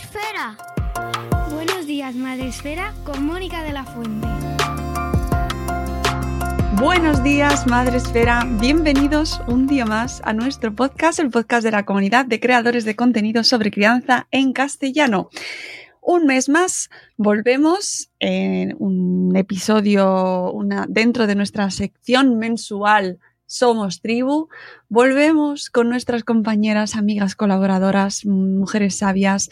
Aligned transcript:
Esfera. 0.00 0.56
Buenos 1.50 1.86
días, 1.86 2.14
Madre 2.14 2.48
Esfera, 2.48 2.94
con 3.04 3.26
Mónica 3.26 3.64
de 3.64 3.72
la 3.72 3.84
Fuente. 3.84 4.28
Buenos 6.76 7.24
días, 7.24 7.66
Madre 7.66 7.96
Esfera. 7.96 8.46
Bienvenidos 8.60 9.40
un 9.48 9.66
día 9.66 9.86
más 9.86 10.20
a 10.24 10.32
nuestro 10.32 10.72
podcast, 10.72 11.18
el 11.18 11.30
podcast 11.30 11.64
de 11.64 11.72
la 11.72 11.84
comunidad 11.84 12.26
de 12.26 12.38
creadores 12.38 12.84
de 12.84 12.94
contenido 12.94 13.42
sobre 13.42 13.72
crianza 13.72 14.28
en 14.30 14.52
castellano. 14.52 15.30
Un 16.00 16.26
mes 16.26 16.48
más 16.48 16.90
volvemos 17.16 18.10
en 18.20 18.76
un 18.78 19.34
episodio 19.36 20.52
una, 20.52 20.86
dentro 20.88 21.26
de 21.26 21.34
nuestra 21.34 21.70
sección 21.72 22.38
mensual 22.38 23.18
Somos 23.48 24.02
Tribu. 24.02 24.48
Volvemos 24.90 25.70
con 25.70 25.88
nuestras 25.88 26.22
compañeras, 26.22 26.96
amigas, 26.96 27.34
colaboradoras, 27.34 28.26
mujeres 28.26 28.98
sabias. 28.98 29.48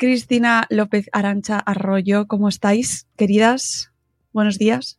Cristina 0.00 0.66
López 0.68 1.08
Arancha 1.12 1.56
Arroyo, 1.60 2.26
¿cómo 2.26 2.48
estáis, 2.48 3.06
queridas? 3.16 3.92
Buenos 4.32 4.58
días. 4.58 4.98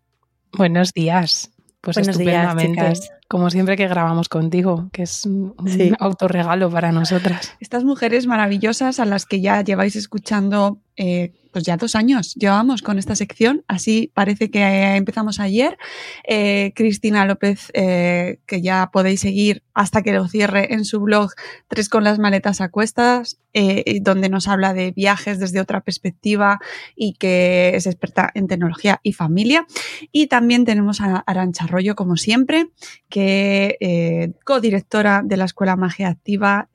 Buenos 0.54 0.94
días. 0.94 1.52
Pues 1.82 1.98
Buenos 1.98 2.16
estupendamente. 2.16 2.82
días, 2.82 3.10
como 3.28 3.50
siempre 3.50 3.76
que 3.76 3.88
grabamos 3.88 4.30
contigo, 4.30 4.90
que 4.94 5.04
es 5.04 5.26
un 5.26 5.54
sí. 5.68 5.92
autorregalo 6.00 6.72
para 6.72 6.94
nosotras. 6.94 7.54
Estas 7.60 7.84
mujeres 7.84 8.28
maravillosas 8.28 9.02
a 9.02 9.06
las 9.06 9.26
que 9.26 9.42
ya 9.42 9.62
lleváis 9.62 9.98
escuchando 9.98 10.80
eh, 10.96 11.34
pues 11.58 11.66
ya 11.66 11.76
dos 11.76 11.96
años 11.96 12.36
llevamos 12.36 12.84
con 12.84 13.00
esta 13.00 13.16
sección, 13.16 13.64
así 13.68 14.12
parece 14.14 14.52
que 14.52 14.62
empezamos 14.96 15.40
ayer. 15.40 15.76
Eh, 16.24 16.72
Cristina 16.76 17.26
López, 17.26 17.72
eh, 17.74 18.42
que 18.46 18.62
ya 18.62 18.92
podéis 18.94 19.22
seguir 19.22 19.64
hasta 19.74 20.04
que 20.04 20.12
lo 20.12 20.28
cierre 20.28 20.76
en 20.76 20.86
su 20.86 21.00
blog 21.00 21.32
Tres 21.68 21.90
con 21.90 22.04
las 22.04 22.20
maletas 22.20 22.62
a 22.62 22.70
cuestas, 22.70 23.40
eh, 23.54 24.00
donde 24.04 24.30
nos 24.30 24.48
habla 24.48 24.76
de 24.76 24.92
viajes 24.92 25.40
desde 25.40 25.60
otra 25.60 25.82
perspectiva 25.82 26.60
y 26.96 27.14
que 27.14 27.72
es 27.74 27.88
experta 27.88 28.30
en 28.36 28.48
tecnología 28.48 29.00
y 29.02 29.14
familia. 29.14 29.66
Y 30.12 30.28
también 30.28 30.64
tenemos 30.64 31.02
a 31.02 31.24
Arancha 31.26 31.64
Arroyo, 31.64 31.96
como 31.96 32.18
siempre, 32.18 32.70
que 33.10 33.78
eh, 33.80 34.34
codirectora 34.46 35.24
de 35.26 35.38
la 35.38 35.46
Escuela 35.46 35.76
Magia 35.76 36.10
Activa, 36.10 36.70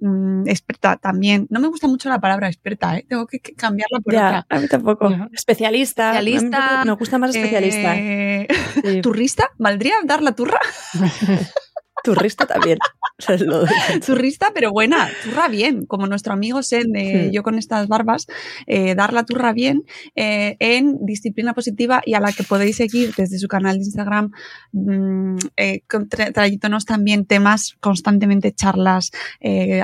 eh, 0.00 0.06
mm, 0.06 0.48
experta 0.48 0.96
también. 0.96 1.46
No 1.50 1.60
me 1.60 1.68
gusta 1.68 1.86
mucho 1.86 2.08
la 2.08 2.20
palabra 2.20 2.48
experta, 2.48 2.96
¿eh? 2.96 3.06
tengo 3.08 3.26
que, 3.26 3.40
que 3.40 3.54
cambiarla 3.54 4.00
por 4.00 4.12
ya, 4.12 4.26
otra. 4.26 4.46
A 4.48 4.60
mí 4.60 4.68
tampoco. 4.68 5.08
Especialista. 5.32 6.18
Especialista. 6.18 6.84
Me 6.84 6.92
gusta 6.92 7.18
más 7.18 7.34
especialista. 7.34 7.96
Eh, 7.96 8.48
sí. 8.84 9.00
¿Turrista? 9.00 9.50
¿Valdría 9.58 9.94
dar 10.04 10.22
la 10.22 10.32
turra? 10.32 10.58
Turrista 12.04 12.44
también. 12.44 12.76
turrista, 14.04 14.48
pero 14.54 14.72
buena, 14.72 15.08
turra 15.22 15.48
bien, 15.48 15.86
como 15.86 16.06
nuestro 16.06 16.34
amigo 16.34 16.62
Sen 16.62 16.92
de 16.92 17.24
sí. 17.24 17.30
Yo 17.32 17.42
con 17.42 17.58
estas 17.58 17.88
barbas, 17.88 18.26
eh, 18.66 18.94
dar 18.94 19.14
la 19.14 19.24
turra 19.24 19.54
bien 19.54 19.84
eh, 20.14 20.56
en 20.58 20.98
disciplina 21.06 21.54
positiva 21.54 22.02
y 22.04 22.12
a 22.12 22.20
la 22.20 22.32
que 22.32 22.42
podéis 22.42 22.76
seguir 22.76 23.14
desde 23.16 23.38
su 23.38 23.48
canal 23.48 23.78
de 23.78 23.84
Instagram, 23.84 24.32
mmm, 24.72 25.36
eh, 25.56 25.82
trayéndonos 26.34 26.84
también 26.84 27.24
temas, 27.24 27.74
constantemente 27.80 28.52
charlas, 28.52 29.10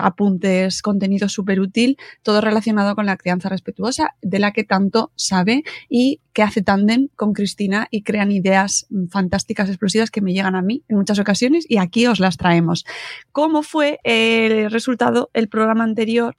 apuntes, 0.00 0.82
contenido 0.82 1.30
súper 1.30 1.60
útil, 1.60 1.96
todo 2.22 2.42
relacionado 2.42 2.94
con 2.94 3.06
la 3.06 3.16
crianza 3.16 3.48
respetuosa, 3.48 4.10
de 4.20 4.40
la 4.40 4.52
que 4.52 4.64
tanto 4.64 5.10
sabe 5.16 5.62
y 5.88 6.20
que 6.32 6.42
hace 6.42 6.62
tándem 6.62 7.08
con 7.16 7.32
Cristina 7.32 7.88
y 7.90 8.02
crean 8.02 8.30
ideas 8.30 8.86
fantásticas, 9.10 9.68
explosivas 9.68 10.10
que 10.10 10.20
me 10.20 10.32
llegan 10.32 10.54
a 10.54 10.62
mí 10.62 10.84
en 10.88 10.96
muchas 10.96 11.18
ocasiones 11.18 11.64
y 11.68 11.78
aquí 11.78 12.06
os 12.10 12.20
las 12.20 12.36
traemos. 12.36 12.84
¿Cómo 13.32 13.62
fue 13.62 13.98
el 14.04 14.70
resultado 14.70 15.30
el 15.32 15.48
programa 15.48 15.84
anterior? 15.84 16.36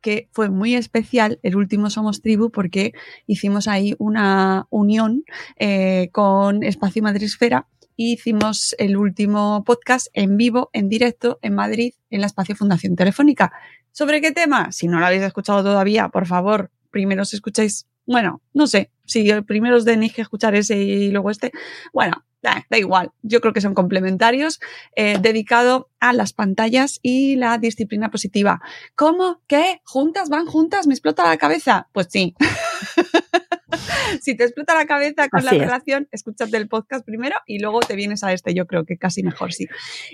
que 0.00 0.28
fue 0.32 0.48
muy 0.48 0.74
especial, 0.74 1.40
el 1.42 1.56
último 1.56 1.90
Somos 1.90 2.22
Tribu, 2.22 2.50
porque 2.50 2.92
hicimos 3.26 3.66
ahí 3.66 3.94
una 3.98 4.66
unión 4.70 5.24
eh, 5.56 6.10
con 6.12 6.62
Espacio 6.62 7.02
Madresfera 7.02 7.66
y 7.96 8.12
hicimos 8.12 8.76
el 8.78 8.96
último 8.96 9.64
podcast 9.64 10.06
en 10.12 10.36
vivo, 10.36 10.70
en 10.72 10.88
directo, 10.88 11.38
en 11.42 11.54
Madrid, 11.54 11.94
en 12.10 12.20
la 12.20 12.28
Espacio 12.28 12.54
Fundación 12.54 12.94
Telefónica. 12.94 13.52
¿Sobre 13.90 14.20
qué 14.20 14.30
tema? 14.30 14.70
Si 14.70 14.86
no 14.86 15.00
lo 15.00 15.06
habéis 15.06 15.22
escuchado 15.22 15.64
todavía, 15.64 16.08
por 16.08 16.26
favor, 16.26 16.70
primero 16.90 17.22
os 17.22 17.34
escucháis, 17.34 17.88
bueno, 18.06 18.40
no 18.54 18.68
sé, 18.68 18.92
si 19.04 19.28
primero 19.42 19.76
os 19.76 19.84
tenéis 19.84 20.12
que 20.12 20.22
escuchar 20.22 20.54
ese 20.54 20.78
y 20.78 21.10
luego 21.10 21.30
este, 21.30 21.50
bueno, 21.92 22.24
da, 22.42 22.66
da 22.70 22.78
igual, 22.78 23.12
yo 23.22 23.40
creo 23.40 23.52
que 23.52 23.60
son 23.60 23.74
complementarios, 23.74 24.60
eh, 24.96 25.18
dedicado 25.20 25.90
a 26.00 26.12
las 26.12 26.32
pantallas 26.32 27.00
y 27.02 27.36
la 27.36 27.58
disciplina 27.58 28.10
positiva. 28.10 28.60
¿Cómo? 28.94 29.42
¿Qué? 29.46 29.80
¿Juntas? 29.84 30.28
¿Van 30.28 30.46
juntas? 30.46 30.86
¿Me 30.86 30.94
explota 30.94 31.26
la 31.26 31.36
cabeza? 31.36 31.88
Pues 31.92 32.08
sí. 32.10 32.34
si 34.22 34.36
te 34.36 34.44
explota 34.44 34.74
la 34.74 34.86
cabeza 34.86 35.28
con 35.28 35.40
Así 35.40 35.46
la 35.46 35.52
es. 35.52 35.58
relación, 35.58 36.08
escúchate 36.12 36.56
el 36.56 36.68
podcast 36.68 37.04
primero 37.04 37.36
y 37.46 37.58
luego 37.58 37.80
te 37.80 37.96
vienes 37.96 38.24
a 38.24 38.32
este, 38.32 38.54
yo 38.54 38.66
creo 38.66 38.84
que 38.84 38.96
casi 38.96 39.22
mejor 39.22 39.52
sí. 39.52 39.66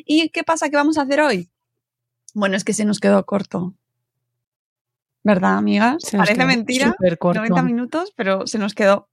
¿Y 0.05 0.31
qué 0.31 0.45
pasa 0.45 0.69
que 0.71 0.77
vamos 0.77 0.99
a 0.99 1.03
hacer 1.03 1.21
hoy? 1.21 1.51
Bueno, 2.35 2.57
es 2.57 2.65
que 2.65 2.73
se 2.73 2.85
nos 2.85 3.01
quedó 3.01 3.25
corto. 3.25 3.75
¿Verdad, 5.23 5.57
amigas? 5.57 5.97
Se 6.01 6.17
nos 6.19 6.27
Parece 6.27 6.45
mentira, 6.45 6.89
supercorto. 6.89 7.41
90 7.41 7.63
minutos, 7.63 8.13
pero 8.15 8.47
se 8.47 8.59
nos 8.59 8.75
quedó, 8.75 9.09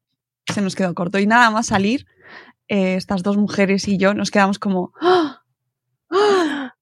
se 0.53 0.61
nos 0.61 0.75
quedó 0.75 0.93
corto. 0.93 1.19
Y 1.19 1.25
nada 1.27 1.49
más 1.51 1.67
salir, 1.67 2.05
eh, 2.71 2.95
estas 2.95 3.21
dos 3.21 3.35
mujeres 3.35 3.85
y 3.89 3.97
yo 3.97 4.13
nos 4.13 4.31
quedamos 4.31 4.57
como, 4.57 4.93
¡Ah! 5.01 5.43
¡Ah! 6.09 6.73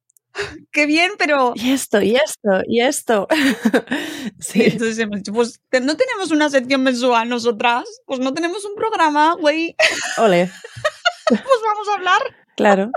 ¡Qué 0.72 0.86
bien! 0.86 1.14
Pero 1.18 1.54
Y 1.56 1.72
esto, 1.72 2.00
y 2.00 2.16
esto, 2.16 2.62
y 2.68 2.82
esto. 2.82 3.28
Sí, 4.40 4.64
entonces 4.66 5.00
hemos 5.00 5.18
dicho, 5.18 5.34
pues 5.34 5.60
no 5.72 5.98
tenemos 5.98 6.32
una 6.32 6.50
sección 6.50 6.84
mensual 6.84 7.28
nosotras, 7.28 7.86
pues 8.06 8.20
no 8.20 8.34
tenemos 8.34 8.64
un 8.66 8.76
programa, 8.76 9.34
güey, 9.34 9.76
Ole, 10.18 10.52
pues 11.28 11.42
vamos 11.66 11.88
a 11.90 11.98
hablar. 11.98 12.22
claro. 12.56 12.92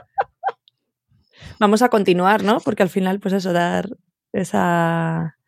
Vamos 1.58 1.80
a 1.80 1.88
continuar, 1.88 2.42
¿no? 2.42 2.60
Porque 2.60 2.82
al 2.82 2.90
final, 2.90 3.20
pues 3.20 3.34
eso, 3.34 3.52
dar 3.52 3.88
esa. 4.32 5.38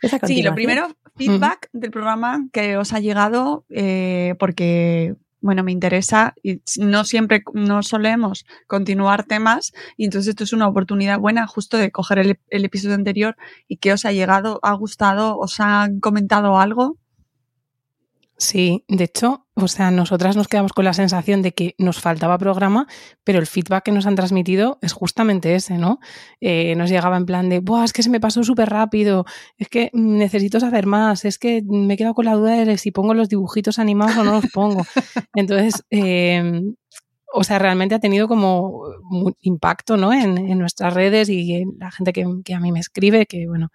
esa 0.00 0.18
Sí, 0.24 0.42
lo 0.42 0.54
primero, 0.54 0.88
feedback 1.16 1.68
del 1.72 1.90
programa 1.90 2.46
que 2.52 2.76
os 2.76 2.92
ha 2.92 3.00
llegado, 3.00 3.64
eh, 3.68 4.36
porque, 4.38 5.16
bueno, 5.44 5.62
me 5.62 5.72
interesa 5.72 6.34
y 6.42 6.62
no 6.78 7.04
siempre, 7.04 7.42
no 7.52 7.82
solemos 7.82 8.46
continuar 8.66 9.24
temas 9.24 9.74
y 9.98 10.06
entonces 10.06 10.30
esto 10.30 10.44
es 10.44 10.54
una 10.54 10.66
oportunidad 10.66 11.18
buena 11.18 11.46
justo 11.46 11.76
de 11.76 11.90
coger 11.90 12.18
el, 12.18 12.40
el 12.48 12.64
episodio 12.64 12.94
anterior 12.94 13.36
y 13.68 13.76
que 13.76 13.92
os 13.92 14.06
ha 14.06 14.12
llegado, 14.12 14.58
ha 14.62 14.72
gustado, 14.72 15.36
os 15.36 15.60
han 15.60 16.00
comentado 16.00 16.58
algo. 16.58 16.96
Sí, 18.44 18.84
de 18.88 19.04
hecho, 19.04 19.46
o 19.54 19.68
sea, 19.68 19.90
nosotras 19.90 20.36
nos 20.36 20.48
quedamos 20.48 20.74
con 20.74 20.84
la 20.84 20.92
sensación 20.92 21.40
de 21.40 21.52
que 21.52 21.74
nos 21.78 21.98
faltaba 21.98 22.36
programa, 22.36 22.86
pero 23.24 23.38
el 23.38 23.46
feedback 23.46 23.84
que 23.84 23.90
nos 23.90 24.04
han 24.04 24.16
transmitido 24.16 24.78
es 24.82 24.92
justamente 24.92 25.54
ese, 25.54 25.78
¿no? 25.78 25.98
Eh, 26.42 26.74
nos 26.76 26.90
llegaba 26.90 27.16
en 27.16 27.24
plan 27.24 27.48
de, 27.48 27.60
Buah, 27.60 27.84
es 27.84 27.94
que 27.94 28.02
se 28.02 28.10
me 28.10 28.20
pasó 28.20 28.44
súper 28.44 28.68
rápido, 28.68 29.24
es 29.56 29.70
que 29.70 29.88
necesito 29.94 30.60
saber 30.60 30.84
más, 30.84 31.24
es 31.24 31.38
que 31.38 31.62
me 31.66 31.94
he 31.94 31.96
quedado 31.96 32.12
con 32.12 32.26
la 32.26 32.34
duda 32.34 32.66
de 32.66 32.76
si 32.76 32.90
pongo 32.90 33.14
los 33.14 33.30
dibujitos 33.30 33.78
animados 33.78 34.18
o 34.18 34.24
no 34.24 34.32
los 34.32 34.50
pongo. 34.52 34.84
Entonces, 35.34 35.82
eh, 35.88 36.60
o 37.36 37.42
sea, 37.42 37.58
realmente 37.58 37.94
ha 37.96 37.98
tenido 37.98 38.28
como 38.28 38.84
impacto 39.40 39.96
¿no? 39.96 40.12
en, 40.12 40.58
nuestras 40.58 40.94
redes 40.94 41.28
y 41.28 41.54
en 41.54 41.72
la 41.78 41.90
gente 41.90 42.12
que, 42.12 42.24
que, 42.44 42.54
a 42.54 42.60
mí 42.60 42.70
me 42.70 42.78
escribe, 42.78 43.26
que 43.26 43.48
bueno, 43.48 43.70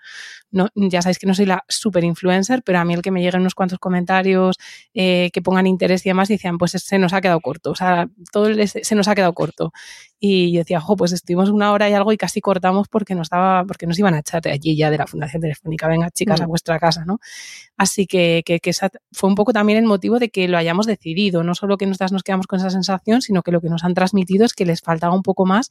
no, 0.50 0.70
ya 0.76 1.02
sabéis 1.02 1.20
que 1.20 1.28
no 1.28 1.36
soy 1.36 1.46
la 1.46 1.66
super 1.68 2.04
influencer, 2.06 2.64
pero 2.64 2.80
a 2.80 2.86
mí 2.86 2.94
el 2.94 3.02
que 3.02 3.12
me 3.12 3.22
lleguen 3.22 3.42
unos 3.42 3.56
cuantos 3.56 3.78
comentarios, 3.80 4.58
eh, 4.94 5.30
que 5.34 5.42
pongan 5.42 5.68
interés 5.68 6.06
y 6.06 6.10
demás, 6.10 6.30
decían, 6.30 6.58
pues 6.58 6.72
se 6.72 7.00
nos 7.00 7.12
ha 7.12 7.20
quedado 7.20 7.42
corto, 7.42 7.72
o 7.72 7.76
sea, 7.76 8.08
todo 8.32 8.48
se 8.66 8.96
nos 8.96 9.08
ha 9.10 9.16
quedado 9.16 9.34
corto. 9.34 9.74
Y 10.20 10.52
yo 10.52 10.60
decía, 10.60 10.82
jo, 10.82 10.98
pues 10.98 11.14
estuvimos 11.14 11.50
una 11.50 11.72
hora 11.72 11.90
y 11.90 11.94
algo 11.94 12.12
y 12.12 12.18
casi 12.18 12.42
cortamos 12.42 12.90
porque 12.90 13.16
nos 13.16 13.30
daba, 13.30 13.64
porque 13.64 13.88
nos 13.88 13.98
iban 13.98 14.14
a 14.16 14.20
echar 14.20 14.42
de 14.42 14.52
allí 14.52 14.76
ya 14.76 14.90
de 14.90 14.98
la 14.98 15.08
Fundación 15.08 15.42
Telefónica, 15.42 15.88
venga 15.88 16.12
chicas 16.12 16.42
mm. 16.42 16.44
a 16.44 16.48
vuestra 16.48 16.80
casa, 16.80 17.06
¿no? 17.06 17.20
Así 17.78 18.06
que, 18.06 18.44
que, 18.46 18.60
que 18.60 18.70
esa 18.72 18.90
fue 19.14 19.30
un 19.30 19.36
poco 19.36 19.54
también 19.54 19.80
el 19.80 19.86
motivo 19.86 20.20
de 20.20 20.30
que 20.30 20.50
lo 20.50 20.58
hayamos 20.58 20.86
decidido, 20.86 21.44
no 21.44 21.56
solo 21.56 21.78
que 21.78 21.86
nosotras 21.86 22.12
nos 22.12 22.24
quedamos 22.24 22.48
con 22.48 22.60
esa 22.60 22.70
sensación, 22.70 23.22
sino 23.22 23.44
que 23.44 23.52
lo 23.52 23.62
que 23.62 23.70
nos 23.70 23.86
han 23.86 23.94
transmitido 23.94 24.46
es 24.46 24.54
que 24.54 24.66
les 24.66 24.82
faltaba 24.82 25.16
un 25.16 25.24
poco 25.24 25.46
más 25.46 25.70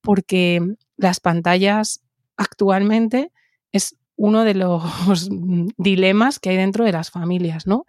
porque 0.00 0.60
las 0.96 1.20
pantallas 1.20 2.02
actualmente 2.36 3.30
es 3.72 3.96
uno 4.16 4.44
de 4.44 4.54
los 4.54 4.82
dilemas 5.76 6.38
que 6.38 6.50
hay 6.50 6.56
dentro 6.56 6.84
de 6.84 6.92
las 6.92 7.10
familias, 7.10 7.66
¿no? 7.66 7.84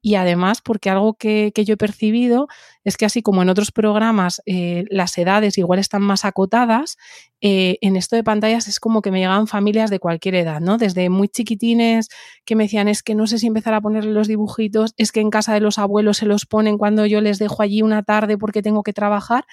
Y 0.00 0.14
además, 0.14 0.60
porque 0.62 0.88
algo 0.88 1.14
que, 1.14 1.50
que 1.52 1.64
yo 1.64 1.74
he 1.74 1.76
percibido 1.76 2.46
es 2.84 2.96
que 2.96 3.06
así 3.06 3.22
como 3.22 3.42
en 3.42 3.48
otros 3.48 3.72
programas 3.72 4.40
eh, 4.46 4.84
las 4.88 5.18
edades 5.18 5.58
igual 5.58 5.80
están 5.80 6.02
más 6.02 6.24
acotadas, 6.24 6.96
eh, 7.40 7.78
en 7.80 7.96
esto 7.96 8.14
de 8.14 8.22
pantallas 8.22 8.68
es 8.68 8.78
como 8.78 9.02
que 9.02 9.10
me 9.10 9.18
llegaban 9.18 9.48
familias 9.48 9.90
de 9.90 9.98
cualquier 9.98 10.36
edad, 10.36 10.60
¿no? 10.60 10.78
Desde 10.78 11.10
muy 11.10 11.28
chiquitines 11.28 12.08
que 12.44 12.54
me 12.54 12.64
decían 12.64 12.86
es 12.86 13.02
que 13.02 13.16
no 13.16 13.26
sé 13.26 13.38
si 13.38 13.48
empezar 13.48 13.74
a 13.74 13.80
ponerle 13.80 14.12
los 14.12 14.28
dibujitos, 14.28 14.94
es 14.96 15.10
que 15.10 15.20
en 15.20 15.30
casa 15.30 15.52
de 15.54 15.60
los 15.60 15.76
abuelos 15.78 16.18
se 16.18 16.26
los 16.26 16.46
ponen 16.46 16.78
cuando 16.78 17.04
yo 17.06 17.20
les 17.20 17.40
dejo 17.40 17.62
allí 17.62 17.82
una 17.82 18.04
tarde 18.04 18.38
porque 18.38 18.62
tengo 18.62 18.84
que 18.84 18.92
trabajar, 18.92 19.44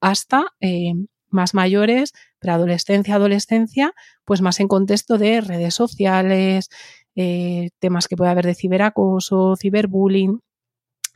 hasta 0.00 0.52
eh, 0.60 0.92
más 1.30 1.54
mayores, 1.54 2.12
preadolescencia, 2.42 3.14
adolescencia, 3.14 3.94
pues 4.26 4.42
más 4.42 4.60
en 4.60 4.68
contexto 4.68 5.16
de 5.16 5.40
redes 5.40 5.74
sociales, 5.74 6.68
eh, 7.16 7.70
temas 7.78 8.08
que 8.08 8.16
puede 8.16 8.30
haber 8.30 8.44
de 8.44 8.54
ciberacoso, 8.54 9.56
ciberbullying. 9.56 10.40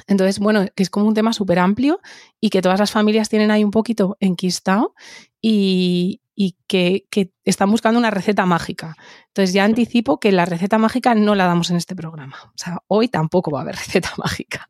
Entonces, 0.06 0.38
bueno, 0.38 0.66
que 0.74 0.82
es 0.82 0.90
como 0.90 1.06
un 1.06 1.14
tema 1.14 1.32
súper 1.32 1.58
amplio 1.58 2.00
y 2.40 2.50
que 2.50 2.62
todas 2.62 2.80
las 2.80 2.90
familias 2.90 3.28
tienen 3.28 3.50
ahí 3.50 3.64
un 3.64 3.70
poquito 3.70 4.16
enquistado 4.20 4.94
y, 5.42 6.20
y 6.38 6.56
que, 6.68 7.06
que, 7.10 7.32
están 7.44 7.70
buscando 7.70 7.98
una 7.98 8.10
receta 8.10 8.44
mágica. 8.44 8.94
Entonces 9.28 9.54
ya 9.54 9.64
anticipo 9.64 10.20
que 10.20 10.30
la 10.30 10.44
receta 10.44 10.78
mágica 10.78 11.14
no 11.14 11.34
la 11.34 11.46
damos 11.46 11.70
en 11.70 11.76
este 11.76 11.96
programa. 11.96 12.36
O 12.44 12.52
sea, 12.56 12.78
hoy 12.88 13.08
tampoco 13.08 13.50
va 13.50 13.60
a 13.60 13.62
haber 13.62 13.74
receta 13.76 14.10
mágica. 14.18 14.68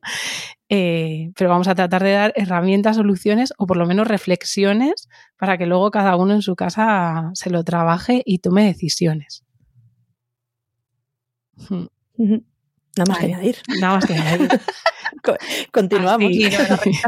Eh, 0.69 1.33
pero 1.37 1.51
vamos 1.51 1.69
a 1.69 1.75
tratar 1.75 2.03
de 2.03 2.13
dar 2.13 2.33
herramientas, 2.37 2.97
soluciones 2.97 3.53
o 3.59 3.67
por 3.67 3.77
lo 3.77 3.87
menos 3.87 4.07
reflexiones 4.07 5.09
para 5.37 5.59
que 5.59 5.67
luego 5.67 5.91
cada 5.91 6.17
uno 6.17 6.35
en 6.35 6.43
su 6.43 6.55
casa 6.55 7.31
se 7.35 7.51
lo 7.51 7.65
trabaje 7.65 8.23
y 8.25 8.39
tome 8.39 8.65
decisiones. 8.65 9.45
Hmm. 11.69 11.87
Nada 12.97 13.11
más 13.11 13.19
que 13.19 13.27
añadir. 13.27 13.57
Nada 13.81 13.95
más 13.95 14.07
que 14.07 14.15
añadir. 14.15 14.49
Continuamos. 15.73 16.33
Sí, 16.33 16.49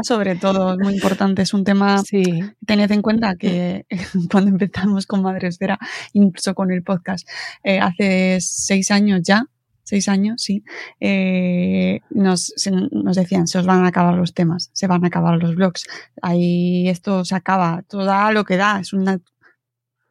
sobre 0.03 0.35
todo, 0.35 0.73
es 0.73 0.79
muy 0.79 0.93
importante. 0.93 1.41
Es 1.41 1.53
un 1.53 1.63
tema. 1.63 1.97
Sí. 1.99 2.23
Tened 2.65 2.91
en 2.91 3.01
cuenta 3.01 3.35
que 3.35 3.85
cuando 4.31 4.51
empezamos 4.51 5.05
con 5.05 5.21
Madresfera, 5.21 5.79
incluso 6.13 6.53
con 6.53 6.71
el 6.71 6.83
podcast, 6.83 7.27
eh, 7.63 7.79
hace 7.79 8.37
seis 8.41 8.91
años 8.91 9.21
ya, 9.23 9.45
seis 9.83 10.07
años, 10.07 10.43
sí, 10.43 10.63
eh, 10.99 12.01
nos, 12.11 12.53
se, 12.55 12.69
nos 12.71 13.15
decían, 13.15 13.47
se 13.47 13.57
os 13.57 13.65
van 13.65 13.85
a 13.85 13.87
acabar 13.87 14.13
los 14.13 14.35
temas, 14.35 14.69
se 14.73 14.85
van 14.85 15.03
a 15.03 15.07
acabar 15.07 15.41
los 15.41 15.55
blogs, 15.55 15.87
ahí 16.21 16.87
esto 16.87 17.25
se 17.25 17.33
acaba, 17.33 17.83
todo 17.87 18.05
da 18.05 18.31
lo 18.31 18.43
que 18.45 18.57
da, 18.57 18.79
es 18.79 18.93
una... 18.93 19.19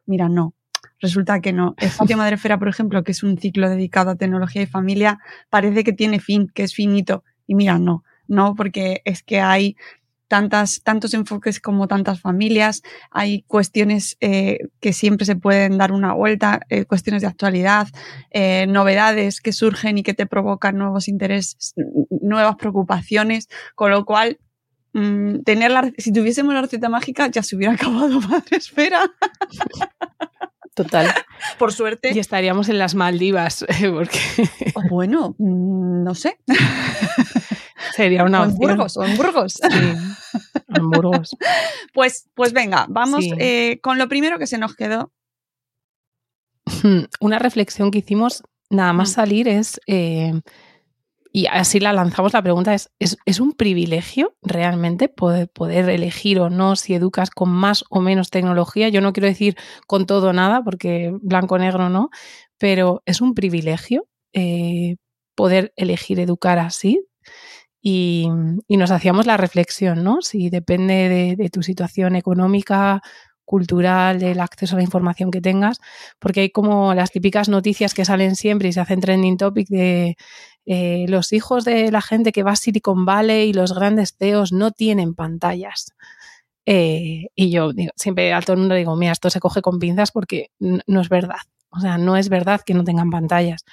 Mira, 0.05 0.27
no, 0.27 0.53
resulta 0.99 1.39
que 1.41 1.53
no. 1.53 1.75
Espacio 1.77 2.17
Madrefera, 2.17 2.57
por 2.57 2.67
ejemplo, 2.67 3.03
que 3.03 3.11
es 3.11 3.23
un 3.23 3.37
ciclo 3.37 3.69
dedicado 3.69 4.11
a 4.11 4.15
tecnología 4.15 4.61
y 4.61 4.67
familia, 4.67 5.19
parece 5.49 5.83
que 5.83 5.93
tiene 5.93 6.19
fin, 6.19 6.49
que 6.53 6.63
es 6.63 6.73
finito, 6.73 7.23
y 7.47 7.55
mira, 7.55 7.79
no, 7.79 8.03
no, 8.27 8.55
porque 8.55 9.01
es 9.05 9.23
que 9.23 9.39
hay 9.39 9.75
tantas, 10.29 10.81
tantos 10.83 11.13
enfoques 11.13 11.59
como 11.59 11.87
tantas 11.87 12.21
familias, 12.21 12.83
hay 13.11 13.41
cuestiones 13.41 14.15
eh, 14.21 14.59
que 14.79 14.93
siempre 14.93 15.25
se 15.25 15.35
pueden 15.35 15.77
dar 15.77 15.91
una 15.91 16.13
vuelta, 16.13 16.61
eh, 16.69 16.85
cuestiones 16.85 17.23
de 17.23 17.27
actualidad, 17.27 17.87
eh, 18.29 18.65
novedades 18.67 19.41
que 19.41 19.51
surgen 19.51 19.97
y 19.97 20.03
que 20.03 20.13
te 20.13 20.27
provocan 20.27 20.77
nuevos 20.77 21.07
intereses, 21.07 21.73
nuevas 22.21 22.55
preocupaciones, 22.55 23.49
con 23.75 23.91
lo 23.91 24.05
cual 24.05 24.39
mmm, 24.93 25.39
tener 25.39 25.71
la, 25.71 25.91
si 25.97 26.13
tuviésemos 26.13 26.53
la 26.53 26.61
receta 26.61 26.87
mágica 26.87 27.27
ya 27.27 27.43
se 27.43 27.55
hubiera 27.55 27.73
acabado 27.75 28.21
Madre 28.21 28.57
Esfera. 28.57 29.01
Total. 30.83 31.07
Por 31.59 31.73
suerte. 31.73 32.11
Y 32.15 32.19
estaríamos 32.19 32.69
en 32.69 32.77
las 32.79 32.95
Maldivas, 32.95 33.65
porque... 33.93 34.19
Oh, 34.75 34.81
bueno, 34.89 35.35
mm, 35.37 36.03
no 36.03 36.15
sé. 36.15 36.39
Sería 37.95 38.23
una 38.23 38.43
o 38.43 38.45
en 38.45 38.55
Burgos, 38.55 38.95
o 38.95 39.03
en 39.03 39.17
Burgos. 39.17 39.53
Sí, 39.53 39.77
en 40.69 40.89
Burgos. 40.89 41.35
Pues, 41.93 42.29
pues 42.33 42.53
venga, 42.53 42.85
vamos 42.87 43.25
Sí. 43.25 43.31
eh, 43.39 43.79
con 43.81 43.97
lo 43.97 44.07
primero 44.07 44.39
que 44.39 44.47
se 44.47 44.57
nos 44.57 44.73
quedó. 44.75 45.11
Una 47.19 47.39
reflexión 47.39 47.91
que 47.91 47.97
hicimos 47.99 48.43
nada 48.69 48.93
más 48.93 49.09
Mm. 49.09 49.13
salir 49.13 49.47
es, 49.49 49.81
eh, 49.87 50.39
y 51.31 51.45
así 51.47 51.79
la 51.79 51.93
lanzamos, 51.93 52.33
la 52.33 52.41
pregunta 52.41 52.73
es, 52.73 52.91
¿es, 52.99 53.17
es 53.25 53.39
un 53.39 53.53
privilegio 53.53 54.35
realmente 54.41 55.09
poder, 55.09 55.47
poder 55.49 55.89
elegir 55.89 56.39
o 56.39 56.49
no 56.49 56.75
si 56.75 56.95
educas 56.95 57.29
con 57.29 57.49
más 57.49 57.83
o 57.89 58.01
menos 58.01 58.31
tecnología? 58.31 58.89
Yo 58.89 59.01
no 59.01 59.13
quiero 59.13 59.27
decir 59.27 59.55
con 59.85 60.05
todo 60.07 60.33
nada, 60.33 60.63
porque 60.63 61.11
blanco-negro 61.21 61.89
no, 61.89 62.09
pero 62.57 63.03
es 63.05 63.21
un 63.21 63.35
privilegio 63.35 64.07
eh, 64.33 64.95
poder 65.35 65.71
elegir 65.75 66.19
educar 66.19 66.59
así. 66.59 67.05
Y, 67.81 68.27
y 68.67 68.75
nos 68.75 68.91
hacíamos 68.91 69.25
la 69.25 69.37
reflexión, 69.37 70.03
¿no? 70.03 70.21
Si 70.21 70.49
depende 70.49 71.07
de, 71.07 71.35
de 71.37 71.49
tu 71.49 71.63
situación 71.63 72.17
económica, 72.17 73.01
cultural, 73.49 74.19
del 74.19 74.41
acceso 74.41 74.75
a 74.75 74.77
la 74.77 74.83
información 74.83 75.31
que 75.31 75.41
tengas, 75.41 75.79
porque 76.19 76.41
hay 76.41 76.51
como 76.51 76.93
las 76.93 77.09
típicas 77.09 77.49
noticias 77.49 77.95
que 77.95 78.05
salen 78.05 78.35
siempre 78.35 78.69
y 78.69 78.73
se 78.73 78.79
hacen 78.79 79.01
trending 79.01 79.37
topic 79.37 79.67
de 79.69 80.17
eh, 80.65 81.05
los 81.07 81.33
hijos 81.33 81.65
de 81.65 81.91
la 81.91 82.01
gente 82.01 82.31
que 82.31 82.43
va 82.43 82.51
a 82.51 82.55
Silicon 82.55 83.05
Valley 83.05 83.49
y 83.49 83.53
los 83.53 83.73
grandes 83.73 84.15
CEOs 84.17 84.51
no 84.51 84.71
tienen 84.71 85.15
pantallas. 85.15 85.93
Eh, 86.65 87.29
y 87.35 87.49
yo 87.49 87.71
siempre 87.95 88.33
a 88.33 88.41
todo 88.41 88.53
el 88.53 88.59
mundo 88.59 88.75
digo, 88.75 88.95
mira, 88.95 89.11
esto 89.11 89.29
se 89.29 89.39
coge 89.39 89.61
con 89.61 89.79
pinzas 89.79 90.11
porque 90.11 90.51
no 90.59 91.01
es 91.01 91.09
verdad. 91.09 91.41
O 91.71 91.79
sea, 91.79 91.97
no 91.97 92.17
es 92.17 92.29
verdad 92.29 92.61
que 92.65 92.73
no 92.73 92.83
tengan 92.83 93.09
pantallas. 93.09 93.63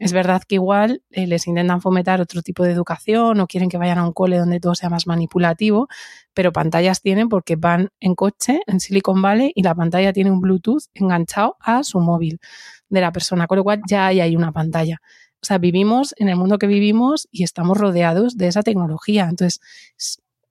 Es 0.00 0.14
verdad 0.14 0.42
que 0.48 0.54
igual 0.54 1.02
eh, 1.10 1.26
les 1.26 1.46
intentan 1.46 1.82
fomentar 1.82 2.22
otro 2.22 2.40
tipo 2.40 2.64
de 2.64 2.72
educación 2.72 3.38
o 3.38 3.46
quieren 3.46 3.68
que 3.68 3.76
vayan 3.76 3.98
a 3.98 4.06
un 4.06 4.14
cole 4.14 4.38
donde 4.38 4.58
todo 4.58 4.74
sea 4.74 4.88
más 4.88 5.06
manipulativo, 5.06 5.88
pero 6.32 6.52
pantallas 6.52 7.02
tienen 7.02 7.28
porque 7.28 7.56
van 7.56 7.90
en 8.00 8.14
coche 8.14 8.62
en 8.66 8.80
Silicon 8.80 9.20
Valley 9.20 9.52
y 9.54 9.62
la 9.62 9.74
pantalla 9.74 10.14
tiene 10.14 10.30
un 10.30 10.40
Bluetooth 10.40 10.84
enganchado 10.94 11.58
a 11.60 11.84
su 11.84 12.00
móvil 12.00 12.40
de 12.88 13.00
la 13.02 13.12
persona, 13.12 13.46
con 13.46 13.58
lo 13.58 13.64
cual 13.64 13.82
ya 13.86 14.06
hay 14.06 14.20
ahí 14.20 14.36
una 14.36 14.52
pantalla. 14.52 15.02
O 15.42 15.46
sea, 15.46 15.58
vivimos 15.58 16.14
en 16.18 16.28
el 16.28 16.36
mundo 16.36 16.58
que 16.58 16.66
vivimos 16.66 17.28
y 17.30 17.44
estamos 17.44 17.78
rodeados 17.78 18.36
de 18.36 18.48
esa 18.48 18.62
tecnología. 18.62 19.28
Entonces, 19.28 19.60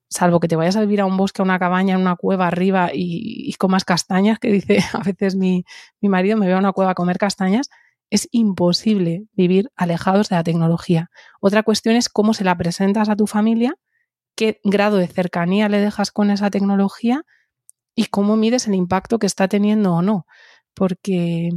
salvo 0.08 0.40
que 0.40 0.48
te 0.48 0.56
vayas 0.56 0.76
a 0.76 0.80
vivir 0.80 1.00
a 1.00 1.06
un 1.06 1.16
bosque, 1.16 1.42
a 1.42 1.44
una 1.44 1.58
cabaña, 1.58 1.94
en 1.94 2.00
una 2.00 2.16
cueva 2.16 2.48
arriba 2.48 2.90
y, 2.92 3.48
y 3.48 3.52
comas 3.54 3.84
castañas, 3.84 4.38
que 4.38 4.50
dice 4.50 4.78
a 4.92 5.02
veces 5.02 5.36
mi, 5.36 5.64
mi 6.00 6.08
marido, 6.08 6.36
me 6.36 6.46
veo 6.46 6.56
a 6.56 6.60
una 6.60 6.72
cueva 6.72 6.92
a 6.92 6.94
comer 6.94 7.18
castañas, 7.18 7.70
es 8.10 8.28
imposible 8.32 9.26
vivir 9.32 9.70
alejados 9.76 10.28
de 10.28 10.36
la 10.36 10.42
tecnología. 10.42 11.10
Otra 11.40 11.62
cuestión 11.62 11.94
es 11.94 12.08
cómo 12.08 12.34
se 12.34 12.44
la 12.44 12.58
presentas 12.58 13.08
a 13.08 13.16
tu 13.16 13.28
familia, 13.28 13.76
qué 14.34 14.60
grado 14.64 14.96
de 14.96 15.06
cercanía 15.06 15.68
le 15.68 15.78
dejas 15.78 16.10
con 16.10 16.30
esa 16.30 16.50
tecnología 16.50 17.24
y 17.94 18.06
cómo 18.06 18.36
mides 18.36 18.66
el 18.66 18.74
impacto 18.74 19.18
que 19.20 19.26
está 19.26 19.46
teniendo 19.46 19.94
o 19.94 20.02
no. 20.02 20.26
Porque 20.74 21.50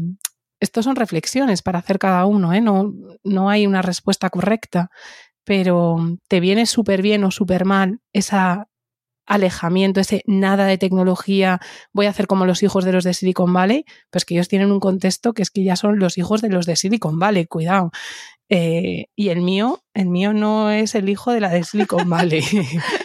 estos 0.64 0.86
son 0.86 0.96
reflexiones 0.96 1.62
para 1.62 1.80
hacer 1.80 2.00
cada 2.00 2.26
uno, 2.26 2.54
¿eh? 2.54 2.62
no, 2.62 2.94
no 3.24 3.50
hay 3.50 3.68
una 3.68 3.82
respuesta 3.82 4.30
correcta, 4.30 4.90
pero 5.44 6.18
te 6.28 6.40
viene 6.40 6.66
súper 6.66 7.02
bien 7.02 7.24
o 7.24 7.32
súper 7.32 7.66
mal 7.66 8.00
esa 8.14 8.68
alejamiento, 9.26 10.02
ese 10.02 10.22
nada 10.26 10.66
de 10.66 10.78
tecnología, 10.78 11.60
voy 11.94 12.08
a 12.08 12.10
hacer 12.10 12.28
como 12.28 12.46
los 12.46 12.62
hijos 12.62 12.84
de 12.84 12.92
los 12.92 13.04
de 13.04 13.14
Silicon 13.14 13.54
Valley, 13.54 13.86
pues 14.10 14.26
que 14.26 14.34
ellos 14.34 14.50
tienen 14.50 14.72
un 14.72 14.80
contexto 14.80 15.34
que 15.34 15.42
es 15.42 15.50
que 15.50 15.64
ya 15.64 15.76
son 15.76 16.00
los 16.00 16.18
hijos 16.18 16.42
de 16.42 16.50
los 16.50 16.66
de 16.66 16.76
Silicon 16.76 17.20
Valley, 17.20 17.46
cuidado. 17.46 17.92
Eh, 18.50 19.06
y 19.16 19.30
el 19.30 19.42
mío, 19.42 19.82
el 19.94 20.10
mío 20.10 20.34
no 20.34 20.72
es 20.72 20.96
el 20.96 21.08
hijo 21.10 21.32
de 21.32 21.40
la 21.40 21.50
de 21.50 21.64
Silicon 21.64 22.10
Valley. 22.10 22.44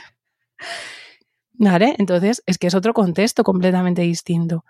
¿Vale? 1.53 1.95
Entonces, 1.99 2.43
es 2.47 2.59
que 2.59 2.69
es 2.69 2.75
otro 2.75 2.95
contexto 2.95 3.45
completamente 3.45 4.03
distinto. 4.03 4.65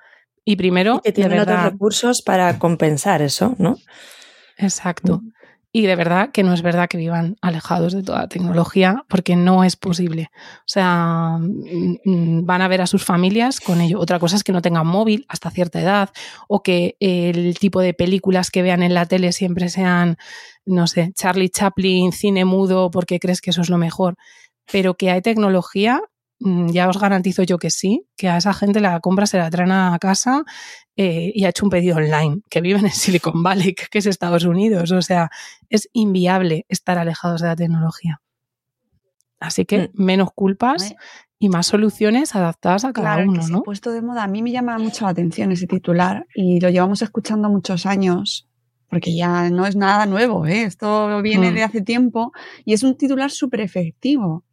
Y 0.49 0.57
primero, 0.57 0.97
y 0.97 1.01
que 1.01 1.13
tienen 1.13 1.37
verdad, 1.37 1.59
otros 1.59 1.73
recursos 1.73 2.23
para 2.23 2.59
compensar 2.59 3.21
eso, 3.21 3.55
¿no? 3.59 3.77
Exacto. 4.57 5.21
Y 5.73 5.83
de 5.83 5.95
verdad 5.95 6.31
que 6.33 6.43
no 6.43 6.55
es 6.55 6.63
verdad 6.63 6.89
que 6.89 6.97
vivan 6.97 7.37
alejados 7.43 7.93
de 7.93 8.03
toda 8.03 8.21
la 8.21 8.29
tecnología, 8.29 9.05
porque 9.11 9.37
no 9.37 9.63
es 9.63 9.77
posible. 9.77 10.31
O 10.61 10.65
sea, 10.65 11.37
mm, 11.39 12.47
van 12.47 12.63
a 12.63 12.69
ver 12.69 12.81
a 12.81 12.87
sus 12.87 13.05
familias 13.05 13.61
con 13.61 13.83
ello. 13.83 14.01
Otra 14.01 14.19
cosa 14.19 14.37
es 14.37 14.43
que 14.43 14.53
no 14.53 14.63
tengan 14.63 14.87
móvil 14.87 15.27
hasta 15.29 15.51
cierta 15.51 15.83
edad, 15.83 16.09
o 16.49 16.63
que 16.63 16.97
el 16.99 17.59
tipo 17.59 17.83
de 17.83 17.93
películas 17.93 18.51
que 18.51 18.63
vean 18.63 18.83
en 18.83 18.95
la 18.95 19.05
tele 19.05 19.33
siempre 19.33 19.69
sean, 19.69 20.17
no 20.65 20.87
sé, 20.87 21.13
Charlie 21.15 21.51
Chaplin, 21.51 22.13
cine 22.13 22.47
mudo, 22.47 22.91
porque 22.91 23.21
crees 23.21 23.43
que 23.43 23.51
eso 23.51 23.61
es 23.61 23.69
lo 23.69 23.77
mejor. 23.77 24.17
Pero 24.73 24.95
que 24.95 25.11
hay 25.11 25.21
tecnología, 25.21 26.01
mm, 26.01 26.18
ya 26.41 26.89
os 26.89 26.99
garantizo 27.01 27.43
yo 27.43 27.59
que 27.59 27.71
sí, 27.71 28.07
que 28.17 28.29
a 28.29 28.37
esa 28.37 28.53
gente 28.55 28.81
la 28.81 29.01
compra 29.01 29.27
se 29.27 29.39
la 29.39 29.51
traen 29.51 29.73
a 29.73 29.99
casa 30.01 30.45
eh, 30.97 31.33
y 31.35 31.45
ha 31.45 31.49
hecho 31.49 31.65
un 31.67 31.71
pedido 31.71 31.97
online, 31.97 32.43
que 32.49 32.61
viven 32.61 32.85
en 32.87 32.93
Silicon 32.93 33.43
Valley, 33.43 33.75
que 33.75 33.99
es 33.99 34.07
Estados 34.07 34.45
Unidos. 34.45 34.93
O 34.93 35.03
sea, 35.03 35.31
es 35.69 35.89
inviable 35.93 36.65
estar 36.69 36.97
alejados 36.99 37.41
de 37.41 37.49
la 37.49 37.57
tecnología. 37.57 38.21
Así 39.41 39.65
que 39.65 39.91
menos 39.95 40.31
culpas 40.35 40.95
y 41.39 41.49
más 41.49 41.67
soluciones 41.69 42.35
adaptadas 42.35 42.85
a 42.85 42.93
cada 42.93 43.15
Claro, 43.15 43.31
uno, 43.31 43.41
que 43.41 43.47
se 43.47 43.53
¿no? 43.53 43.59
ha 43.59 43.63
puesto 43.63 43.93
de 43.93 44.03
moda. 44.03 44.25
A 44.25 44.27
mí 44.29 44.43
me 44.43 44.51
llama 44.51 44.77
mucho 44.79 45.05
la 45.05 45.11
atención 45.13 45.53
ese 45.53 45.67
titular 45.69 46.27
y 46.35 46.59
lo 46.61 46.71
llevamos 46.71 47.03
escuchando 47.03 47.49
muchos 47.49 47.87
años 47.87 48.49
porque 48.91 49.15
ya 49.15 49.51
no 49.51 49.67
es 49.67 49.77
nada 49.77 50.07
nuevo, 50.07 50.47
¿eh? 50.47 50.63
esto 50.63 51.21
viene 51.21 51.51
Mm. 51.51 51.55
de 51.55 51.63
hace 51.63 51.81
tiempo 51.83 52.33
y 52.65 52.73
es 52.73 52.83
un 52.83 52.97
titular 52.97 53.31
súper 53.31 53.61
efectivo. 53.61 54.45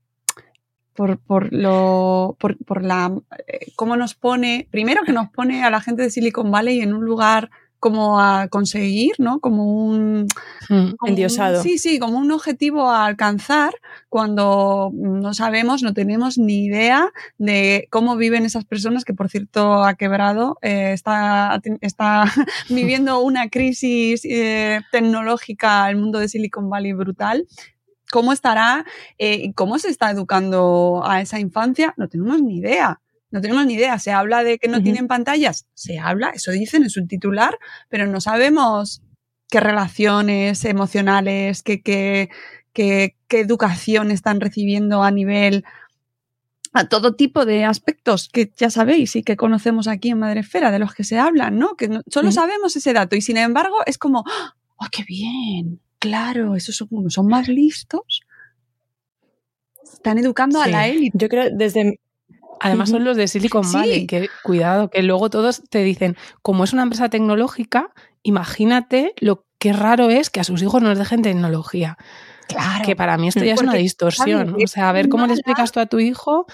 Por, 0.95 1.17
por 1.19 1.51
lo 1.51 2.37
por, 2.39 2.57
por 2.65 2.81
la 2.83 3.11
eh, 3.47 3.67
cómo 3.75 3.97
nos 3.97 4.13
pone 4.15 4.67
primero 4.71 5.03
que 5.03 5.11
nos 5.11 5.29
pone 5.29 5.63
a 5.63 5.69
la 5.69 5.81
gente 5.81 6.01
de 6.03 6.09
Silicon 6.09 6.51
Valley 6.51 6.79
en 6.81 6.93
un 6.93 7.03
lugar 7.03 7.49
como 7.79 8.19
a 8.19 8.47
conseguir 8.47 9.13
no 9.19 9.39
como 9.39 9.65
un 9.85 10.27
Mm. 10.69 10.73
un- 10.73 10.95
Endiosado. 11.09 11.61
sí, 11.61 11.77
sí, 11.77 11.99
como 11.99 12.17
un 12.17 12.31
objetivo 12.31 12.89
a 12.89 13.05
alcanzar 13.05 13.75
cuando 14.09 14.89
no 14.93 15.33
sabemos, 15.35 15.83
no 15.83 15.93
tenemos 15.93 16.39
ni 16.39 16.65
idea 16.65 17.11
de 17.37 17.87
cómo 17.91 18.15
viven 18.15 18.45
esas 18.45 18.65
personas 18.65 19.05
que, 19.05 19.13
por 19.13 19.29
cierto, 19.29 19.83
ha 19.83 19.93
quebrado, 19.93 20.57
eh, 20.63 20.91
está, 20.93 21.61
está 21.81 22.23
viviendo 22.69 23.19
una 23.19 23.49
crisis 23.49 24.21
eh, 24.25 24.81
tecnológica 24.91 25.87
el 25.91 25.97
mundo 25.97 26.17
de 26.17 26.29
Silicon 26.29 26.67
Valley 26.69 26.93
brutal. 26.93 27.45
¿Cómo 28.15 28.31
estará 28.31 28.86
eh, 29.17 29.51
cómo 29.55 29.77
se 29.77 29.89
está 29.89 30.10
educando 30.10 31.01
a 31.05 31.19
esa 31.19 31.38
infancia? 31.39 31.93
No 31.98 32.07
tenemos 32.07 32.41
ni 32.41 32.57
idea. 32.60 33.01
No 33.29 33.41
tenemos 33.41 33.65
ni 33.65 33.74
idea. 33.74 34.00
Se 34.00 34.12
habla 34.12 34.41
de 34.43 34.57
que 34.57 34.69
no 34.69 34.77
tienen 34.84 35.07
pantallas. 35.07 35.65
Se 35.74 36.00
habla, 36.00 36.29
eso 36.29 36.51
dicen, 36.51 36.84
es 36.84 36.95
un 36.95 37.07
titular, 37.10 37.57
pero 37.89 38.07
no 38.07 38.22
sabemos 38.22 39.01
qué 39.50 39.60
relaciones 39.60 40.63
emocionales, 40.63 41.62
qué, 41.62 41.81
qué, 41.81 42.29
qué, 42.72 43.17
qué 43.27 43.41
educación 43.41 44.12
están 44.12 44.39
recibiendo 44.39 45.03
a 45.03 45.12
nivel 45.12 45.65
a 46.72 46.88
todo 46.88 47.15
tipo 47.15 47.45
de 47.45 47.65
aspectos 47.65 48.29
que 48.31 48.51
ya 48.55 48.69
sabéis 48.69 49.15
y 49.17 49.24
que 49.24 49.36
conocemos 49.36 49.88
aquí 49.89 50.10
en 50.10 50.19
Madrefera, 50.19 50.72
de 50.72 50.79
los 50.79 50.93
que 50.93 51.03
se 51.03 51.17
hablan, 51.19 51.57
¿no? 51.60 51.75
Que 51.75 51.88
no- 51.89 52.01
solo 52.07 52.29
sabemos 52.34 52.75
ese 52.77 52.93
dato 52.93 53.15
y 53.17 53.22
sin 53.22 53.36
embargo 53.38 53.75
es 53.86 53.98
como, 53.98 54.24
¡oh, 54.77 54.86
qué 54.91 55.03
bien! 55.05 55.81
Claro, 56.07 56.55
esos 56.55 56.75
son, 56.75 56.88
son 57.09 57.27
más 57.27 57.47
listos. 57.47 58.21
Están 59.83 60.17
educando 60.17 60.62
a 60.62 60.65
Sí. 60.65 60.71
la 60.71 60.88
élite. 60.88 61.17
Yo 61.17 61.29
creo 61.29 61.50
desde 61.51 62.00
Además 62.62 62.89
son 62.89 63.03
los 63.03 63.17
de 63.17 63.27
Silicon 63.27 63.65
Sí. 63.65 63.75
Valley, 63.75 64.07
que 64.07 64.29
cuidado, 64.41 64.89
que 64.89 65.03
luego 65.03 65.29
todos 65.29 65.62
te 65.69 65.83
dicen, 65.83 66.15
como 66.41 66.63
es 66.63 66.71
una 66.71 66.83
empresa 66.83 67.09
tecnológica, 67.09 67.89
imagínate 68.24 69.13
lo 69.19 69.45
que 69.59 69.74
raro 69.74 70.09
es 70.09 70.29
que 70.29 70.39
a 70.39 70.45
sus 70.45 70.62
hijos 70.63 70.81
no 70.81 70.88
les 70.89 70.97
dejen 70.97 71.21
tecnología. 71.21 71.97
Claro. 72.47 72.85
Que 72.85 72.95
para 72.95 73.17
mí 73.17 73.27
esto 73.27 73.43
ya 73.43 73.55
es 73.55 73.62
una 73.62 73.74
distorsión. 73.74 74.55
O 74.63 74.67
sea, 74.67 74.88
a 74.89 74.93
ver 74.93 75.09
cómo 75.09 75.27
le 75.27 75.33
explicas 75.33 75.71
tú 75.74 75.81
a 75.81 75.85
tu 75.88 76.00
hijo 76.00 76.45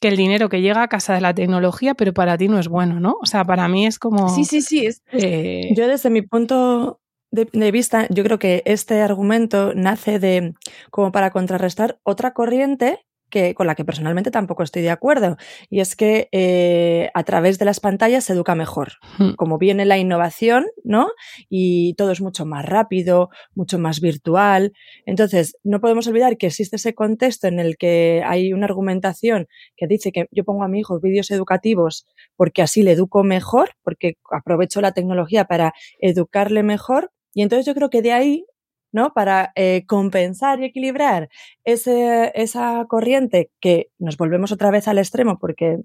que 0.00 0.08
el 0.08 0.16
dinero 0.16 0.48
que 0.48 0.62
llega 0.62 0.82
a 0.82 0.88
casa 0.88 1.12
de 1.14 1.20
la 1.20 1.34
tecnología, 1.34 1.94
pero 1.94 2.14
para 2.14 2.38
ti 2.38 2.48
no 2.48 2.58
es 2.58 2.68
bueno, 2.68 2.98
¿no? 2.98 3.16
O 3.20 3.26
sea, 3.26 3.44
para 3.44 3.68
mí 3.68 3.86
es 3.86 3.98
como... 3.98 4.30
Sí, 4.34 4.44
sí, 4.44 4.62
sí. 4.62 4.86
Es, 4.86 5.02
es- 5.12 5.24
eh, 5.24 5.68
Yo 5.76 5.86
desde 5.88 6.08
mi 6.08 6.22
punto 6.22 7.00
de, 7.34 7.48
de 7.52 7.70
vista, 7.70 8.06
yo 8.10 8.24
creo 8.24 8.38
que 8.38 8.62
este 8.64 9.00
argumento 9.02 9.74
nace 9.74 10.18
de 10.18 10.54
como 10.90 11.12
para 11.12 11.30
contrarrestar 11.30 11.98
otra 12.04 12.32
corriente 12.32 13.00
que, 13.30 13.54
con 13.54 13.66
la 13.66 13.74
que 13.74 13.84
personalmente 13.84 14.30
tampoco 14.30 14.62
estoy 14.62 14.82
de 14.82 14.90
acuerdo. 14.90 15.36
Y 15.68 15.80
es 15.80 15.96
que 15.96 16.28
eh, 16.30 17.10
a 17.14 17.24
través 17.24 17.58
de 17.58 17.64
las 17.64 17.80
pantallas 17.80 18.24
se 18.24 18.32
educa 18.32 18.54
mejor. 18.54 18.92
hmm, 19.18 19.32
Como 19.34 19.58
viene 19.58 19.84
la 19.84 19.98
innovación, 19.98 20.66
¿no? 20.84 21.08
Y 21.48 21.94
todo 21.94 22.12
es 22.12 22.20
mucho 22.20 22.46
más 22.46 22.64
rápido, 22.64 23.30
mucho 23.54 23.78
más 23.80 24.00
virtual. 24.00 24.72
Entonces, 25.04 25.56
no 25.64 25.80
podemos 25.80 26.06
olvidar 26.06 26.36
que 26.36 26.46
existe 26.46 26.76
ese 26.76 26.94
contexto 26.94 27.48
en 27.48 27.58
el 27.58 27.76
que 27.76 28.22
hay 28.24 28.52
una 28.52 28.66
argumentación 28.66 29.48
que 29.76 29.88
dice 29.88 30.12
que 30.12 30.26
yo 30.30 30.44
pongo 30.44 30.62
a 30.62 30.68
mi 30.68 30.78
hijo 30.80 31.00
vídeos 31.00 31.32
educativos 31.32 32.06
porque 32.36 32.62
así 32.62 32.82
le 32.82 32.92
educo 32.92 33.24
mejor, 33.24 33.70
porque 33.82 34.14
aprovecho 34.30 34.80
la 34.80 34.92
tecnología 34.92 35.46
para 35.46 35.72
educarle 35.98 36.62
mejor. 36.62 37.10
Y 37.34 37.42
entonces 37.42 37.66
yo 37.66 37.74
creo 37.74 37.90
que 37.90 38.02
de 38.02 38.12
ahí, 38.12 38.46
¿no? 38.92 39.12
Para 39.12 39.52
eh, 39.56 39.84
compensar 39.86 40.60
y 40.60 40.66
equilibrar 40.66 41.28
ese, 41.64 42.32
esa 42.34 42.86
corriente 42.88 43.50
que 43.60 43.90
nos 43.98 44.16
volvemos 44.16 44.52
otra 44.52 44.70
vez 44.70 44.88
al 44.88 44.98
extremo 44.98 45.38
porque 45.38 45.80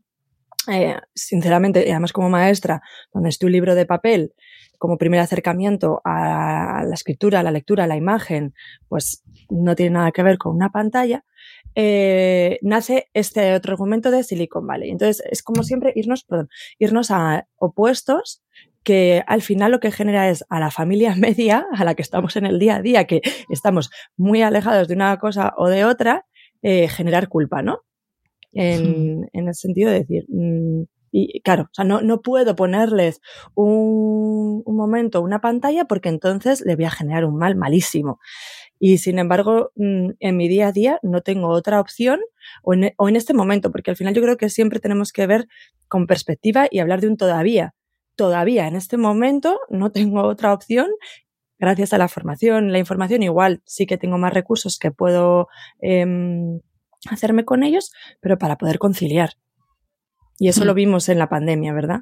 eh, 0.68 0.96
sinceramente, 1.16 1.80
además 1.90 2.14
como 2.14 2.30
maestra, 2.30 2.82
donde 3.14 3.30
estoy 3.30 3.48
un 3.48 3.54
libro 3.54 3.76
de 3.76 3.86
papel, 3.86 4.34
como 4.78 4.98
primer 4.98 5.20
acercamiento 5.20 6.02
a 6.06 6.84
la 6.86 6.94
escritura, 6.94 7.40
a 7.40 7.44
la 7.44 7.52
lectura, 7.52 7.84
a 7.84 7.88
la 7.88 7.98
imagen, 7.98 8.54
pues 8.88 9.24
no 9.50 9.76
tiene 9.76 9.92
nada 9.92 10.12
que 10.12 10.24
ver 10.24 10.38
con 10.38 10.56
una 10.56 10.70
pantalla, 10.70 11.26
eh, 11.76 12.60
nace 12.62 13.10
este 13.14 13.54
otro 13.54 13.74
argumento 13.74 14.10
de 14.12 14.24
Silicon 14.24 14.66
Valley. 14.66 14.90
Entonces, 14.90 15.24
es 15.30 15.44
como 15.44 15.64
siempre 15.64 15.92
irnos, 15.96 16.26
irnos 16.78 17.12
a 17.12 17.48
opuestos 17.58 18.44
que 18.90 19.24
al 19.28 19.44
final 19.44 19.72
lo 19.72 19.80
que 19.80 19.92
genera 19.92 20.32
es 20.32 20.44
a 20.50 20.60
la 20.60 20.72
familia 20.72 21.14
media, 21.16 21.68
a 21.72 21.84
la 21.84 21.94
que 21.94 22.02
estamos 22.02 22.36
en 22.38 22.48
el 22.48 22.58
día 22.58 22.78
a 22.78 22.82
día, 22.82 23.06
que 23.06 23.22
estamos 23.50 23.92
muy 24.18 24.42
alejados 24.42 24.88
de 24.88 24.96
una 24.96 25.16
cosa 25.20 25.54
o 25.58 25.70
de 25.70 25.86
otra, 25.86 26.26
eh, 26.64 26.88
generar 26.88 27.30
culpa, 27.30 27.62
¿no? 27.62 27.82
En, 28.52 29.30
en 29.34 29.48
el 29.48 29.54
sentido 29.54 29.92
de 29.92 30.00
decir, 30.00 30.26
mm, 30.28 30.86
y 31.12 31.40
claro, 31.42 31.66
o 31.66 31.74
sea, 31.74 31.86
no, 31.86 32.02
no 32.02 32.22
puedo 32.22 32.56
ponerles 32.56 33.22
un, 33.54 34.64
un 34.66 34.76
momento, 34.76 35.22
una 35.22 35.40
pantalla, 35.40 35.86
porque 35.86 36.10
entonces 36.10 36.64
le 36.66 36.76
voy 36.76 36.86
a 36.86 36.92
generar 36.92 37.26
un 37.26 37.38
mal 37.38 37.56
malísimo. 37.56 38.20
Y 38.80 38.98
sin 38.98 39.20
embargo, 39.20 39.70
mm, 39.76 40.14
en 40.20 40.36
mi 40.36 40.48
día 40.48 40.70
a 40.70 40.72
día 40.72 41.00
no 41.04 41.22
tengo 41.22 41.50
otra 41.50 41.80
opción 41.80 42.22
o 42.64 42.74
en, 42.74 42.92
o 42.98 43.08
en 43.08 43.16
este 43.16 43.36
momento, 43.36 43.72
porque 43.72 43.92
al 43.92 43.98
final 43.98 44.16
yo 44.16 44.24
creo 44.24 44.38
que 44.38 44.50
siempre 44.50 44.80
tenemos 44.80 45.12
que 45.12 45.28
ver 45.28 45.48
con 45.88 46.08
perspectiva 46.08 46.68
y 46.72 46.80
hablar 46.80 47.02
de 47.02 47.08
un 47.10 47.18
todavía. 47.18 47.76
Todavía 48.20 48.68
en 48.68 48.76
este 48.76 48.98
momento 48.98 49.62
no 49.70 49.94
tengo 49.94 50.24
otra 50.24 50.52
opción. 50.54 50.88
Gracias 51.58 51.94
a 51.94 51.98
la 51.98 52.10
formación, 52.10 52.74
la 52.74 52.78
información, 52.78 53.24
igual 53.24 53.62
sí 53.66 53.86
que 53.86 53.98
tengo 53.98 54.18
más 54.18 54.34
recursos 54.34 54.78
que 54.78 54.92
puedo 54.92 55.48
em, 55.80 56.60
hacerme 57.10 57.46
con 57.46 57.64
ellos, 57.64 57.94
pero 58.20 58.38
para 58.38 58.58
poder 58.58 58.78
conciliar. 58.78 59.36
Y 60.38 60.50
eso 60.50 60.64
Mm. 60.66 60.68
lo 60.68 60.74
vimos 60.74 61.08
en 61.08 61.18
la 61.18 61.30
pandemia, 61.30 61.72
¿verdad? 61.72 62.02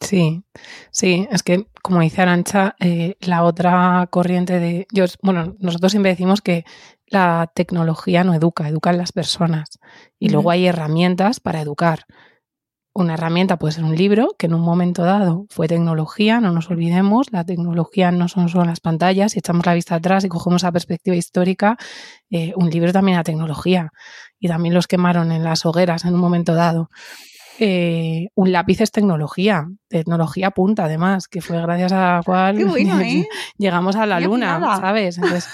Sí, 0.00 0.42
sí, 0.90 1.28
es 1.30 1.44
que 1.44 1.68
como 1.80 2.00
dice 2.00 2.22
Arancha, 2.22 2.74
eh, 2.80 3.14
la 3.20 3.44
otra 3.44 4.08
corriente 4.10 4.58
de... 4.58 4.88
Yo, 4.92 5.04
bueno, 5.22 5.54
nosotros 5.60 5.92
siempre 5.92 6.10
decimos 6.10 6.40
que 6.40 6.64
la 7.06 7.52
tecnología 7.54 8.24
no 8.24 8.34
educa, 8.34 8.68
educan 8.68 8.98
las 8.98 9.12
personas. 9.12 9.78
Y 10.18 10.30
luego 10.30 10.48
Ujú. 10.48 10.50
hay 10.50 10.66
herramientas 10.66 11.38
para 11.38 11.60
educar. 11.60 12.00
Una 12.96 13.14
herramienta 13.14 13.58
puede 13.58 13.74
ser 13.74 13.82
un 13.82 13.96
libro, 13.96 14.36
que 14.38 14.46
en 14.46 14.54
un 14.54 14.60
momento 14.60 15.02
dado 15.02 15.46
fue 15.50 15.66
tecnología, 15.66 16.40
no 16.40 16.52
nos 16.52 16.70
olvidemos, 16.70 17.32
la 17.32 17.44
tecnología 17.44 18.12
no 18.12 18.28
son 18.28 18.48
solo 18.48 18.66
las 18.66 18.78
pantallas, 18.78 19.32
si 19.32 19.40
echamos 19.40 19.66
la 19.66 19.74
vista 19.74 19.96
atrás 19.96 20.24
y 20.24 20.28
cogemos 20.28 20.62
la 20.62 20.70
perspectiva 20.70 21.16
histórica, 21.16 21.76
eh, 22.30 22.52
un 22.54 22.70
libro 22.70 22.92
también 22.92 23.16
era 23.16 23.24
tecnología 23.24 23.90
y 24.38 24.46
también 24.46 24.74
los 24.74 24.86
quemaron 24.86 25.32
en 25.32 25.42
las 25.42 25.66
hogueras 25.66 26.04
en 26.04 26.14
un 26.14 26.20
momento 26.20 26.54
dado. 26.54 26.88
Eh, 27.58 28.28
un 28.34 28.52
lápiz 28.52 28.80
es 28.80 28.90
tecnología, 28.90 29.66
tecnología 29.88 30.50
punta 30.52 30.84
además, 30.84 31.26
que 31.26 31.40
fue 31.40 31.60
gracias 31.60 31.90
a 31.92 32.16
la 32.16 32.22
cual 32.24 32.64
bueno, 32.64 33.00
¿eh? 33.00 33.26
llegamos 33.58 33.96
a 33.96 34.06
la 34.06 34.20
luna. 34.20 34.60
¿sabes? 34.78 35.18
Entonces, 35.18 35.48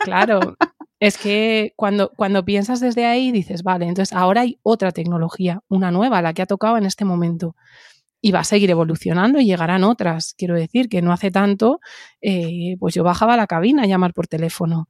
claro, 0.00 0.56
es 1.04 1.18
que 1.18 1.74
cuando, 1.76 2.12
cuando 2.16 2.46
piensas 2.46 2.80
desde 2.80 3.04
ahí 3.04 3.30
dices, 3.30 3.62
vale, 3.62 3.86
entonces 3.86 4.16
ahora 4.16 4.40
hay 4.40 4.58
otra 4.62 4.90
tecnología, 4.90 5.60
una 5.68 5.90
nueva, 5.90 6.22
la 6.22 6.32
que 6.32 6.40
ha 6.40 6.46
tocado 6.46 6.78
en 6.78 6.86
este 6.86 7.04
momento. 7.04 7.56
y 8.22 8.32
va 8.32 8.40
a 8.40 8.44
seguir 8.44 8.70
evolucionando 8.70 9.38
y 9.38 9.44
llegarán 9.44 9.84
otras. 9.84 10.34
Quiero 10.38 10.54
decir 10.54 10.88
que 10.88 11.02
no 11.02 11.12
hace 11.12 11.30
tanto, 11.30 11.80
eh, 12.22 12.76
pues 12.80 12.94
yo 12.94 13.04
bajaba 13.04 13.34
a 13.34 13.36
la 13.36 13.46
cabina 13.46 13.82
a 13.82 13.86
llamar 13.86 14.14
por 14.14 14.26
teléfono. 14.28 14.88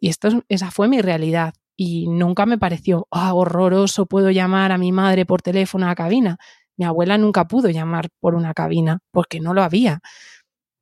Y 0.00 0.08
esto, 0.08 0.42
esa 0.48 0.70
fue 0.70 0.88
mi 0.88 1.02
realidad. 1.02 1.52
Y 1.76 2.08
nunca 2.08 2.46
me 2.46 2.58
pareció 2.58 3.08
ah, 3.10 3.34
horroroso, 3.34 4.06
puedo 4.06 4.30
llamar 4.30 4.72
a 4.72 4.78
mi 4.78 4.90
madre 4.92 5.26
por 5.26 5.42
teléfono 5.42 5.84
a 5.84 5.90
la 5.90 5.94
cabina. 5.96 6.38
Mi 6.78 6.86
abuela 6.86 7.18
nunca 7.18 7.46
pudo 7.46 7.68
llamar 7.68 8.08
por 8.20 8.34
una 8.36 8.54
cabina 8.54 9.00
porque 9.10 9.40
no 9.40 9.52
lo 9.52 9.62
había. 9.62 10.00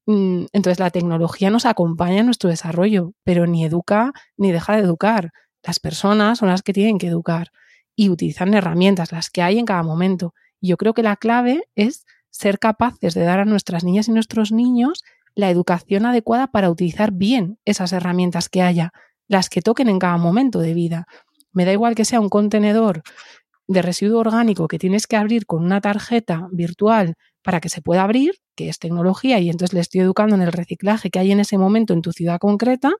Mm, 0.07 0.47
entonces 0.52 0.78
la 0.78 0.90
tecnología 0.90 1.50
nos 1.50 1.66
acompaña 1.66 2.21
en 2.21 2.26
nuestro 2.26 2.50
desarrollo, 2.50 3.12
pero 3.25 3.47
ni 3.47 3.64
educa 3.64 4.12
ni 4.37 4.52
deja 4.52 4.75
de 4.76 4.83
educar. 4.83 5.30
Las 5.62 5.78
personas 5.78 6.38
son 6.38 6.49
las 6.49 6.62
que 6.62 6.73
tienen 6.73 6.99
que 6.99 7.07
educar 7.09 7.50
y 7.95 8.09
utilizan 8.09 8.54
herramientas, 8.54 9.12
las 9.12 9.30
que 9.30 9.42
hay 9.42 9.59
en 9.59 9.66
cada 9.66 9.83
momento. 9.83 10.35
Yo 10.61 10.76
creo 10.76 10.95
que 10.95 11.02
la 11.02 11.16
clave 11.16 11.64
es 11.75 12.07
ser 12.30 12.59
capaces 12.59 13.14
de 13.14 13.23
dar 13.23 13.40
a 13.40 13.45
nuestras 13.45 13.85
niñas 13.85 14.09
y 14.09 14.12
nuestros 14.12 14.52
niños 14.52 15.02
la 15.35 15.50
educación 15.50 16.07
adecuada 16.07 16.49
para 16.49 16.71
utilizar 16.71 17.12
bien 17.12 17.59
esas 17.64 17.92
herramientas 17.92 18.49
que 18.49 18.62
haya, 18.62 18.92
las 19.28 19.49
que 19.49 19.62
toquen 19.62 19.88
en 19.88 19.99
cada 19.99 20.16
momento 20.16 20.61
de 20.61 20.75
vida. 20.75 21.07
Me 21.52 21.64
da 21.64 21.73
igual 21.73 21.95
que 21.95 22.04
sea 22.04 22.21
un 22.21 22.28
contenedor 22.28 23.02
de 23.69 23.83
residuo 23.83 24.21
orgánico 24.21 24.66
que 24.66 24.78
tienes 24.78 25.07
que 25.07 25.16
abrir 25.16 25.47
con 25.47 25.64
una 25.64 25.80
tarjeta 25.80 26.49
virtual 26.50 27.14
para 27.42 27.61
que 27.61 27.68
se 27.68 27.82
pueda 27.82 28.02
abrir, 28.02 28.35
que 28.54 28.68
es 28.68 28.78
tecnología, 28.78 29.38
y 29.38 29.50
entonces 29.50 29.75
le 29.75 29.80
estoy 29.80 30.00
educando 30.00 30.35
en 30.37 30.42
el 30.42 30.52
reciclaje 30.52 31.11
que 31.11 31.18
hay 31.18 31.32
en 31.32 31.40
ese 31.40 31.59
momento 31.59 31.92
en 31.92 32.02
tu 32.02 32.12
ciudad 32.12 32.38
concreta, 32.38 32.92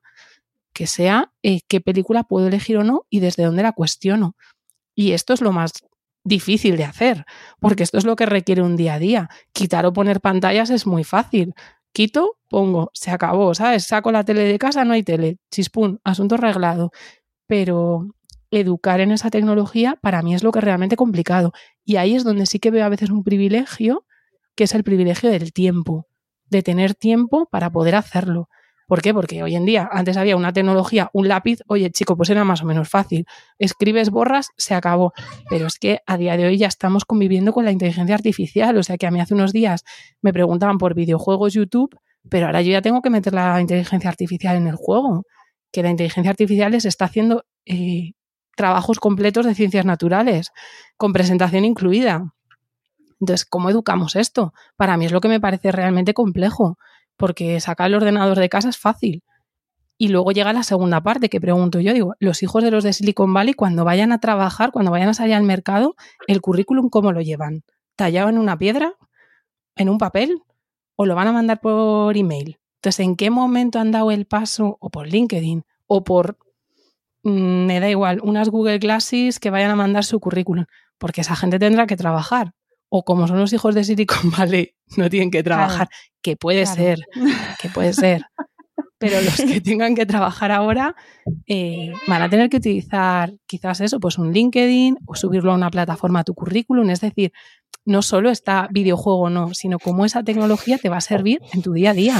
que 0.73 0.87
sea 0.87 1.33
eh, 1.43 1.61
qué 1.69 1.81
película 1.81 2.25
puedo 2.25 2.47
elegir 2.47 2.79
o 2.79 2.85
no 2.85 3.07
y 3.11 3.21
desde 3.21 3.45
dónde 3.45 3.63
la 3.63 3.73
cuestiono. 3.73 4.37
Y 4.95 5.13
esto 5.13 5.33
es 5.35 5.41
lo 5.41 5.53
más 5.53 5.73
difícil 6.25 6.77
de 6.77 6.85
hacer, 6.85 7.25
porque 7.61 7.83
esto 7.83 7.99
es 7.99 8.05
lo 8.05 8.17
que 8.17 8.27
requiere 8.27 8.63
un 8.63 8.77
día 8.77 8.95
a 8.95 8.99
día. 8.99 9.29
Quitar 9.53 9.87
o 9.87 9.93
poner 9.93 10.21
pantallas 10.21 10.71
es 10.71 10.87
muy 10.87 11.05
fácil. 11.05 11.55
Quito, 11.93 12.39
pongo, 12.49 12.91
se 12.95 13.11
acabó, 13.11 13.55
¿sabes? 13.55 13.85
Saco 13.85 14.13
la 14.13 14.25
tele 14.25 14.43
de 14.43 14.59
casa, 14.59 14.85
no 14.85 14.93
hay 14.93 15.03
tele. 15.03 15.39
Chispún, 15.51 16.01
asunto 16.05 16.37
arreglado. 16.37 16.93
Pero 17.47 18.07
educar 18.51 19.01
en 19.01 19.13
esa 19.13 19.31
tecnología 19.31 19.99
para 20.01 20.23
mí 20.23 20.35
es 20.35 20.43
lo 20.43 20.53
que 20.53 20.59
es 20.61 20.65
realmente 20.65 20.97
complicado. 20.97 21.53
Y 21.85 21.97
ahí 21.97 22.15
es 22.15 22.25
donde 22.25 22.47
sí 22.47 22.59
que 22.59 22.71
veo 22.71 22.85
a 22.85 22.89
veces 22.89 23.11
un 23.11 23.25
privilegio, 23.25 24.05
que 24.55 24.65
es 24.65 24.75
el 24.75 24.85
privilegio 24.85 25.31
del 25.31 25.53
tiempo, 25.53 26.07
de 26.47 26.63
tener 26.63 26.95
tiempo 26.95 27.47
para 27.51 27.71
poder 27.71 27.95
hacerlo. 27.95 28.49
¿Por 28.91 29.03
qué? 29.03 29.15
Porque 29.15 29.41
hoy 29.45 29.55
en 29.55 29.65
día, 29.67 29.89
antes 29.93 30.17
había 30.17 30.37
una 30.37 30.53
tecnología, 30.53 31.11
un 31.13 31.29
lápiz, 31.29 31.61
oye 31.69 31.93
chico, 31.93 32.17
pues 32.17 32.29
era 32.29 32.43
más 32.43 32.61
o 32.63 32.67
menos 32.67 32.89
fácil. 32.89 33.25
Escribes, 33.57 34.11
borras, 34.11 34.49
se 34.57 34.75
acabó. 34.75 35.13
Pero 35.49 35.69
es 35.69 35.79
que 35.79 36.01
a 36.09 36.17
día 36.17 36.37
de 36.37 36.47
hoy 36.47 36.59
ya 36.59 36.67
estamos 36.67 37.05
conviviendo 37.05 37.53
con 37.53 37.65
la 37.65 37.71
inteligencia 37.71 38.17
artificial. 38.17 38.77
O 38.77 38.83
sea 38.83 38.99
que 38.99 39.07
a 39.07 39.13
mí 39.13 39.21
hace 39.21 39.35
unos 39.35 39.53
días 39.53 39.85
me 40.23 40.33
preguntaban 40.33 40.79
por 40.79 40.97
videojuegos 40.97 41.53
YouTube, 41.53 41.97
pero 42.29 42.47
ahora 42.47 42.63
yo 42.63 42.73
ya 42.73 42.83
tengo 42.83 43.01
que 43.01 43.11
meter 43.11 43.33
la 43.33 43.61
inteligencia 43.61 44.11
artificial 44.11 44.57
en 44.57 44.67
el 44.67 44.75
juego. 44.75 45.23
Que 45.71 45.85
la 45.85 45.91
inteligencia 45.91 46.31
artificial 46.31 46.73
les 46.73 46.85
está 46.85 47.05
haciendo 47.05 47.45
eh, 47.67 48.15
trabajos 48.57 48.99
completos 48.99 49.47
de 49.47 49.55
ciencias 49.55 49.85
naturales, 49.85 50.51
con 50.97 51.13
presentación 51.13 51.65
incluida. 51.65 52.35
Entonces, 53.21 53.45
¿cómo 53.45 53.71
educamos 53.71 54.17
esto? 54.17 54.55
Para 54.77 54.97
mí 54.97 55.05
es 55.05 55.13
lo 55.13 55.21
que 55.21 55.29
me 55.29 55.41
parece 55.41 55.71
realmente 55.73 56.15
complejo 56.15 56.79
porque 57.17 57.61
sacar 57.61 57.89
el 57.89 57.95
ordenador 57.95 58.39
de 58.39 58.49
casa 58.49 58.71
es 58.71 58.79
fácil. 58.79 59.23
Y 59.99 60.09
luego 60.09 60.33
llega 60.33 60.55
la 60.55 60.63
segunda 60.63 61.03
parte 61.03 61.29
que 61.29 61.39
pregunto 61.39 61.79
yo, 61.79 61.93
digo, 61.93 62.15
los 62.19 62.43
hijos 62.43 62.65
de 62.65 62.71
los 62.71 62.83
de 62.83 62.95
Silicon 62.95 63.35
Valley 63.35 63.53
cuando 63.53 63.85
vayan 63.85 64.13
a 64.13 64.19
trabajar, 64.19 64.73
cuando 64.73 64.91
vayan 64.91 65.11
a 65.11 65.15
salir 65.15 65.35
al 65.35 65.43
mercado, 65.43 65.95
el 66.27 66.41
currículum 66.41 66.89
cómo 66.89 67.13
lo 67.13 67.21
llevan? 67.21 67.63
¿Tallado 67.97 68.31
en 68.31 68.39
una 68.39 68.57
piedra? 68.57 68.95
¿En 69.77 69.91
un 69.91 69.99
papel? 69.99 70.43
¿O 70.97 71.05
lo 71.05 71.15
van 71.15 71.29
a 71.29 71.33
mandar 71.33 71.61
por 71.61 72.17
email? 72.17 72.59
Entonces, 72.77 73.01
¿en 73.01 73.17
qué 73.17 73.29
momento 73.29 73.79
han 73.79 73.93
dado 73.93 74.11
el 74.11 74.25
paso? 74.25 74.79
O 74.81 74.89
por 74.89 75.07
LinkedIn, 75.07 75.65
o 75.87 76.03
por, 76.03 76.39
mm, 77.23 77.67
me 77.67 77.81
da 77.81 77.91
igual, 77.91 78.21
unas 78.23 78.49
Google 78.49 78.79
Glasses 78.79 79.39
que 79.39 79.51
vayan 79.51 79.71
a 79.71 79.77
mandar 79.77 80.05
su 80.05 80.19
currículum, 80.21 80.65
porque 80.97 81.21
esa 81.21 81.37
gente 81.37 81.59
tendrá 81.59 81.87
que 81.87 81.99
trabajar 81.99 82.55
o 82.91 83.05
como 83.05 83.27
son 83.27 83.39
los 83.39 83.53
hijos 83.55 83.75
de 83.75 83.85
Silicon 83.85 84.31
Valley, 84.37 84.75
no 84.97 85.09
tienen 85.09 85.31
que 85.31 85.43
trabajar, 85.43 85.89
que 86.21 86.37
puede 86.37 86.67
ser, 86.67 86.99
que 87.61 87.71
puede 87.71 87.95
ser. 87.95 88.27
Pero 88.99 89.19
los 89.23 89.37
que 89.37 89.61
tengan 89.63 89.95
que 89.95 90.05
trabajar 90.05 90.53
ahora 90.53 90.95
eh, 91.47 91.93
van 92.07 92.21
a 92.21 92.29
tener 92.29 92.51
que 92.51 92.59
utilizar 92.59 93.33
quizás 93.47 93.81
eso, 93.81 93.99
pues 93.99 94.19
un 94.19 94.33
LinkedIn 94.33 94.99
o 95.07 95.15
subirlo 95.15 95.53
a 95.53 95.55
una 95.55 95.71
plataforma 95.71 96.21
a 96.21 96.25
tu 96.25 96.35
currículum. 96.35 96.91
Es 96.91 97.01
decir, 97.01 97.33
no 97.87 98.03
solo 98.03 98.29
está 98.29 98.69
videojuego 98.71 99.31
no, 99.31 99.55
sino 99.55 99.79
cómo 99.79 100.05
esa 100.05 100.23
tecnología 100.23 100.77
te 100.77 100.91
va 100.91 100.99
a 100.99 101.01
servir 101.01 101.41
en 101.55 101.63
tu 101.63 101.73
día 101.73 101.91
a 101.91 101.95
día. 101.95 102.19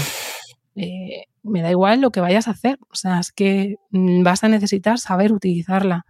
Eh, 0.77 1.25
me 1.43 1.61
da 1.61 1.71
igual 1.71 2.01
lo 2.01 2.11
que 2.11 2.21
vayas 2.21 2.49
a 2.49 2.53
hacer, 2.53 2.79
o 2.91 2.95
sea, 2.95 3.21
es 3.21 3.33
que 3.33 3.77
mm, 3.91 4.23
vas 4.23 4.45
a 4.45 4.49
necesitar 4.49 4.99
saber 4.99 5.33
utilizarla. 5.33 6.07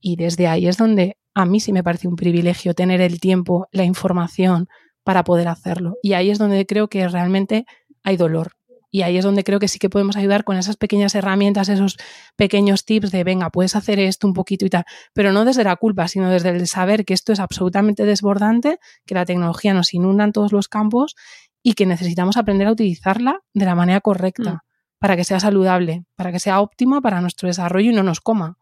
Y 0.00 0.16
desde 0.16 0.46
ahí 0.46 0.66
es 0.66 0.76
donde 0.76 1.16
a 1.34 1.44
mí 1.44 1.60
sí 1.60 1.72
me 1.72 1.82
parece 1.82 2.08
un 2.08 2.16
privilegio 2.16 2.74
tener 2.74 3.00
el 3.00 3.20
tiempo, 3.20 3.68
la 3.72 3.84
información 3.84 4.68
para 5.04 5.22
poder 5.22 5.48
hacerlo. 5.48 5.96
Y 6.02 6.14
ahí 6.14 6.30
es 6.30 6.38
donde 6.38 6.66
creo 6.66 6.88
que 6.88 7.06
realmente 7.08 7.66
hay 8.02 8.16
dolor. 8.16 8.52
Y 8.90 9.02
ahí 9.02 9.18
es 9.18 9.24
donde 9.24 9.44
creo 9.44 9.58
que 9.58 9.68
sí 9.68 9.78
que 9.78 9.90
podemos 9.90 10.16
ayudar 10.16 10.44
con 10.44 10.56
esas 10.56 10.76
pequeñas 10.76 11.14
herramientas, 11.14 11.68
esos 11.68 11.96
pequeños 12.36 12.84
tips 12.84 13.10
de, 13.10 13.24
venga, 13.24 13.50
puedes 13.50 13.76
hacer 13.76 13.98
esto 13.98 14.26
un 14.26 14.32
poquito 14.32 14.64
y 14.64 14.70
tal, 14.70 14.84
pero 15.12 15.32
no 15.32 15.44
desde 15.44 15.64
la 15.64 15.76
culpa, 15.76 16.08
sino 16.08 16.30
desde 16.30 16.50
el 16.50 16.66
saber 16.66 17.04
que 17.04 17.12
esto 17.12 17.32
es 17.32 17.40
absolutamente 17.40 18.06
desbordante, 18.06 18.78
que 19.04 19.14
la 19.14 19.26
tecnología 19.26 19.74
nos 19.74 19.92
inunda 19.92 20.24
en 20.24 20.32
todos 20.32 20.52
los 20.52 20.68
campos 20.68 21.14
y 21.62 21.74
que 21.74 21.84
necesitamos 21.84 22.36
aprender 22.36 22.68
a 22.68 22.72
utilizarla 22.72 23.40
de 23.52 23.64
la 23.66 23.74
manera 23.74 24.00
correcta 24.00 24.52
mm. 24.52 24.58
para 24.98 25.16
que 25.16 25.24
sea 25.24 25.40
saludable, 25.40 26.04
para 26.14 26.32
que 26.32 26.38
sea 26.38 26.60
óptima 26.60 27.00
para 27.02 27.20
nuestro 27.20 27.48
desarrollo 27.48 27.90
y 27.90 27.94
no 27.94 28.02
nos 28.02 28.20
coma. 28.20 28.56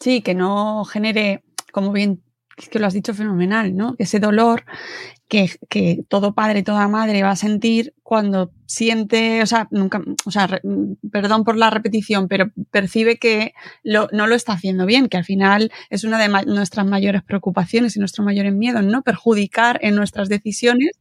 Sí, 0.00 0.22
que 0.22 0.34
no 0.34 0.84
genere 0.84 1.42
como 1.72 1.92
bien 1.92 2.22
es 2.56 2.68
que 2.68 2.78
lo 2.78 2.86
has 2.86 2.94
dicho 2.94 3.14
fenomenal, 3.14 3.76
¿no? 3.76 3.94
Ese 3.98 4.20
dolor 4.20 4.64
que, 5.28 5.50
que, 5.68 6.04
todo 6.08 6.34
padre, 6.34 6.62
toda 6.62 6.88
madre 6.88 7.22
va 7.22 7.30
a 7.32 7.36
sentir 7.36 7.94
cuando 8.02 8.50
siente, 8.64 9.42
o 9.42 9.46
sea, 9.46 9.68
nunca, 9.70 10.02
o 10.24 10.30
sea, 10.30 10.60
perdón 11.12 11.44
por 11.44 11.56
la 11.56 11.68
repetición, 11.68 12.26
pero 12.28 12.50
percibe 12.70 13.18
que 13.18 13.52
no 13.84 14.08
lo 14.26 14.34
está 14.34 14.54
haciendo 14.54 14.86
bien, 14.86 15.08
que 15.08 15.18
al 15.18 15.24
final 15.24 15.70
es 15.90 16.04
una 16.04 16.18
de 16.18 16.28
nuestras 16.46 16.86
mayores 16.86 17.22
preocupaciones 17.22 17.96
y 17.96 17.98
nuestros 17.98 18.24
mayores 18.24 18.54
miedos, 18.54 18.82
¿no? 18.84 19.02
Perjudicar 19.02 19.78
en 19.82 19.94
nuestras 19.94 20.30
decisiones, 20.30 20.92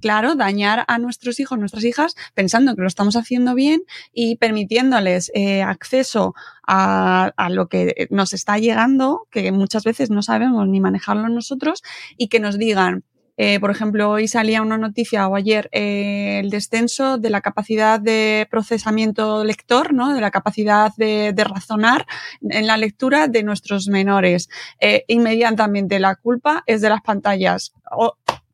claro, 0.00 0.34
dañar 0.34 0.84
a 0.88 0.98
nuestros 0.98 1.38
hijos, 1.38 1.58
nuestras 1.60 1.84
hijas, 1.84 2.16
pensando 2.34 2.74
que 2.74 2.82
lo 2.82 2.88
estamos 2.88 3.14
haciendo 3.14 3.54
bien 3.54 3.82
y 4.12 4.36
permitiéndoles 4.36 5.30
eh, 5.34 5.62
acceso 5.62 6.34
a 6.70 7.48
lo 7.50 7.68
que 7.68 8.08
nos 8.10 8.32
está 8.32 8.58
llegando, 8.58 9.26
que 9.30 9.52
muchas 9.52 9.84
veces 9.84 10.10
no 10.10 10.22
sabemos 10.22 10.68
ni 10.68 10.80
manejarlo 10.80 11.28
nosotros, 11.28 11.82
y 12.16 12.28
que 12.28 12.40
nos 12.40 12.58
digan, 12.58 13.04
eh, 13.40 13.60
por 13.60 13.70
ejemplo, 13.70 14.10
hoy 14.10 14.26
salía 14.26 14.62
una 14.62 14.78
noticia 14.78 15.28
o 15.28 15.36
ayer 15.36 15.68
eh, 15.70 16.40
el 16.40 16.50
descenso 16.50 17.18
de 17.18 17.30
la 17.30 17.40
capacidad 17.40 18.00
de 18.00 18.48
procesamiento 18.50 19.44
lector, 19.44 19.94
¿no? 19.94 20.12
de 20.12 20.20
la 20.20 20.32
capacidad 20.32 20.92
de, 20.96 21.32
razonar 21.38 22.04
en 22.42 22.66
la 22.66 22.76
lectura 22.76 23.28
de 23.28 23.44
nuestros 23.44 23.86
menores. 23.86 24.48
Eh, 24.80 25.04
inmediatamente 25.06 26.00
la 26.00 26.16
culpa 26.16 26.64
es 26.66 26.80
de 26.80 26.88
las 26.88 27.00
pantallas. 27.00 27.72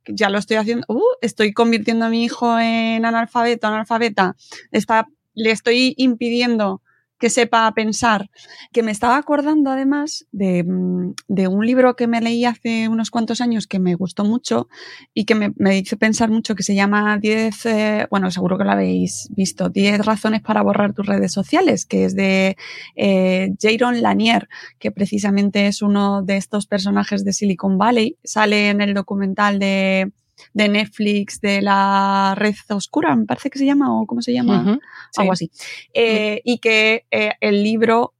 ya 0.06 0.28
lo 0.28 0.36
estoy 0.36 0.58
haciendo, 0.58 0.84
uh, 0.88 1.16
estoy 1.22 1.54
convirtiendo 1.54 2.04
a 2.04 2.10
mi 2.10 2.22
hijo 2.22 2.58
en 2.58 3.06
analfabeto, 3.06 3.66
analfabeta, 3.66 4.36
está, 4.70 5.08
le 5.32 5.50
estoy 5.50 5.94
impidiendo 5.96 6.82
que 7.18 7.30
sepa 7.30 7.70
pensar, 7.72 8.30
que 8.72 8.82
me 8.82 8.90
estaba 8.90 9.16
acordando 9.16 9.70
además 9.70 10.26
de, 10.32 10.64
mm, 10.64 11.14
de, 11.28 11.48
un 11.48 11.64
libro 11.64 11.96
que 11.96 12.06
me 12.06 12.20
leí 12.20 12.44
hace 12.44 12.88
unos 12.88 13.10
cuantos 13.10 13.40
años 13.40 13.66
que 13.66 13.78
me 13.78 13.94
gustó 13.94 14.24
mucho 14.24 14.68
y 15.14 15.24
que 15.24 15.34
me, 15.34 15.52
me 15.56 15.78
hizo 15.78 15.96
pensar 15.96 16.30
mucho, 16.30 16.54
que 16.54 16.62
se 16.62 16.74
llama 16.74 17.18
10, 17.18 17.66
eh, 17.66 18.06
bueno, 18.10 18.30
seguro 18.30 18.58
que 18.58 18.64
lo 18.64 18.72
habéis 18.72 19.28
visto, 19.30 19.68
10 19.68 20.04
razones 20.04 20.42
para 20.42 20.62
borrar 20.62 20.92
tus 20.92 21.06
redes 21.06 21.32
sociales, 21.32 21.86
que 21.86 22.04
es 22.04 22.16
de 22.16 22.56
eh, 22.96 23.54
Jaron 23.60 24.02
Lanier, 24.02 24.48
que 24.78 24.90
precisamente 24.90 25.66
es 25.66 25.82
uno 25.82 26.22
de 26.22 26.36
estos 26.36 26.66
personajes 26.66 27.24
de 27.24 27.32
Silicon 27.32 27.78
Valley, 27.78 28.18
sale 28.24 28.70
en 28.70 28.80
el 28.80 28.94
documental 28.94 29.58
de 29.58 30.12
de 30.52 30.68
Netflix 30.68 31.40
de 31.40 31.62
la 31.62 32.34
red 32.36 32.54
oscura, 32.70 33.14
me 33.16 33.26
parece 33.26 33.50
que 33.50 33.58
se 33.58 33.66
llama, 33.66 33.94
o 33.94 34.06
cómo 34.06 34.22
se 34.22 34.32
llama, 34.32 34.78
algo 35.16 35.32
así. 35.32 35.50
Eh, 35.92 36.40
y 36.44 36.58
que 36.58 37.06
eh, 37.10 37.32
el 37.40 37.62
libro, 37.62 38.14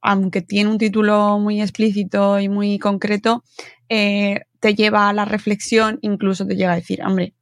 aunque 0.00 0.42
tiene 0.42 0.70
un 0.70 0.78
título 0.78 1.38
muy 1.38 1.60
explícito 1.60 2.40
y 2.40 2.48
muy 2.48 2.78
concreto, 2.78 3.44
eh, 3.88 4.40
te 4.60 4.74
lleva 4.74 5.08
a 5.08 5.12
la 5.12 5.24
reflexión, 5.24 5.98
incluso 6.02 6.46
te 6.46 6.56
llega 6.56 6.72
a 6.72 6.76
decir, 6.76 7.02
hombre, 7.02 7.34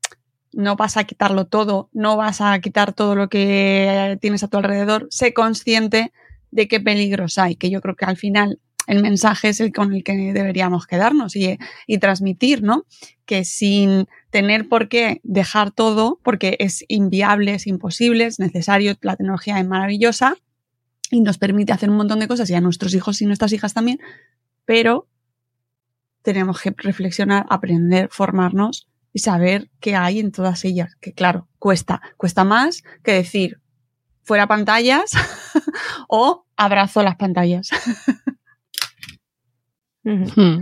no 0.53 0.77
vas 0.77 0.97
a 0.97 1.05
quitarlo 1.05 1.47
todo, 1.47 1.91
no 1.93 2.17
vas 2.17 2.41
a 2.41 2.59
quitar 2.61 2.93
todo 2.93 3.15
lo 3.15 3.29
que 3.29 4.19
tienes 4.21 4.43
a 4.43 4.49
tu 4.49 4.57
alrededor, 4.57 5.07
sé 5.11 5.35
consciente 5.35 6.13
de 6.51 6.69
qué 6.69 6.81
peligros 6.81 7.39
hay, 7.39 7.57
que 7.57 7.71
yo 7.71 7.81
creo 7.81 7.97
que 7.97 8.07
al 8.07 8.17
final 8.17 8.59
el 8.89 9.03
mensaje 9.03 9.51
es 9.51 9.61
el 9.61 9.73
con 9.73 9.93
el 9.93 10.03
que 10.03 10.15
deberíamos 10.33 10.87
quedarnos 10.87 11.37
y, 11.37 11.59
y 11.87 11.99
transmitir, 11.99 12.63
¿no? 12.63 12.87
Que 13.27 13.45
sin 13.45 14.07
tener 14.31 14.69
por 14.69 14.89
qué 14.89 15.21
dejar 15.23 15.71
todo, 15.71 16.19
porque 16.25 16.57
es 16.59 16.85
inviable, 16.89 17.55
es 17.55 17.67
imposible, 17.67 18.25
es 18.25 18.39
necesario, 18.39 18.97
la 19.03 19.17
tecnología 19.17 19.61
es 19.61 19.67
maravillosa 19.67 20.37
y 21.11 21.21
nos 21.21 21.37
permite 21.37 21.73
hacer 21.73 21.91
un 21.91 21.97
montón 21.97 22.19
de 22.19 22.29
cosas 22.29 22.49
y 22.49 22.55
a 22.55 22.61
nuestros 22.61 22.95
hijos 22.95 23.21
y 23.21 23.27
nuestras 23.27 23.53
hijas 23.53 23.75
también, 23.75 24.01
pero 24.65 25.07
tenemos 26.23 26.61
que 26.61 26.75
reflexionar, 26.77 27.47
aprender, 27.51 28.09
formarnos 28.11 28.89
y 29.13 29.21
saber 29.21 29.71
qué 29.81 29.97
hay 29.97 30.19
en 30.19 30.33
todas 30.33 30.65
ellas, 30.65 30.97
que 31.01 31.13
claro, 31.13 31.49
cuesta, 31.59 32.01
cuesta 32.17 32.45
más 32.45 32.83
que 33.03 33.13
decir 33.13 33.61
fuera 34.23 34.47
pantallas 34.47 35.13
o 36.09 36.45
abrazo 36.57 37.03
las 37.03 37.17
pantallas. 37.17 37.71
Hmm. 40.09 40.61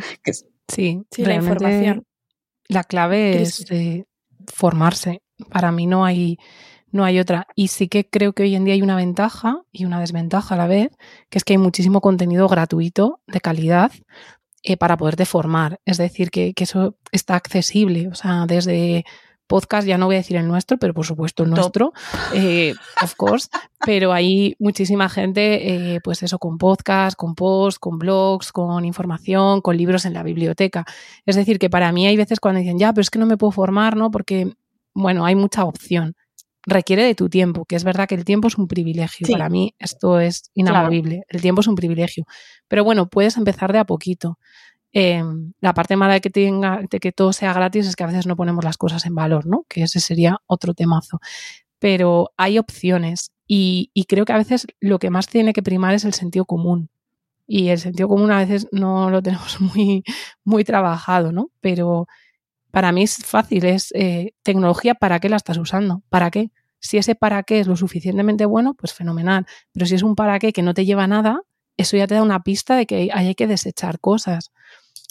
sí, 0.69 1.03
la 1.19 1.35
información. 1.35 2.05
La 2.69 2.85
clave 2.85 3.43
es 3.43 3.65
formarse. 4.53 5.23
Para 5.51 5.71
mí 5.71 5.87
no 5.87 6.05
hay, 6.05 6.39
no 6.91 7.05
hay 7.05 7.21
otra. 7.21 7.47
Y 7.55 7.69
sí 7.69 7.89
que 7.89 8.09
creo 8.09 8.33
que 8.33 8.45
hoy 8.45 8.55
en 8.55 8.65
día 8.65 8.75
hay 8.75 8.83
una 8.83 8.97
ventaja 8.97 9.63
y 9.73 9.85
una 9.85 10.01
desventaja 10.01 10.55
a 10.55 10.59
la 10.59 10.67
vez, 10.67 10.91
que 11.31 11.39
es 11.39 11.45
que 11.45 11.55
hay 11.55 11.59
muchísimo 11.59 12.01
contenido 12.01 12.49
gratuito 12.49 13.21
de 13.27 13.41
calidad 13.41 13.93
eh, 14.63 14.77
para 14.77 14.97
poderte 14.97 15.27
formar. 15.27 15.81
Es 15.85 15.99
decir, 15.99 16.31
que, 16.31 16.53
eso 16.57 16.97
está 17.13 17.37
accesible. 17.37 18.09
O 18.09 18.15
sea, 18.15 18.47
desde 18.47 19.05
podcast, 19.47 19.87
ya 19.87 19.99
no 19.99 20.07
voy 20.07 20.17
a 20.17 20.19
decir 20.19 20.37
el 20.37 20.47
nuestro, 20.47 20.79
pero 20.79 20.95
por 20.95 21.07
supuesto 21.07 21.45
el 21.45 21.51
nuestro, 21.51 21.93
eh, 22.35 22.75
of 23.03 23.15
course, 23.17 23.49
pero 23.87 24.13
hay 24.13 24.57
muchísima 24.59 25.09
gente, 25.09 25.95
eh, 25.95 26.01
pues 26.03 26.23
eso, 26.23 26.39
con 26.39 26.59
podcast, 26.59 27.17
con 27.17 27.35
posts, 27.35 27.79
con 27.79 27.99
blogs, 27.99 28.53
con 28.53 28.85
información, 28.85 29.61
con 29.61 29.77
libros 29.77 30.05
en 30.05 30.15
la 30.15 30.23
biblioteca. 30.23 30.85
Es 31.25 31.37
decir, 31.37 31.59
que 31.59 31.71
para 31.71 31.93
mí 31.93 32.07
hay 32.07 32.17
veces 32.17 32.41
cuando 32.41 32.61
dicen, 32.61 32.79
ya, 32.79 32.93
pero 32.93 33.03
es 33.03 33.11
que 33.11 33.19
no 33.19 33.27
me 33.27 33.37
puedo 33.37 33.51
formar, 33.51 33.97
¿no? 33.97 34.11
Porque, 34.11 34.53
bueno, 34.95 35.25
hay 35.25 35.35
mucha 35.35 35.65
opción. 35.65 36.15
Requiere 36.69 37.05
de 37.05 37.15
tu 37.15 37.29
tiempo, 37.29 37.65
que 37.65 37.77
es 37.77 37.85
verdad 37.85 38.09
que 38.09 38.17
el 38.17 38.25
tiempo 38.25 38.49
es 38.49 38.59
un 38.59 38.67
privilegio. 38.67 39.25
Para 39.31 39.49
mí 39.49 39.77
esto 39.79 40.19
es 40.19 40.51
inamovible. 40.55 41.23
El 41.29 41.41
tiempo 41.41 41.61
es 41.61 41.69
un 41.69 41.77
privilegio. 41.77 42.25
Pero 42.67 42.83
bueno, 42.83 43.09
puedes 43.09 43.37
empezar 43.37 43.73
de 43.73 43.79
a 43.79 43.85
poquito. 43.85 44.41
Em, 44.99 45.53
la 45.61 45.75
parte 45.75 45.95
mala 45.95 46.15
de 46.15 46.23
que, 46.23 46.31
tenga, 46.31 46.81
de 46.91 47.01
que 47.01 47.13
todo 47.13 47.35
sea 47.35 47.53
gratis 47.53 47.87
es 47.87 47.97
que 47.97 48.05
a 48.05 48.07
veces 48.07 48.27
no 48.27 48.35
ponemos 48.35 48.65
las 48.65 48.79
cosas 48.79 49.05
en 49.05 49.15
valor, 49.15 49.45
¿no? 49.45 49.67
Que 49.69 49.83
ese 49.83 50.01
sería 50.01 50.39
otro 50.47 50.73
temazo. 50.73 51.21
Pero 51.79 52.31
hay 52.39 52.59
opciones 52.59 53.31
y, 53.47 53.91
creo 54.09 54.25
que 54.25 54.33
a 54.33 54.39
veces 54.39 54.67
lo 54.81 54.99
que 54.99 55.11
más 55.11 55.27
tiene 55.29 55.53
que 55.53 55.63
primar 55.63 55.93
es 55.93 56.07
el 56.07 56.15
sentido 56.15 56.47
común. 56.47 56.89
Y 57.47 57.69
el 57.69 57.79
sentido 57.79 58.09
común 58.09 58.31
a 58.33 58.39
veces 58.39 58.69
no 58.73 59.11
lo 59.11 59.21
tenemos 59.23 59.61
muy, 59.61 60.03
muy 60.45 60.65
trabajado, 60.65 61.31
¿no? 61.31 61.51
Pero 61.61 62.07
para 62.71 62.91
mí 62.93 63.03
es 63.03 63.17
fácil, 63.17 63.67
es 63.67 63.93
eh, 63.95 64.33
tecnología, 64.43 64.95
¿para 64.95 65.21
qué 65.21 65.29
la 65.29 65.37
estás 65.37 65.59
usando? 65.59 66.03
¿Para 66.09 66.31
qué? 66.31 66.51
Si 66.81 66.97
ese 66.97 67.15
para 67.15 67.43
qué 67.43 67.61
es 67.61 67.67
lo 67.67 67.77
suficientemente 67.77 68.47
bueno, 68.47 68.73
pues 68.73 68.95
fenomenal. 68.95 69.47
Pero 69.73 69.85
si 69.85 69.95
es 69.95 70.03
un 70.03 70.15
para 70.15 70.39
qué 70.39 70.55
que 70.55 70.63
no 70.63 70.73
te 70.73 70.87
lleva 70.87 71.05
a 71.05 71.09
nada, 71.09 71.43
eso 71.77 71.97
ya 71.97 72.07
te 72.07 72.15
da 72.15 72.23
una 72.23 72.43
pista 72.43 72.77
de 72.77 72.87
que 72.87 73.11
hay 73.13 73.35
que 73.35 73.47
desechar 73.47 74.01
cosas. 74.01 74.53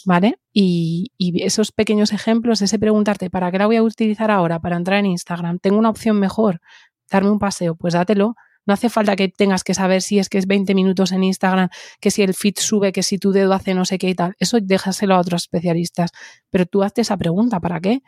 ¿Vale? 0.05 0.37
Y, 0.53 1.11
esos 1.43 1.71
pequeños 1.71 2.13
ejemplos, 2.13 2.61
ese 2.61 2.79
preguntarte, 2.79 3.29
¿para 3.29 3.51
qué 3.51 3.57
la 3.57 3.65
voy 3.65 3.77
a 3.77 3.83
utilizar 3.83 4.31
ahora? 4.31 4.59
Para 4.59 4.77
entrar 4.77 4.99
en 4.99 5.07
Instagram. 5.07 5.59
¿Tengo 5.59 5.77
una 5.77 5.89
opción 5.89 6.19
mejor? 6.19 6.61
Darme 7.09 7.31
un 7.31 7.39
paseo, 7.39 7.75
pues 7.75 7.93
dátelo. 7.93 8.35
No 8.65 8.73
hace 8.73 8.89
falta 8.89 9.15
que 9.15 9.29
tengas 9.29 9.63
que 9.63 9.75
saber 9.75 10.01
si 10.01 10.17
es 10.17 10.27
que 10.27 10.39
es 10.39 10.47
20 10.47 10.73
minutos 10.73 11.11
en 11.11 11.23
Instagram, 11.23 11.69
que 11.99 12.09
si 12.09 12.23
el 12.23 12.33
feed 12.33 12.55
sube, 12.57 12.91
que 12.91 13.03
si 13.03 13.19
tu 13.19 13.31
dedo 13.31 13.53
hace 13.53 13.75
no 13.75 13.85
sé 13.85 13.97
qué 13.99 14.09
y 14.09 14.15
tal. 14.15 14.35
Eso 14.39 14.57
déjaselo 14.61 15.15
a 15.15 15.19
otros 15.19 15.43
especialistas. 15.43 16.11
Pero 16.49 16.65
tú 16.65 16.83
hazte 16.83 17.01
esa 17.01 17.17
pregunta, 17.17 17.59
¿para 17.59 17.79
qué? 17.79 18.01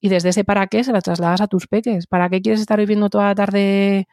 Y 0.00 0.08
desde 0.08 0.30
ese 0.30 0.44
para 0.44 0.66
qué 0.66 0.84
se 0.84 0.92
la 0.92 1.00
trasladas 1.00 1.40
a 1.40 1.46
tus 1.46 1.66
peques. 1.66 2.06
¿Para 2.06 2.28
qué 2.28 2.42
quieres 2.42 2.60
estar 2.60 2.78
viviendo 2.78 3.08
toda 3.08 3.24
la 3.26 3.34
tarde? 3.34 4.06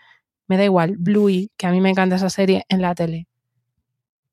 Me 0.47 0.57
da 0.57 0.63
igual, 0.65 0.95
Bluey, 0.97 1.51
que 1.57 1.67
a 1.67 1.71
mí 1.71 1.81
me 1.81 1.89
encanta 1.89 2.15
esa 2.15 2.29
serie, 2.29 2.63
en 2.69 2.81
la 2.81 2.95
tele. 2.95 3.27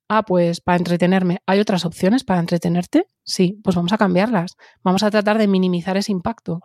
Ah, 0.09 0.23
pues 0.23 0.61
para 0.61 0.79
entretenerme. 0.79 1.41
¿Hay 1.47 1.59
otras 1.59 1.85
opciones 1.85 2.23
para 2.23 2.41
entretenerte? 2.41 3.09
Sí, 3.25 3.61
pues 3.65 3.75
vamos 3.75 3.93
a 3.93 3.99
cambiarlas. 3.99 4.57
Vamos 4.85 5.03
a 5.03 5.11
tratar 5.11 5.37
de 5.39 5.49
minimizar 5.49 5.97
ese 5.97 6.13
impacto. 6.13 6.61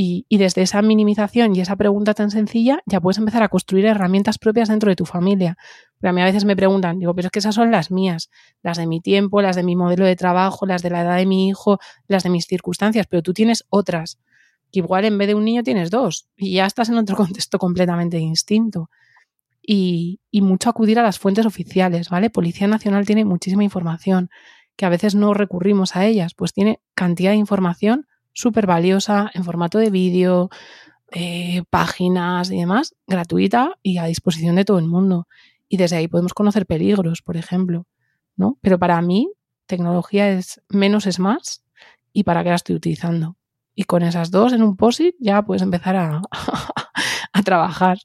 Y, 0.00 0.26
desde 0.30 0.62
esa 0.62 0.80
minimización 0.82 1.56
y 1.56 1.60
esa 1.60 1.74
pregunta 1.74 2.14
tan 2.14 2.30
sencilla, 2.30 2.80
ya 2.86 3.00
puedes 3.00 3.18
empezar 3.18 3.42
a 3.42 3.48
construir 3.48 3.86
herramientas 3.86 4.38
propias 4.38 4.68
dentro 4.68 4.90
de 4.90 4.96
tu 4.96 5.06
familia. 5.06 5.56
Pero 5.98 6.10
a 6.10 6.12
mí 6.12 6.20
a 6.20 6.26
veces 6.26 6.44
me 6.44 6.54
preguntan, 6.54 6.98
digo, 6.98 7.14
pero 7.14 7.26
es 7.26 7.32
que 7.32 7.40
esas 7.40 7.54
son 7.54 7.72
las 7.72 7.90
mías, 7.90 8.30
las 8.62 8.76
de 8.76 8.86
mi 8.86 9.00
tiempo, 9.00 9.42
las 9.42 9.56
de 9.56 9.64
mi 9.64 9.74
modelo 9.74 10.04
de 10.04 10.14
trabajo, 10.14 10.66
las 10.66 10.82
de 10.82 10.90
la 10.90 11.00
edad 11.02 11.16
de 11.16 11.26
mi 11.26 11.48
hijo, 11.48 11.78
las 12.06 12.22
de 12.22 12.30
mis 12.30 12.46
circunstancias, 12.46 13.06
pero 13.08 13.22
tú 13.22 13.32
tienes 13.32 13.64
otras. 13.70 14.20
Igual 14.70 15.06
en 15.06 15.18
vez 15.18 15.28
de 15.28 15.34
un 15.34 15.44
niño 15.44 15.62
tienes 15.62 15.90
dos 15.90 16.28
y 16.36 16.52
ya 16.52 16.66
estás 16.66 16.90
en 16.90 16.98
otro 16.98 17.16
contexto 17.16 17.58
completamente 17.58 18.18
distinto 18.18 18.90
y, 19.70 20.20
mucho 20.40 20.70
acudir 20.70 20.98
a 20.98 21.02
las 21.02 21.18
fuentes 21.18 21.44
oficiales, 21.44 22.08
¿vale? 22.08 22.30
Policía 22.30 22.66
Nacional 22.66 23.04
tiene 23.04 23.26
muchísima 23.26 23.64
información, 23.64 24.30
que 24.76 24.86
a 24.86 24.88
veces 24.88 25.14
no 25.14 25.34
recurrimos 25.34 25.94
a 25.94 26.06
ellas, 26.06 26.32
pues 26.32 26.54
tiene 26.54 26.80
cantidad 26.94 27.32
de 27.32 27.36
información 27.36 28.06
súper 28.32 28.66
valiosa 28.66 29.30
en 29.34 29.44
formato 29.44 29.76
de 29.76 29.90
vídeo, 29.90 30.48
eh, 31.10 31.64
páginas 31.68 32.50
y 32.50 32.60
demás, 32.60 32.94
gratuita 33.06 33.78
y 33.82 33.98
a 33.98 34.04
disposición 34.04 34.56
de 34.56 34.64
todo 34.64 34.78
el 34.78 34.86
mundo. 34.86 35.28
Y 35.68 35.76
desde 35.76 35.96
ahí 35.96 36.08
podemos 36.08 36.32
conocer 36.32 36.64
peligros, 36.64 37.20
por 37.20 37.36
ejemplo, 37.36 37.86
¿no? 38.36 38.56
Pero 38.62 38.78
para 38.78 39.02
mí, 39.02 39.30
tecnología 39.66 40.30
es 40.30 40.62
menos 40.70 41.06
es 41.06 41.18
más 41.18 41.62
y 42.14 42.24
para 42.24 42.42
qué 42.42 42.48
la 42.48 42.54
estoy 42.54 42.76
utilizando. 42.76 43.36
Y 43.74 43.84
con 43.84 44.02
esas 44.02 44.30
dos 44.30 44.54
en 44.54 44.62
un 44.62 44.78
POSIT 44.78 45.16
ya 45.20 45.42
puedes 45.42 45.60
empezar 45.60 45.96
a, 45.96 46.22
a 47.34 47.42
trabajar 47.42 47.98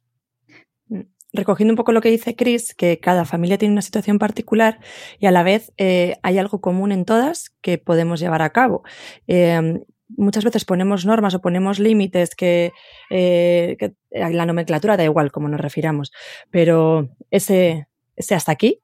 recogiendo 1.34 1.72
un 1.72 1.78
poco 1.78 1.92
lo 1.92 2.02
que 2.02 2.10
dice 2.10 2.36
Chris, 2.36 2.74
que 2.76 3.00
cada 3.00 3.26
familia 3.26 3.58
tiene 3.58 3.74
una 3.74 3.82
situación 3.82 4.20
particular 4.20 4.80
y 5.20 5.26
a 5.26 5.32
la 5.32 5.44
vez 5.44 5.74
eh, 5.78 6.18
hay 6.22 6.38
algo 6.38 6.62
común 6.62 6.92
en 6.92 7.06
todas 7.06 7.50
que 7.62 7.78
podemos 7.78 8.20
llevar 8.20 8.42
a 8.42 8.52
cabo. 8.52 8.84
Em, 9.28 9.84
muchas 10.10 10.44
veces 10.44 10.64
ponemos 10.64 11.06
normas 11.06 11.34
o 11.34 11.42
ponemos 11.42 11.80
límites 11.80 12.36
que, 12.36 12.72
eh, 13.10 13.78
la 14.12 14.46
nomenclatura 14.46 14.96
da 14.96 15.04
igual 15.04 15.32
como 15.32 15.50
nos 15.50 15.60
refiramos, 15.60 16.12
pero 16.52 17.10
ese, 17.32 17.88
ese 18.16 18.36
hasta 18.36 18.52
aquí, 18.52 18.82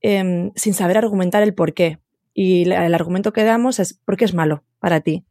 em, 0.00 0.52
sin 0.54 0.74
saber 0.74 0.98
argumentar 0.98 1.42
el 1.42 1.54
por 1.54 1.74
qué. 1.74 1.98
Y 2.34 2.70
el 2.70 2.94
argumento 2.94 3.32
que 3.32 3.44
damos 3.44 3.78
es 3.78 3.94
por 3.94 4.16
qué 4.16 4.24
es 4.24 4.34
malo 4.34 4.64
para 4.78 5.00
ti. 5.00 5.24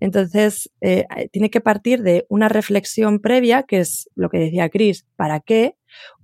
Entonces, 0.00 0.70
eh, 0.80 1.06
tiene 1.32 1.50
que 1.50 1.60
partir 1.60 2.02
de 2.02 2.26
una 2.28 2.48
reflexión 2.48 3.20
previa, 3.20 3.64
que 3.64 3.80
es 3.80 4.08
lo 4.14 4.30
que 4.30 4.38
decía 4.38 4.68
Chris, 4.70 5.06
¿para 5.16 5.40
qué? 5.40 5.74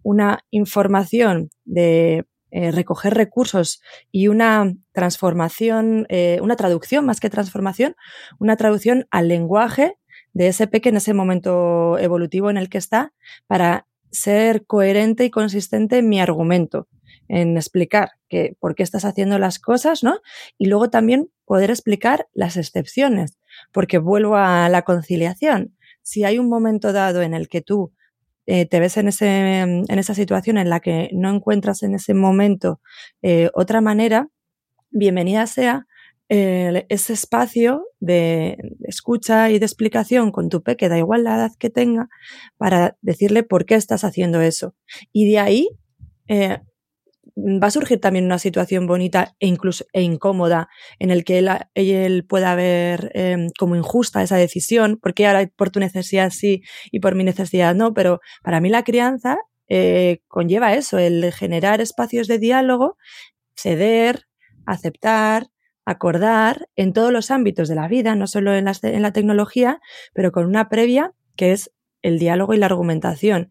Una 0.03 0.44
información 0.50 1.50
de 1.64 2.27
eh, 2.50 2.70
recoger 2.70 3.14
recursos 3.14 3.83
y 4.12 4.29
una 4.29 4.72
transformación, 4.92 6.07
eh, 6.09 6.38
una 6.40 6.57
traducción 6.57 7.05
más 7.05 7.20
que 7.20 7.31
transformación, 7.31 7.96
una 8.38 8.57
traducción 8.57 9.07
al 9.11 9.29
lenguaje 9.29 9.96
de 10.33 10.48
ese 10.48 10.66
peque 10.66 10.90
en 10.90 10.96
ese 10.96 11.14
momento 11.14 11.98
evolutivo 11.98 12.50
en 12.50 12.57
el 12.57 12.68
que 12.68 12.79
está 12.79 13.12
para 13.46 13.87
ser 14.11 14.66
coherente 14.66 15.24
y 15.24 15.31
consistente 15.31 15.98
en 15.98 16.09
mi 16.09 16.20
argumento 16.20 16.88
en 17.29 17.57
explicar 17.57 18.11
que, 18.29 18.57
por 18.61 18.74
qué 18.74 18.83
estás 18.83 19.05
haciendo 19.05 19.38
las 19.38 19.59
cosas, 19.59 20.03
¿no? 20.03 20.20
Y 20.59 20.66
luego 20.66 20.90
también 20.90 21.31
poder 21.44 21.70
explicar 21.70 22.29
las 22.33 22.57
excepciones, 22.57 23.38
porque 23.72 23.98
vuelvo 23.98 24.37
a 24.37 24.68
la 24.68 24.83
conciliación. 24.83 25.77
Si 26.03 26.24
hay 26.24 26.38
un 26.38 26.48
momento 26.48 26.92
dado 26.92 27.22
en 27.22 27.35
el 27.35 27.48
que 27.48 27.62
tú 27.62 27.92
eh, 28.46 28.66
te 28.66 28.80
ves 28.80 28.96
en, 28.96 29.09
ese, 29.09 29.61
en 29.61 29.98
esa 29.98 30.14
situación 30.14 30.59
en 30.59 30.68
la 30.68 30.80
que 30.80 31.11
no 31.12 31.30
encuentras 31.35 31.83
en 31.83 31.94
ese 31.94 32.14
momento 32.14 32.80
eh, 33.22 33.50
otra 33.54 33.80
manera, 33.80 34.28
bienvenida 34.90 35.46
sea 35.46 35.87
eh, 36.28 36.87
ese 36.88 37.12
espacio 37.12 37.87
de 38.00 38.57
escucha 38.83 39.50
y 39.50 39.59
de 39.59 39.66
explicación 39.66 40.33
con 40.33 40.48
tu 40.48 40.62
peque, 40.62 40.88
da 40.88 40.98
igual 40.98 41.24
la 41.24 41.37
edad 41.37 41.52
que 41.59 41.70
tenga, 41.70 42.09
para 42.57 42.96
decirle 43.02 43.42
por 43.42 43.66
qué 43.66 43.74
estás 43.74 44.04
haciendo 44.04 44.40
eso. 44.40 44.74
Y 45.12 45.30
de 45.30 45.38
ahí 45.38 45.68
va 47.36 47.66
a 47.66 47.70
surgir 47.70 48.00
también 48.00 48.26
una 48.26 48.38
situación 48.38 48.86
bonita 48.86 49.34
e 49.40 49.46
incluso 49.46 49.84
e 49.92 50.02
incómoda 50.02 50.68
en 50.98 51.10
el 51.10 51.24
que 51.24 51.38
él, 51.74 52.26
pueda 52.26 52.54
ver 52.54 53.10
em, 53.14 53.48
como 53.58 53.76
injusta 53.76 54.22
esa 54.22 54.36
decisión, 54.36 54.98
porque 55.02 55.26
ahora 55.26 55.50
por 55.56 55.70
tu 55.70 55.80
necesidad 55.80 56.30
sí 56.30 56.62
y 56.90 57.00
por 57.00 57.14
mi 57.14 57.24
necesidad 57.24 57.74
no, 57.74 57.92
pero 57.94 58.20
para 58.42 58.60
mí 58.60 58.68
la 58.68 58.84
crianza 58.84 59.38
eh, 59.68 60.20
conlleva 60.28 60.74
eso, 60.74 60.98
el 60.98 61.32
generar 61.32 61.80
espacios 61.80 62.28
de 62.28 62.38
diálogo, 62.38 62.96
ceder, 63.56 64.26
aceptar, 64.66 65.48
acordar 65.84 66.68
en 66.76 66.92
todos 66.92 67.12
los 67.12 67.30
ámbitos 67.30 67.68
de 67.68 67.74
la 67.74 67.88
vida, 67.88 68.14
no 68.14 68.26
solo 68.26 68.54
en 68.54 68.68
en 68.68 69.02
la 69.02 69.12
tecnología, 69.12 69.80
pero 70.14 70.32
con 70.32 70.46
una 70.46 70.68
previa 70.68 71.12
que 71.36 71.52
es 71.52 71.70
el 72.04 72.18
diálogo 72.18 72.54
y 72.54 72.58
la 72.58 72.66
argumentación. 72.66 73.50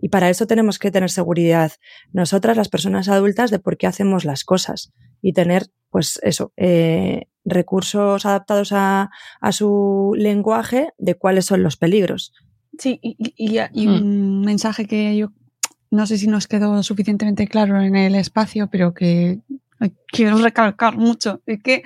Y 0.00 0.10
para 0.10 0.28
eso 0.28 0.46
tenemos 0.46 0.78
que 0.78 0.90
tener 0.90 1.10
seguridad 1.10 1.72
nosotras, 2.12 2.56
las 2.56 2.68
personas 2.68 3.08
adultas, 3.08 3.50
de 3.50 3.58
por 3.58 3.78
qué 3.78 3.86
hacemos 3.86 4.24
las 4.24 4.44
cosas. 4.44 4.92
y 5.26 5.32
tener, 5.32 5.68
pues 5.88 6.20
eso, 6.22 6.52
eh, 6.58 7.28
recursos 7.46 8.26
adaptados 8.26 8.72
a, 8.72 9.08
a, 9.40 9.52
su 9.52 10.12
lenguaje 10.18 10.92
de 10.98 11.14
cuáles 11.14 11.46
son 11.46 11.62
los 11.62 11.78
peligros. 11.78 12.34
Sí, 12.78 12.98
y, 13.00 13.16
y, 13.38 13.58
y 13.72 13.86
un 13.86 14.42
mensaje 14.42 14.84
que 14.86 15.16
yo 15.16 15.32
no 15.90 16.06
sé 16.06 16.18
si 16.18 16.26
nos 16.26 16.46
quedó 16.46 16.82
suficientemente 16.82 17.46
claro 17.48 17.80
en 17.80 17.96
el 17.96 18.16
espacio, 18.16 18.68
pero 18.70 18.92
que 18.92 19.40
quiero 20.08 20.36
recalcar 20.36 20.98
mucho, 20.98 21.40
es 21.46 21.62
que 21.62 21.84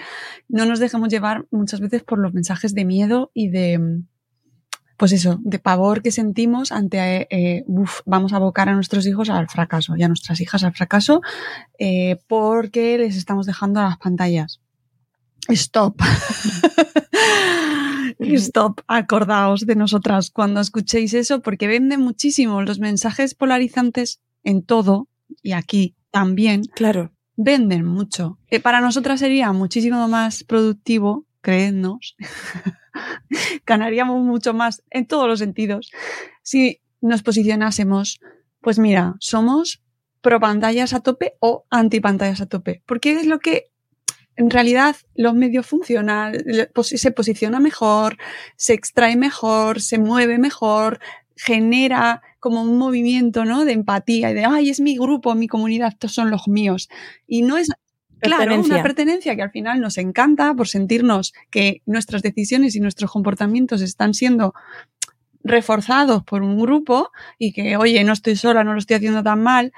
no 0.49 0.65
nos 0.65 0.81
dejemos 0.81 1.11
llevar 1.11 1.47
muchas 1.53 1.81
veces 1.81 2.03
por 2.03 2.19
los 2.19 2.35
mensajes 2.35 2.75
de 2.75 2.85
miedo 2.85 3.31
y 3.35 3.51
de, 3.51 4.03
pues 4.99 5.13
eso, 5.13 5.39
de 5.43 5.59
pavor 5.59 6.03
que 6.03 6.11
sentimos 6.11 6.73
ante, 6.73 7.27
eh, 7.31 7.65
uf, 7.67 8.01
vamos 8.05 8.33
a 8.33 8.37
abocar 8.37 8.69
a 8.69 8.75
nuestros 8.75 9.07
hijos 9.07 9.31
al 9.31 9.49
fracaso 9.49 9.97
y 9.97 10.03
a 10.03 10.09
nuestras 10.09 10.41
hijas 10.41 10.65
al 10.65 10.75
fracaso 10.75 11.23
eh, 11.79 12.19
porque 12.27 12.99
les 12.99 13.17
estamos 13.17 13.47
dejando 13.47 13.81
a 13.81 13.85
las 13.85 13.97
pantallas. 13.97 14.61
Stop. 15.49 16.03
Stop, 18.19 18.81
acordaos 18.89 19.65
de 19.65 19.77
nosotras 19.77 20.31
cuando 20.31 20.61
escuchéis 20.61 21.15
eso, 21.15 21.41
porque 21.41 21.69
vende 21.69 21.97
muchísimo 21.97 22.61
los 22.63 22.81
mensajes 22.81 23.35
polarizantes 23.35 24.21
en 24.43 24.63
todo 24.63 25.09
y 25.43 25.53
aquí 25.53 25.95
también. 26.11 26.65
Claro 26.75 27.13
venden 27.39 27.85
mucho. 27.85 28.39
Eh, 28.49 28.61
para 28.61 28.81
nosotras 28.81 29.21
sería 29.21 29.53
muchísimo 29.53 30.07
más 30.09 30.45
productivo, 30.45 31.25
creednos, 31.41 32.17
ganaríamos 33.67 34.23
mucho 34.23 34.55
más 34.55 34.83
en 34.91 35.07
todos 35.07 35.29
los 35.29 35.39
sentidos 35.39 35.91
si 36.43 36.81
nos 37.01 37.23
posicionásemos, 37.23 38.21
pues 38.61 38.79
mira, 38.79 39.17
somos 39.21 39.83
pro 40.23 40.41
pantallas 40.41 40.95
a 40.95 41.01
tope 41.01 41.35
o 41.41 41.67
anti 41.71 42.01
pantallas 42.01 42.41
a 42.41 42.47
tope, 42.47 42.83
porque 42.87 43.13
es 43.13 43.27
lo 43.27 43.39
que 43.39 43.67
en 44.37 44.49
realidad 44.49 44.97
los 45.15 45.35
medios 45.35 45.67
funcionan, 45.67 46.33
se 46.83 47.11
posiciona 47.11 47.61
mejor, 47.61 48.17
se 48.57 48.73
extrae 48.73 49.17
mejor, 49.17 49.83
se 49.83 49.99
mueve 49.99 50.39
mejor, 50.39 51.01
genera 51.37 52.23
como 52.41 52.63
un 52.63 52.79
movimiento, 52.79 53.45
¿no? 53.45 53.65
De 53.65 53.73
empatía 53.73 54.31
y 54.31 54.35
de, 54.35 54.45
ay, 54.45 54.71
es 54.71 54.81
mi 54.81 54.97
grupo, 54.97 55.35
mi 55.35 55.49
comunidad, 55.49 55.89
estos 55.89 56.13
son 56.15 56.31
los 56.31 56.49
míos. 56.49 56.89
Y 57.27 57.43
no 57.43 57.59
es, 57.59 57.69
claro, 58.21 58.61
una 58.61 58.83
pertenencia 58.83 59.37
que 59.37 59.43
al 59.43 59.51
final 59.51 59.81
nos 59.81 59.99
encanta 59.99 60.55
por 60.55 60.69
sentirnos 60.69 61.33
que 61.51 61.83
nuestras 61.87 62.23
decisiones 62.23 62.77
y 62.77 62.81
nuestros 62.81 63.11
comportamientos 63.11 63.81
están 63.81 64.15
siendo 64.15 64.55
reforzados 65.45 66.23
por 66.25 66.43
un 66.43 66.59
grupo 66.59 67.11
y 67.39 67.53
que, 67.53 67.77
oye, 67.77 68.03
no 68.05 68.13
estoy 68.13 68.37
sola, 68.37 68.65
no 68.65 68.73
lo 68.73 68.79
estoy 68.79 68.97
haciendo 68.97 69.23
tan 69.23 69.43
mal. 69.43 69.73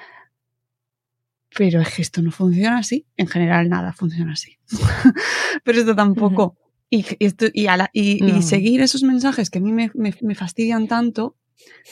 Pero 1.56 1.80
es 1.80 1.94
que 1.94 2.02
esto 2.02 2.22
no 2.22 2.30
funciona 2.30 2.78
así. 2.78 3.06
En 3.16 3.26
general, 3.26 3.68
nada 3.68 3.92
funciona 3.92 4.32
así. 4.32 4.58
Pero 5.64 5.78
esto 5.78 5.96
tampoco. 5.96 6.56
Y, 6.88 7.04
esto, 7.20 7.46
y, 7.52 7.68
y, 7.92 8.42
seguir 8.42 8.80
esos 8.80 9.04
mensajes 9.04 9.48
que 9.48 9.58
a 9.58 9.62
mí 9.62 9.72
me, 9.72 9.92
me 9.94 10.34
fastidian 10.34 10.88
tanto, 10.88 11.36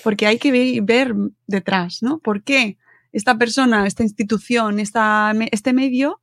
porque 0.02 0.26
hay 0.26 0.38
que 0.38 0.80
ver, 0.82 1.14
detrás, 1.46 2.02
¿no? 2.02 2.18
¿Por 2.18 2.42
qué 2.42 2.78
esta 3.12 3.38
persona, 3.38 3.86
esta 3.86 4.02
institución, 4.02 4.80
esta, 4.80 5.32
este 5.50 5.72
medio 5.72 6.20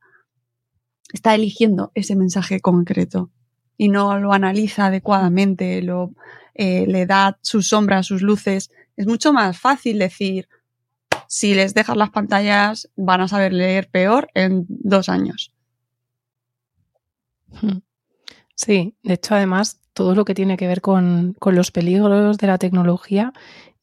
está 1.16 1.34
eligiendo 1.34 1.90
ese 1.94 2.14
mensaje 2.14 2.60
concreto 2.60 3.30
y 3.76 3.88
no 3.88 4.18
lo 4.18 4.32
analiza 4.32 4.86
adecuadamente, 4.86 5.82
lo, 5.82 6.12
eh, 6.54 6.86
le 6.86 7.06
da 7.06 7.38
sus 7.42 7.68
sombras, 7.68 8.06
sus 8.06 8.22
luces? 8.22 8.70
Es 8.96 9.06
mucho 9.06 9.32
más 9.32 9.58
fácil 9.58 9.98
decir, 9.98 10.48
si 11.26 11.54
les 11.54 11.74
dejas 11.74 11.96
las 11.96 12.10
pantallas 12.10 12.88
van 12.96 13.20
a 13.20 13.28
saber 13.28 13.52
leer 13.52 13.88
peor 13.90 14.28
en 14.34 14.64
dos 14.68 15.08
años. 15.08 15.52
Hmm. 17.60 17.78
Sí, 18.54 18.94
de 19.02 19.14
hecho 19.14 19.34
además 19.34 19.80
todo 19.92 20.14
lo 20.14 20.24
que 20.24 20.34
tiene 20.34 20.56
que 20.56 20.66
ver 20.66 20.80
con, 20.80 21.36
los 21.40 21.70
peligros 21.70 22.36
de 22.36 22.46
la 22.46 22.58
tecnología 22.58 23.32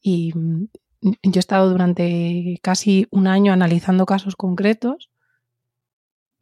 y 0.00 0.32
mm, 0.34 0.68
yo 1.02 1.32
he 1.34 1.38
estado 1.38 1.68
durante 1.68 2.58
casi 2.62 3.06
un 3.10 3.26
año 3.26 3.52
analizando 3.52 4.06
casos 4.06 4.36
concretos, 4.36 5.10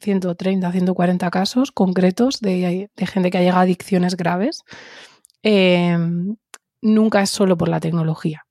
130, 0.03 0.71
140 0.71 1.31
casos 1.31 1.71
concretos 1.71 2.39
de, 2.41 2.89
gente 2.97 3.31
que 3.31 3.37
ha 3.37 3.41
llegado 3.41 3.59
a 3.59 3.63
adicciones 3.63 4.15
graves. 4.15 4.63
Em, 5.41 6.35
nunca 6.81 7.21
es 7.21 7.29
solo 7.29 7.57
por 7.57 7.69
la 7.69 7.79
tecnología. 7.79 8.45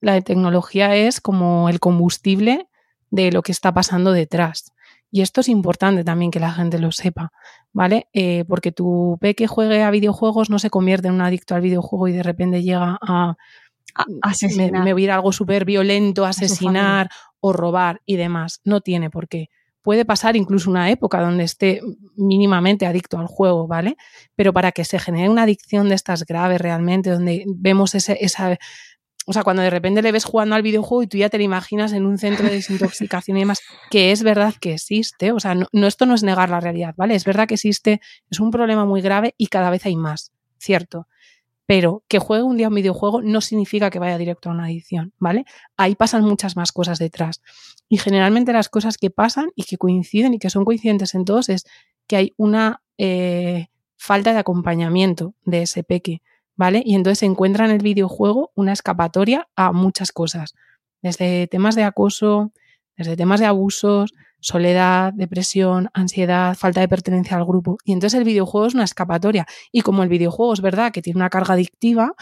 La 0.00 0.20
tecnología 0.20 0.94
es 0.94 1.20
como 1.20 1.68
el 1.68 1.80
combustible 1.80 2.68
de 3.10 3.32
lo 3.32 3.42
que 3.42 3.52
está 3.52 3.72
pasando 3.72 4.12
detrás. 4.12 4.72
Y 5.10 5.22
esto 5.22 5.40
es 5.40 5.48
importante 5.48 6.04
también 6.04 6.30
que 6.30 6.40
la 6.40 6.52
gente 6.52 6.78
lo 6.78 6.90
sepa, 6.92 7.30
¿vale? 7.72 8.08
Eh, 8.12 8.44
porque 8.48 8.72
tu 8.72 9.18
que 9.20 9.46
juegue 9.46 9.82
a 9.82 9.90
videojuegos 9.90 10.50
no 10.50 10.58
se 10.58 10.68
convierte 10.68 11.08
en 11.08 11.14
un 11.14 11.20
adicto 11.22 11.54
al 11.54 11.62
videojuego 11.62 12.08
y 12.08 12.12
de 12.12 12.22
repente 12.22 12.62
llega 12.62 12.98
a, 13.00 13.36
asesinar. 14.22 14.72
Me, 14.72 14.80
me 14.80 14.92
voy 14.92 15.02
a 15.02 15.04
ir 15.04 15.10
algo 15.12 15.32
súper 15.32 15.64
violento, 15.64 16.26
asesinar 16.26 17.08
o 17.40 17.52
robar 17.52 18.02
y 18.04 18.16
demás. 18.16 18.60
No 18.64 18.80
tiene 18.80 19.08
por 19.08 19.28
qué. 19.28 19.48
Puede 19.86 20.04
pasar 20.04 20.34
incluso 20.34 20.68
una 20.68 20.90
época 20.90 21.20
donde 21.20 21.44
esté 21.44 21.80
mínimamente 22.16 22.86
adicto 22.86 23.20
al 23.20 23.28
juego, 23.28 23.68
¿vale? 23.68 23.96
Pero 24.34 24.52
para 24.52 24.72
que 24.72 24.84
se 24.84 24.98
genere 24.98 25.28
una 25.28 25.44
adicción 25.44 25.88
de 25.88 25.94
estas 25.94 26.24
graves 26.26 26.60
realmente, 26.60 27.08
donde 27.08 27.44
vemos 27.46 27.94
ese, 27.94 28.18
esa 28.20 28.58
o 29.26 29.32
sea, 29.32 29.44
cuando 29.44 29.62
de 29.62 29.70
repente 29.70 30.02
le 30.02 30.10
ves 30.10 30.24
jugando 30.24 30.56
al 30.56 30.62
videojuego 30.62 31.04
y 31.04 31.06
tú 31.06 31.18
ya 31.18 31.28
te 31.28 31.38
lo 31.38 31.44
imaginas 31.44 31.92
en 31.92 32.04
un 32.04 32.18
centro 32.18 32.46
de 32.48 32.54
desintoxicación 32.54 33.36
y 33.36 33.40
demás, 33.42 33.60
que 33.88 34.10
es 34.10 34.24
verdad 34.24 34.54
que 34.60 34.72
existe, 34.72 35.30
o 35.30 35.38
sea, 35.38 35.54
no, 35.54 35.86
esto 35.86 36.04
no 36.04 36.16
es 36.16 36.24
negar 36.24 36.50
la 36.50 36.58
realidad, 36.58 36.94
¿vale? 36.96 37.14
Es 37.14 37.24
verdad 37.24 37.46
que 37.46 37.54
existe, 37.54 38.00
es 38.28 38.40
un 38.40 38.50
problema 38.50 38.86
muy 38.86 39.02
grave 39.02 39.36
y 39.38 39.46
cada 39.46 39.70
vez 39.70 39.86
hay 39.86 39.94
más, 39.94 40.32
cierto. 40.58 41.06
Pero 41.66 42.04
que 42.08 42.18
juegue 42.18 42.44
un 42.44 42.56
día 42.56 42.68
un 42.68 42.74
videojuego 42.74 43.22
no 43.22 43.40
significa 43.40 43.90
que 43.90 43.98
vaya 43.98 44.18
directo 44.18 44.48
a 44.48 44.52
una 44.52 44.64
adicción, 44.64 45.12
¿vale? 45.18 45.44
Ahí 45.76 45.94
pasan 45.96 46.22
muchas 46.22 46.56
más 46.56 46.72
cosas 46.72 46.98
detrás. 46.98 47.42
Y 47.88 47.98
generalmente 47.98 48.52
las 48.52 48.68
cosas 48.68 48.98
que 48.98 49.10
pasan 49.10 49.50
y 49.56 49.64
que 49.64 49.76
coinciden 49.76 50.34
y 50.34 50.38
que 50.38 50.50
son 50.50 50.64
coincidentes 50.64 51.14
en 51.14 51.24
todos 51.24 51.48
es 51.48 51.64
que 52.06 52.16
hay 52.16 52.34
una 52.36 52.82
eh, 52.98 53.68
falta 53.96 54.32
de 54.32 54.38
acompañamiento 54.38 55.34
de 55.44 55.62
ese 55.62 55.82
peque 55.82 56.22
¿vale? 56.56 56.82
Y 56.84 56.94
entonces 56.94 57.20
se 57.20 57.26
encuentra 57.26 57.66
en 57.66 57.70
el 57.70 57.82
videojuego 57.82 58.50
una 58.54 58.72
escapatoria 58.72 59.48
a 59.54 59.72
muchas 59.72 60.10
cosas, 60.10 60.54
desde 61.02 61.46
temas 61.46 61.76
de 61.76 61.84
acoso, 61.84 62.52
desde 62.96 63.16
temas 63.16 63.40
de 63.40 63.46
abusos, 63.46 64.14
soledad, 64.40 65.12
depresión, 65.12 65.88
ansiedad, 65.92 66.56
falta 66.56 66.80
de 66.80 66.88
pertenencia 66.88 67.36
al 67.36 67.44
grupo. 67.44 67.78
Y 67.84 67.92
entonces 67.92 68.18
el 68.18 68.24
videojuego 68.24 68.66
es 68.66 68.74
una 68.74 68.84
escapatoria. 68.84 69.46
Y 69.72 69.80
como 69.80 70.02
el 70.02 70.08
videojuego 70.08 70.52
es 70.52 70.60
verdad 70.60 70.92
que 70.92 71.02
tiene 71.02 71.18
una 71.18 71.30
carga 71.30 71.54
adictiva, 71.54 72.14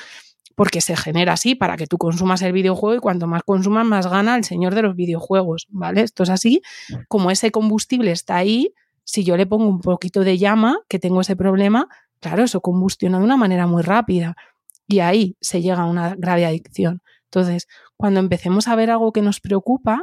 porque 0.55 0.81
se 0.81 0.97
genera 0.97 1.33
así 1.33 1.55
para 1.55 1.77
que 1.77 1.87
tú 1.87 1.99
consumas 1.99 2.43
el 2.43 2.53
videojuego 2.53 2.97
y 2.97 3.01
cuanto 3.01 3.27
más 3.27 3.43
consumas, 3.43 3.85
más 3.85 4.07
gana 4.07 4.37
el 4.37 4.45
señor 4.45 4.75
de 4.75 4.83
los 4.83 4.95
videojuegos, 4.95 5.67
¿vale? 5.71 6.03
Esto 6.03 6.23
es 6.23 6.31
así, 6.31 6.63
como 7.09 7.31
ese 7.31 7.51
combustible 7.51 8.13
está 8.13 8.37
ahí, 8.37 8.73
si 9.05 9.25
yo 9.25 9.37
le 9.37 9.47
pongo 9.47 9.67
un 9.67 9.81
poquito 9.81 10.21
de 10.21 10.39
llama, 10.39 10.79
que 10.89 10.99
tengo 10.99 11.21
ese 11.21 11.37
problema, 11.37 11.89
claro, 12.21 12.45
eso 12.45 12.61
combustiona 12.61 13.19
de 13.19 13.25
una 13.25 13.37
manera 13.37 13.67
muy 13.67 13.83
rápida 13.83 14.37
y 14.87 15.01
ahí 15.01 15.37
se 15.41 15.61
llega 15.61 15.83
a 15.83 15.87
una 15.87 16.15
grave 16.15 16.47
adicción. 16.47 17.03
Entonces, 17.25 17.67
cuando 17.97 18.21
empecemos 18.21 18.69
a 18.69 18.77
ver 18.77 18.91
algo 18.91 19.13
que 19.13 19.23
nos 19.23 19.41
preocupa, 19.41 20.03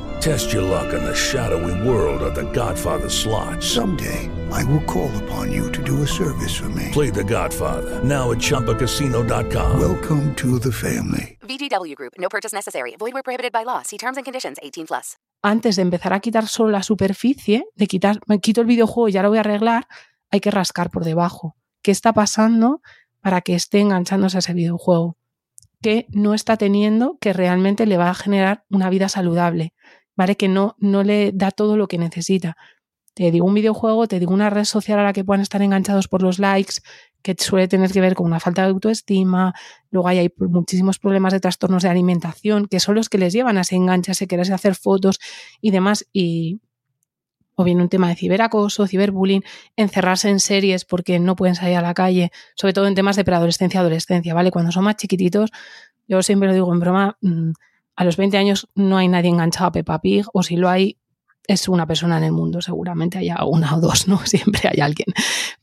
Test 0.21 0.53
your 0.53 0.61
luck 0.61 0.93
in 0.93 1.03
the 1.03 1.15
shadowy 1.15 1.73
world 1.81 2.21
of 2.21 2.35
The 2.35 2.43
Godfather 2.53 3.09
slot. 3.09 3.63
Someday. 3.63 4.29
I 4.51 4.63
will 4.65 4.83
call 4.83 5.09
upon 5.23 5.51
you 5.51 5.71
to 5.71 5.81
do 5.81 6.03
a 6.03 6.07
service 6.07 6.55
for 6.55 6.69
me. 6.69 6.89
Play 6.91 7.09
the 7.09 7.23
Godfather. 7.23 8.03
Now 8.03 8.31
at 8.31 8.37
ChumbaCasino.com. 8.37 9.79
Welcome 9.79 10.35
to 10.35 10.59
the 10.59 10.71
family. 10.71 11.39
VGW 11.41 11.95
Group. 11.95 12.13
No 12.19 12.29
purchase 12.29 12.53
necessary. 12.53 12.95
Void 12.99 13.13
where 13.13 13.23
prohibited 13.23 13.51
by 13.51 13.63
law. 13.65 13.81
See 13.81 13.97
terms 13.97 14.17
and 14.17 14.23
conditions. 14.23 14.59
18 14.61 14.85
plus. 14.85 15.17
Antes 15.41 15.77
de 15.77 15.81
empezar 15.81 16.13
a 16.13 16.19
quitar 16.19 16.47
solo 16.47 16.69
la 16.69 16.83
superficie, 16.83 17.65
de 17.75 17.87
quitar, 17.87 18.19
me 18.27 18.37
quito 18.37 18.61
el 18.61 18.67
videojuego 18.67 19.09
y 19.09 19.13
ya 19.13 19.23
lo 19.23 19.29
voy 19.29 19.39
a 19.39 19.41
arreglar, 19.41 19.87
hay 20.29 20.39
que 20.39 20.51
rascar 20.51 20.91
por 20.91 21.03
debajo. 21.03 21.55
¿Qué 21.81 21.89
está 21.89 22.13
pasando 22.13 22.81
para 23.21 23.41
que 23.41 23.55
esté 23.55 23.79
enganchándose 23.79 24.37
a 24.37 24.39
ese 24.39 24.53
videojuego? 24.53 25.17
Que 25.81 26.05
no 26.11 26.35
está 26.35 26.57
teniendo, 26.57 27.17
que 27.19 27.33
realmente 27.33 27.87
le 27.87 27.97
va 27.97 28.11
a 28.11 28.13
generar 28.13 28.65
una 28.69 28.91
vida 28.91 29.09
saludable, 29.09 29.73
¿vale? 30.15 30.35
Que 30.35 30.47
no, 30.47 30.75
no 30.79 31.03
le 31.03 31.31
da 31.33 31.51
todo 31.51 31.77
lo 31.77 31.87
que 31.87 31.97
necesita. 31.97 32.57
Te 33.13 33.29
digo 33.29 33.45
un 33.45 33.53
videojuego, 33.53 34.07
te 34.07 34.19
digo 34.19 34.33
una 34.33 34.49
red 34.49 34.63
social 34.63 34.99
a 34.99 35.03
la 35.03 35.13
que 35.13 35.23
puedan 35.25 35.41
estar 35.41 35.61
enganchados 35.61 36.07
por 36.07 36.21
los 36.21 36.39
likes, 36.39 36.75
que 37.21 37.35
suele 37.37 37.67
tener 37.67 37.91
que 37.91 38.01
ver 38.01 38.15
con 38.15 38.25
una 38.25 38.39
falta 38.39 38.63
de 38.63 38.69
autoestima, 38.69 39.53
luego 39.89 40.07
hay, 40.07 40.19
hay 40.19 40.33
muchísimos 40.37 40.97
problemas 40.97 41.33
de 41.33 41.39
trastornos 41.39 41.83
de 41.83 41.89
alimentación, 41.89 42.67
que 42.67 42.79
son 42.79 42.95
los 42.95 43.09
que 43.09 43.17
les 43.17 43.33
llevan 43.33 43.57
a 43.57 43.61
ese 43.61 43.75
enganche, 43.75 44.11
a 44.11 44.13
ese 44.13 44.27
quererse 44.27 44.53
hacer 44.53 44.75
fotos 44.75 45.19
y 45.59 45.71
demás, 45.71 46.07
y 46.13 46.61
o 47.55 47.63
bien 47.63 47.81
un 47.81 47.89
tema 47.89 48.09
de 48.09 48.15
ciberacoso, 48.15 48.87
ciberbullying, 48.87 49.43
encerrarse 49.75 50.29
en 50.29 50.39
series 50.39 50.85
porque 50.85 51.19
no 51.19 51.35
pueden 51.35 51.55
salir 51.55 51.77
a 51.77 51.81
la 51.81 51.93
calle, 51.93 52.31
sobre 52.55 52.73
todo 52.73 52.87
en 52.87 52.95
temas 52.95 53.15
de 53.15 53.23
preadolescencia, 53.23 53.81
adolescencia, 53.81 54.33
¿vale? 54.33 54.51
Cuando 54.51 54.71
son 54.71 54.85
más 54.85 54.95
chiquititos, 54.95 55.51
yo 56.07 56.23
siempre 56.23 56.47
lo 56.47 56.53
digo 56.53 56.73
en 56.73 56.79
broma, 56.79 57.17
mm, 57.21 57.51
a 57.95 58.03
los 58.03 58.17
20 58.17 58.37
años 58.37 58.69
no 58.75 58.97
hay 58.97 59.07
nadie 59.07 59.29
enganchado 59.29 59.67
a 59.67 59.71
Peppa 59.71 59.99
Pig, 60.01 60.25
o 60.33 60.43
si 60.43 60.55
lo 60.55 60.69
hay, 60.69 60.97
es 61.47 61.67
una 61.67 61.85
persona 61.85 62.17
en 62.17 62.23
el 62.23 62.31
mundo, 62.31 62.61
seguramente 62.61 63.17
haya 63.17 63.43
una 63.45 63.75
o 63.75 63.81
dos, 63.81 64.07
¿no? 64.07 64.19
Siempre 64.25 64.69
hay 64.71 64.81
alguien. 64.81 65.13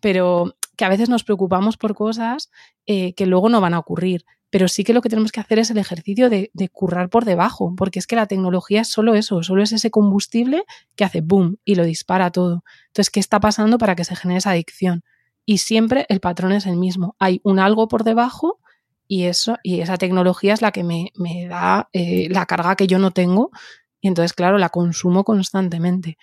Pero 0.00 0.54
que 0.76 0.84
a 0.84 0.88
veces 0.88 1.08
nos 1.08 1.24
preocupamos 1.24 1.76
por 1.76 1.94
cosas 1.94 2.50
eh, 2.86 3.14
que 3.14 3.26
luego 3.26 3.48
no 3.48 3.60
van 3.60 3.74
a 3.74 3.78
ocurrir. 3.78 4.24
Pero 4.50 4.66
sí 4.68 4.82
que 4.82 4.94
lo 4.94 5.02
que 5.02 5.10
tenemos 5.10 5.30
que 5.30 5.40
hacer 5.40 5.58
es 5.58 5.70
el 5.70 5.76
ejercicio 5.76 6.30
de, 6.30 6.50
de, 6.54 6.68
currar 6.70 7.10
por 7.10 7.26
debajo, 7.26 7.74
porque 7.76 7.98
es 7.98 8.06
que 8.06 8.16
la 8.16 8.26
tecnología 8.26 8.80
es 8.80 8.88
solo 8.88 9.14
eso, 9.14 9.42
solo 9.42 9.62
es 9.62 9.72
ese 9.72 9.90
combustible 9.90 10.64
que 10.96 11.04
hace 11.04 11.20
boom 11.20 11.58
y 11.66 11.74
lo 11.74 11.84
dispara 11.84 12.30
todo. 12.30 12.64
Entonces, 12.86 13.10
¿qué 13.10 13.20
está 13.20 13.40
pasando 13.40 13.76
para 13.76 13.94
que 13.94 14.04
se 14.04 14.16
genere 14.16 14.38
esa 14.38 14.52
adicción? 14.52 15.02
Y 15.44 15.58
siempre 15.58 16.06
el 16.08 16.20
patrón 16.20 16.52
es 16.52 16.64
el 16.64 16.76
mismo. 16.76 17.14
Hay 17.18 17.40
un 17.42 17.58
algo 17.58 17.88
por 17.88 18.04
debajo 18.04 18.58
y 19.08 19.24
eso, 19.24 19.56
y 19.62 19.80
esa 19.80 19.96
tecnología 19.96 20.54
es 20.54 20.62
la 20.62 20.70
que 20.72 20.84
me, 20.84 21.12
me 21.16 21.48
da 21.48 21.88
eh, 21.92 22.28
la 22.30 22.46
carga 22.46 22.76
que 22.76 22.86
yo 22.86 22.98
no 22.98 23.10
tengo 23.10 23.50
y 24.00 24.08
entonces, 24.08 24.32
claro, 24.32 24.58
la 24.58 24.68
consumo 24.68 25.24
constantemente. 25.24 26.18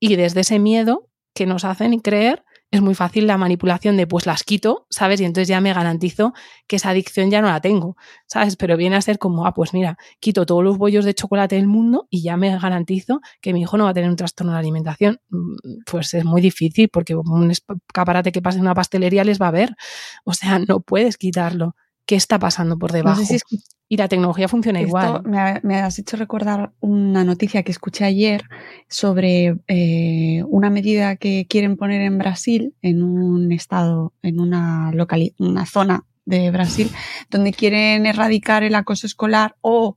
Y 0.00 0.16
desde 0.16 0.40
ese 0.40 0.58
miedo 0.58 1.08
que 1.34 1.46
nos 1.46 1.64
hacen 1.64 1.98
creer, 2.00 2.44
es 2.70 2.82
muy 2.82 2.94
fácil 2.94 3.26
la 3.26 3.38
manipulación 3.38 3.96
de 3.96 4.06
pues 4.06 4.26
las 4.26 4.42
quito, 4.42 4.86
¿sabes? 4.90 5.20
Y 5.20 5.24
entonces 5.24 5.48
ya 5.48 5.60
me 5.60 5.72
garantizo 5.72 6.34
que 6.66 6.76
esa 6.76 6.90
adicción 6.90 7.30
ya 7.30 7.40
no 7.40 7.48
la 7.48 7.60
tengo, 7.60 7.96
¿sabes? 8.26 8.56
Pero 8.56 8.76
viene 8.76 8.96
a 8.96 9.02
ser 9.02 9.18
como, 9.18 9.46
ah, 9.46 9.54
pues 9.54 9.72
mira, 9.72 9.96
quito 10.20 10.46
todos 10.46 10.64
los 10.64 10.76
bollos 10.76 11.04
de 11.04 11.14
chocolate 11.14 11.56
del 11.56 11.68
mundo 11.68 12.08
y 12.10 12.22
ya 12.22 12.36
me 12.36 12.58
garantizo 12.58 13.20
que 13.40 13.52
mi 13.52 13.62
hijo 13.62 13.76
no 13.78 13.84
va 13.84 13.90
a 13.90 13.94
tener 13.94 14.10
un 14.10 14.16
trastorno 14.16 14.52
de 14.52 14.58
alimentación. 14.58 15.20
Pues 15.86 16.12
es 16.14 16.24
muy 16.24 16.40
difícil 16.40 16.88
porque 16.88 17.14
un 17.14 17.50
escaparate 17.50 18.32
que 18.32 18.42
pase 18.42 18.58
en 18.58 18.62
una 18.62 18.74
pastelería 18.74 19.24
les 19.24 19.40
va 19.40 19.48
a 19.48 19.52
ver. 19.52 19.76
O 20.24 20.34
sea, 20.34 20.58
no 20.58 20.80
puedes 20.80 21.16
quitarlo. 21.18 21.76
¿Qué 22.06 22.14
está 22.14 22.38
pasando 22.38 22.78
por 22.78 22.92
debajo? 22.92 23.20
No 23.20 23.26
sé 23.26 23.38
si 23.46 23.60
y 23.88 23.96
la 23.96 24.08
tecnología 24.08 24.48
funciona 24.48 24.80
Esto 24.80 24.88
igual. 24.88 25.22
Me, 25.24 25.38
ha- 25.38 25.60
me 25.62 25.76
has 25.76 25.98
hecho 25.98 26.16
recordar 26.16 26.72
una 26.80 27.22
noticia 27.24 27.62
que 27.62 27.70
escuché 27.70 28.04
ayer 28.04 28.42
sobre 28.88 29.56
eh, 29.68 30.42
una 30.48 30.70
medida 30.70 31.16
que 31.16 31.46
quieren 31.48 31.76
poner 31.76 32.00
en 32.02 32.18
Brasil, 32.18 32.74
en 32.82 33.02
un 33.04 33.52
estado, 33.52 34.12
en 34.22 34.40
una, 34.40 34.90
una 35.38 35.66
zona 35.66 36.04
de 36.24 36.50
Brasil, 36.50 36.90
donde 37.30 37.52
quieren 37.52 38.06
erradicar 38.06 38.64
el 38.64 38.74
acoso 38.74 39.06
escolar 39.06 39.54
o 39.60 39.96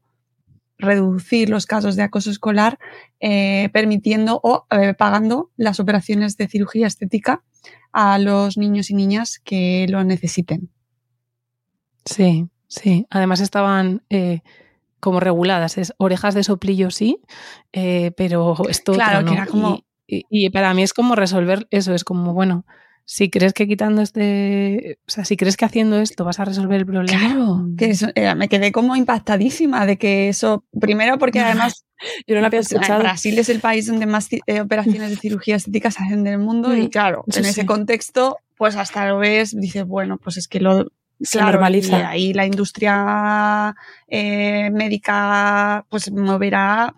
reducir 0.78 1.50
los 1.50 1.65
casos 1.65 1.95
de 1.95 2.04
acoso 2.04 2.30
escolar, 2.30 2.78
eh, 3.19 3.69
permitiendo 3.74 4.39
o 4.43 4.65
eh, 4.69 4.93
pagando 4.93 5.50
las 5.58 5.80
operaciones 5.80 6.38
de 6.38 6.48
cirugía 6.48 6.86
estética 6.88 7.43
a 7.91 8.19
los 8.19 8.56
niños 8.58 8.91
y 8.91 8.93
niñas 8.93 9.41
que 9.43 9.88
lo 9.89 10.04
necesiten. 10.04 10.69
Sí, 12.06 12.48
sí. 12.68 13.06
Además 13.10 13.40
estaban 13.42 14.02
eh, 14.10 14.42
como 15.00 15.20
reguladas. 15.20 15.78
Es 15.78 15.94
orejas 15.98 16.34
de 16.34 16.44
soplillo 16.44 16.92
sí, 16.92 17.20
eh, 17.74 18.12
pero 18.18 18.56
esto 18.70 18.94
Claro, 18.94 19.26
que 19.26 19.34
era 19.34 19.46
como- 19.46 19.84
Y, 20.08 20.18
y- 20.30 20.46
y 20.46 20.50
para 20.50 20.74
mí 20.74 20.84
es 20.84 20.94
como 20.94 21.16
resolver 21.16 21.68
eso. 21.72 21.94
Es 21.94 22.04
como, 22.04 22.34
bueno, 22.34 22.66
si 23.06 23.30
crees 23.30 23.54
que 23.54 23.68
quitando 23.68 24.02
este... 24.02 25.00
O 25.08 25.12
sea, 25.12 25.26
si 25.26 25.36
crees 25.38 25.56
que 25.58 25.66
haciendo 25.66 26.00
esto 26.00 26.26
vas 26.26 26.40
a 26.40 26.46
resolver 26.46 26.80
el 26.80 26.86
problema... 26.86 27.20
Claro, 27.20 27.66
que 27.78 27.86
eso, 27.92 28.08
eh, 28.16 28.34
me 28.36 28.48
quedé 28.50 28.72
como 28.72 28.96
impactadísima 28.96 29.86
de 29.86 29.98
que 29.98 30.30
eso, 30.30 30.64
primero 30.80 31.18
porque 31.18 31.40
además 31.40 31.86
Yo 32.28 32.36
no 32.36 32.42
lo 32.42 32.48
había 32.48 32.62
escuchado. 32.62 33.02
Brasil 33.02 33.38
es 33.40 33.50
el 33.50 33.60
país 33.60 33.86
donde 33.88 34.06
más 34.06 34.30
eh, 34.32 34.62
operaciones 34.62 35.10
de 35.10 35.16
cirugía 35.22 35.58
estética 35.58 35.92
se 35.92 36.02
hacen 36.04 36.24
del 36.24 36.38
mundo 36.38 36.74
y 36.76 36.84
Mm, 36.84 36.88
claro, 36.90 37.24
en 37.28 37.44
ese 37.46 37.66
contexto, 37.66 38.38
pues 38.58 38.78
hasta 38.78 39.06
lo 39.10 39.18
ves, 39.18 39.54
dices, 39.60 39.86
bueno, 39.86 40.18
pues 40.18 40.38
es 40.38 40.48
que 40.48 40.60
lo 40.62 40.92
Se 41.22 41.38
claro, 41.38 41.54
normaliza. 41.54 42.00
y 42.00 42.02
ahí 42.04 42.34
la 42.34 42.46
industria 42.46 43.76
eh, 44.08 44.70
médica 44.72 45.86
pues 45.90 46.12
moverá 46.12 46.96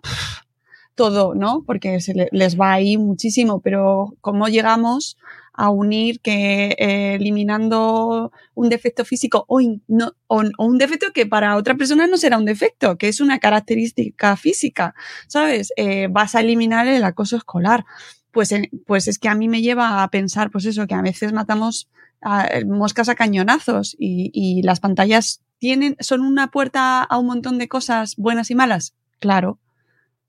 todo, 0.94 1.34
¿no? 1.34 1.62
Porque 1.66 2.00
se 2.00 2.14
le- 2.14 2.28
les 2.32 2.58
va 2.60 2.72
ahí 2.72 2.96
muchísimo, 2.98 3.60
pero 3.60 4.14
¿cómo 4.20 4.48
llegamos 4.48 5.16
a 5.54 5.70
unir 5.70 6.20
que 6.20 6.74
eh, 6.78 7.14
eliminando 7.14 8.32
un 8.54 8.68
defecto 8.68 9.04
físico 9.04 9.44
o, 9.48 9.60
in- 9.60 9.82
no- 9.88 10.12
o- 10.26 10.42
o 10.58 10.64
un 10.66 10.78
defecto 10.78 11.12
que 11.12 11.26
para 11.26 11.56
otra 11.56 11.74
persona 11.76 12.06
no 12.06 12.16
será 12.16 12.38
un 12.38 12.44
defecto, 12.44 12.96
que 12.98 13.08
es 13.08 13.20
una 13.20 13.38
característica 13.38 14.36
física, 14.36 14.94
¿sabes? 15.28 15.72
Eh, 15.76 16.08
vas 16.10 16.34
a 16.34 16.40
eliminar 16.40 16.86
el 16.86 17.04
acoso 17.04 17.36
escolar. 17.36 17.84
Pues, 18.30 18.54
pues 18.86 19.08
es 19.08 19.18
que 19.18 19.28
a 19.28 19.34
mí 19.34 19.46
me 19.48 19.60
lleva 19.60 20.02
a 20.02 20.08
pensar, 20.08 20.50
pues 20.50 20.64
eso, 20.64 20.86
que 20.86 20.94
a 20.94 21.02
veces 21.02 21.34
matamos 21.34 21.88
a- 22.22 22.48
moscas 22.66 23.08
a 23.08 23.14
cañonazos 23.14 23.96
y, 23.98 24.30
y 24.32 24.62
las 24.62 24.80
pantallas 24.80 25.42
tienen, 25.58 25.96
son 26.00 26.20
una 26.22 26.50
puerta 26.50 27.02
a 27.02 27.18
un 27.18 27.26
montón 27.26 27.58
de 27.58 27.68
cosas 27.68 28.16
buenas 28.16 28.50
y 28.50 28.54
malas. 28.54 28.94
Claro, 29.20 29.58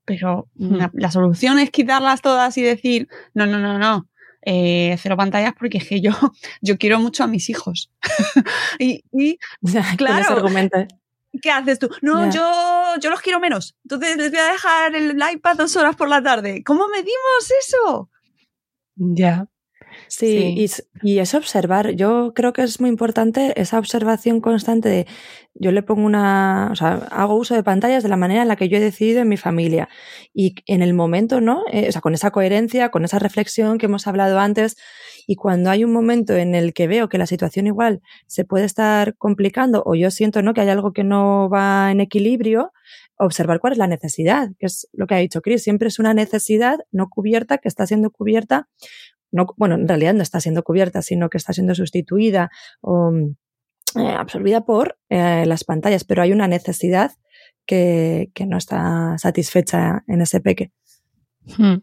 pero 0.04 0.48
una- 0.56 0.90
la 0.94 1.10
solución 1.10 1.58
es 1.58 1.70
quitarlas 1.70 2.20
todas 2.22 2.56
y 2.58 2.62
decir, 2.62 3.08
no, 3.34 3.46
no, 3.46 3.58
no, 3.58 3.78
no, 3.78 4.08
eh, 4.42 4.96
cero 5.00 5.16
pantallas 5.16 5.54
porque 5.58 5.78
es 5.78 5.88
que 5.88 6.00
yo, 6.00 6.10
yo 6.60 6.76
quiero 6.78 6.98
mucho 7.00 7.24
a 7.24 7.26
mis 7.26 7.48
hijos. 7.50 7.90
y, 8.78 9.02
y, 9.12 9.38
claro, 9.96 10.34
argumento. 10.36 10.78
¿qué 11.42 11.50
haces 11.50 11.80
tú? 11.80 11.88
No, 12.00 12.30
yo, 12.30 13.00
yo 13.00 13.10
los 13.10 13.20
quiero 13.20 13.40
menos. 13.40 13.74
Entonces 13.84 14.16
les 14.16 14.30
voy 14.30 14.38
a 14.38 14.52
dejar 14.52 14.94
el 14.94 15.20
iPad 15.32 15.56
dos 15.56 15.74
horas 15.76 15.96
por 15.96 16.08
la 16.08 16.22
tarde. 16.22 16.62
¿Cómo 16.64 16.86
medimos 16.88 17.52
eso? 17.66 18.08
Ya. 18.94 19.48
Sí, 20.18 20.26
Sí. 20.38 20.54
Y, 20.56 20.64
s- 20.64 20.84
y 21.02 21.18
es 21.18 21.34
observar. 21.34 21.90
Yo 21.92 22.32
creo 22.34 22.52
que 22.52 22.62
es 22.62 22.80
muy 22.80 22.88
importante 22.90 23.52
esa 23.60 23.78
observación 23.78 24.40
constante 24.40 24.88
de 24.88 25.06
yo 25.54 25.70
le 25.72 25.82
pongo 25.82 26.04
una, 26.04 26.68
o 26.72 26.74
sea, 26.76 26.94
hago 27.10 27.36
uso 27.36 27.54
de 27.54 27.62
pantallas 27.62 28.02
de 28.02 28.08
la 28.08 28.16
manera 28.16 28.42
en 28.42 28.48
la 28.48 28.56
que 28.56 28.68
yo 28.68 28.76
he 28.76 28.80
decidido 28.80 29.20
en 29.22 29.28
mi 29.28 29.36
familia. 29.36 29.88
Y 30.32 30.54
en 30.66 30.82
el 30.82 30.94
momento, 30.94 31.40
¿no? 31.40 31.62
Eh, 31.72 31.86
o 31.88 31.92
sea, 31.92 32.00
con 32.00 32.14
esa 32.14 32.30
coherencia, 32.32 32.90
con 32.90 33.04
esa 33.04 33.18
reflexión 33.18 33.78
que 33.78 33.86
hemos 33.86 34.06
hablado 34.06 34.38
antes. 34.40 34.76
Y 35.26 35.36
cuando 35.36 35.70
hay 35.70 35.84
un 35.84 35.92
momento 35.92 36.34
en 36.36 36.54
el 36.54 36.74
que 36.74 36.86
veo 36.86 37.08
que 37.08 37.18
la 37.18 37.26
situación 37.26 37.66
igual 37.66 38.00
se 38.26 38.44
puede 38.44 38.64
estar 38.66 39.16
complicando 39.16 39.82
o 39.86 39.94
yo 39.94 40.10
siento, 40.10 40.42
¿no? 40.42 40.54
Que 40.54 40.60
hay 40.62 40.68
algo 40.68 40.92
que 40.92 41.04
no 41.04 41.48
va 41.48 41.90
en 41.92 42.00
equilibrio, 42.00 42.72
observar 43.16 43.60
cuál 43.60 43.72
es 43.74 43.78
la 43.78 43.86
necesidad, 43.86 44.50
que 44.58 44.66
es 44.66 44.88
lo 44.92 45.06
que 45.06 45.14
ha 45.14 45.18
dicho 45.18 45.40
Chris. 45.40 45.62
Siempre 45.62 45.88
es 45.88 45.98
una 46.00 46.14
necesidad 46.14 46.78
no 46.92 47.08
cubierta 47.08 47.58
que 47.58 47.68
está 47.68 47.86
siendo 47.86 48.10
cubierta 48.10 48.68
no, 49.34 49.46
bueno, 49.56 49.74
en 49.74 49.88
realidad 49.88 50.14
no 50.14 50.22
está 50.22 50.40
siendo 50.40 50.62
cubierta, 50.62 51.02
sino 51.02 51.28
que 51.28 51.38
está 51.38 51.52
siendo 51.52 51.74
sustituida 51.74 52.50
o 52.80 53.12
eh, 53.96 54.14
absorbida 54.16 54.64
por 54.64 54.96
eh, 55.08 55.44
las 55.44 55.64
pantallas, 55.64 56.04
pero 56.04 56.22
hay 56.22 56.32
una 56.32 56.46
necesidad 56.46 57.12
que, 57.66 58.30
que 58.32 58.46
no 58.46 58.56
está 58.56 59.18
satisfecha 59.18 60.04
en 60.06 60.20
ese 60.20 60.40
peque. 60.40 60.72
Hmm. 61.56 61.78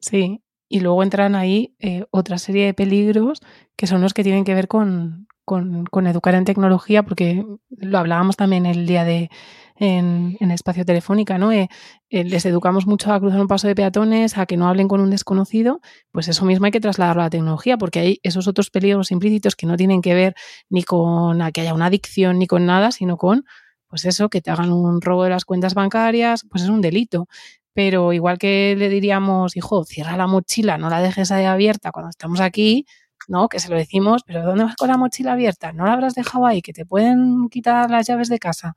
Sí, 0.00 0.42
y 0.68 0.80
luego 0.80 1.02
entran 1.02 1.34
ahí 1.34 1.74
eh, 1.78 2.04
otra 2.10 2.36
serie 2.36 2.66
de 2.66 2.74
peligros 2.74 3.40
que 3.74 3.86
son 3.86 4.02
los 4.02 4.12
que 4.12 4.22
tienen 4.22 4.44
que 4.44 4.54
ver 4.54 4.68
con, 4.68 5.28
con, 5.46 5.86
con 5.86 6.06
educar 6.06 6.34
en 6.34 6.44
tecnología, 6.44 7.04
porque 7.04 7.42
lo 7.70 7.98
hablábamos 7.98 8.36
también 8.36 8.66
el 8.66 8.86
día 8.86 9.04
de 9.04 9.30
en, 9.78 10.50
espacio 10.50 10.84
telefónica, 10.84 11.38
¿no? 11.38 11.52
Eh, 11.52 11.68
eh, 12.10 12.24
les 12.24 12.46
educamos 12.46 12.86
mucho 12.86 13.12
a 13.12 13.20
cruzar 13.20 13.40
un 13.40 13.48
paso 13.48 13.68
de 13.68 13.74
peatones, 13.74 14.38
a 14.38 14.46
que 14.46 14.56
no 14.56 14.68
hablen 14.68 14.88
con 14.88 15.00
un 15.00 15.10
desconocido, 15.10 15.80
pues 16.12 16.28
eso 16.28 16.44
mismo 16.44 16.66
hay 16.66 16.72
que 16.72 16.80
trasladarlo 16.80 17.22
a 17.22 17.26
la 17.26 17.30
tecnología, 17.30 17.76
porque 17.78 17.98
hay 18.00 18.20
esos 18.22 18.48
otros 18.48 18.70
peligros 18.70 19.10
implícitos 19.10 19.56
que 19.56 19.66
no 19.66 19.76
tienen 19.76 20.02
que 20.02 20.14
ver 20.14 20.34
ni 20.70 20.82
con 20.82 21.42
a 21.42 21.52
que 21.52 21.60
haya 21.62 21.74
una 21.74 21.86
adicción 21.86 22.38
ni 22.38 22.46
con 22.46 22.66
nada, 22.66 22.90
sino 22.92 23.16
con, 23.16 23.44
pues 23.88 24.04
eso, 24.04 24.28
que 24.28 24.40
te 24.40 24.50
hagan 24.50 24.72
un 24.72 25.00
robo 25.00 25.24
de 25.24 25.30
las 25.30 25.44
cuentas 25.44 25.74
bancarias, 25.74 26.46
pues 26.50 26.62
es 26.64 26.68
un 26.68 26.80
delito 26.80 27.26
Pero 27.74 28.12
igual 28.14 28.38
que 28.38 28.74
le 28.78 28.88
diríamos, 28.88 29.56
hijo, 29.56 29.84
cierra 29.84 30.16
la 30.16 30.26
mochila, 30.26 30.78
no 30.78 30.90
la 30.90 31.02
dejes 31.02 31.30
ahí 31.32 31.44
abierta 31.44 31.92
cuando 31.92 32.10
estamos 32.10 32.40
aquí, 32.40 32.86
¿no? 33.28 33.48
Que 33.48 33.60
se 33.60 33.68
lo 33.70 33.76
decimos, 33.76 34.22
pero 34.26 34.42
¿dónde 34.44 34.64
vas 34.64 34.76
con 34.76 34.88
la 34.88 34.96
mochila 34.96 35.32
abierta? 35.32 35.72
¿No 35.72 35.84
la 35.86 35.92
habrás 35.94 36.14
dejado 36.14 36.46
ahí? 36.46 36.62
Que 36.62 36.72
te 36.72 36.86
pueden 36.86 37.48
quitar 37.50 37.90
las 37.90 38.06
llaves 38.06 38.28
de 38.28 38.38
casa. 38.38 38.76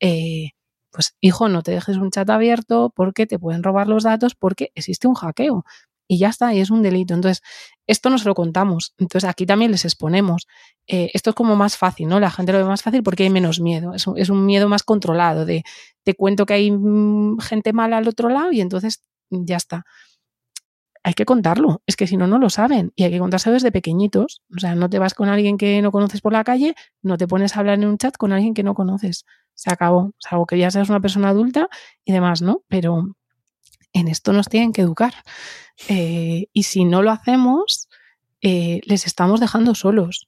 Eh, 0.00 0.50
pues 0.90 1.14
hijo, 1.20 1.48
no 1.48 1.62
te 1.62 1.72
dejes 1.72 1.96
un 1.98 2.10
chat 2.10 2.28
abierto 2.30 2.92
porque 2.94 3.26
te 3.26 3.38
pueden 3.38 3.62
robar 3.62 3.88
los 3.88 4.04
datos 4.04 4.34
porque 4.34 4.72
existe 4.74 5.08
un 5.08 5.14
hackeo. 5.14 5.64
Y 6.08 6.18
ya 6.18 6.28
está, 6.28 6.54
y 6.54 6.60
es 6.60 6.70
un 6.70 6.82
delito. 6.82 7.14
Entonces, 7.14 7.42
esto 7.88 8.10
no 8.10 8.18
se 8.18 8.26
lo 8.26 8.34
contamos. 8.34 8.94
Entonces, 8.98 9.28
aquí 9.28 9.44
también 9.44 9.72
les 9.72 9.84
exponemos. 9.84 10.46
Eh, 10.86 11.10
esto 11.14 11.30
es 11.30 11.36
como 11.36 11.56
más 11.56 11.76
fácil, 11.76 12.08
¿no? 12.08 12.20
La 12.20 12.30
gente 12.30 12.52
lo 12.52 12.58
ve 12.58 12.64
más 12.64 12.82
fácil 12.82 13.02
porque 13.02 13.24
hay 13.24 13.30
menos 13.30 13.60
miedo. 13.60 13.92
Es 13.92 14.06
un, 14.06 14.16
es 14.16 14.30
un 14.30 14.46
miedo 14.46 14.68
más 14.68 14.84
controlado 14.84 15.44
de 15.44 15.64
te 16.04 16.14
cuento 16.14 16.46
que 16.46 16.54
hay 16.54 16.70
mm, 16.70 17.40
gente 17.40 17.72
mala 17.72 17.98
al 17.98 18.08
otro 18.08 18.28
lado 18.28 18.52
y 18.52 18.60
entonces 18.60 19.02
ya 19.30 19.56
está 19.56 19.84
hay 21.06 21.14
que 21.14 21.24
contarlo. 21.24 21.82
Es 21.86 21.94
que 21.94 22.08
si 22.08 22.16
no, 22.16 22.26
no 22.26 22.40
lo 22.40 22.50
saben. 22.50 22.92
Y 22.96 23.04
hay 23.04 23.12
que 23.12 23.20
contarse 23.20 23.48
desde 23.52 23.70
pequeñitos. 23.70 24.42
O 24.52 24.58
sea, 24.58 24.74
no 24.74 24.90
te 24.90 24.98
vas 24.98 25.14
con 25.14 25.28
alguien 25.28 25.56
que 25.56 25.80
no 25.80 25.92
conoces 25.92 26.20
por 26.20 26.32
la 26.32 26.42
calle, 26.42 26.74
no 27.00 27.16
te 27.16 27.28
pones 27.28 27.56
a 27.56 27.60
hablar 27.60 27.78
en 27.78 27.86
un 27.86 27.96
chat 27.96 28.16
con 28.16 28.32
alguien 28.32 28.54
que 28.54 28.64
no 28.64 28.74
conoces. 28.74 29.24
Se 29.54 29.72
acabó. 29.72 29.98
O 29.98 30.14
sea, 30.18 30.36
que 30.48 30.58
ya 30.58 30.68
seas 30.72 30.88
una 30.88 30.98
persona 30.98 31.28
adulta 31.28 31.68
y 32.04 32.12
demás, 32.12 32.42
¿no? 32.42 32.62
Pero 32.66 33.14
en 33.92 34.08
esto 34.08 34.32
nos 34.32 34.48
tienen 34.48 34.72
que 34.72 34.82
educar. 34.82 35.14
Eh, 35.86 36.48
y 36.52 36.64
si 36.64 36.84
no 36.84 37.02
lo 37.02 37.12
hacemos, 37.12 37.88
eh, 38.40 38.80
les 38.84 39.06
estamos 39.06 39.38
dejando 39.38 39.76
solos. 39.76 40.26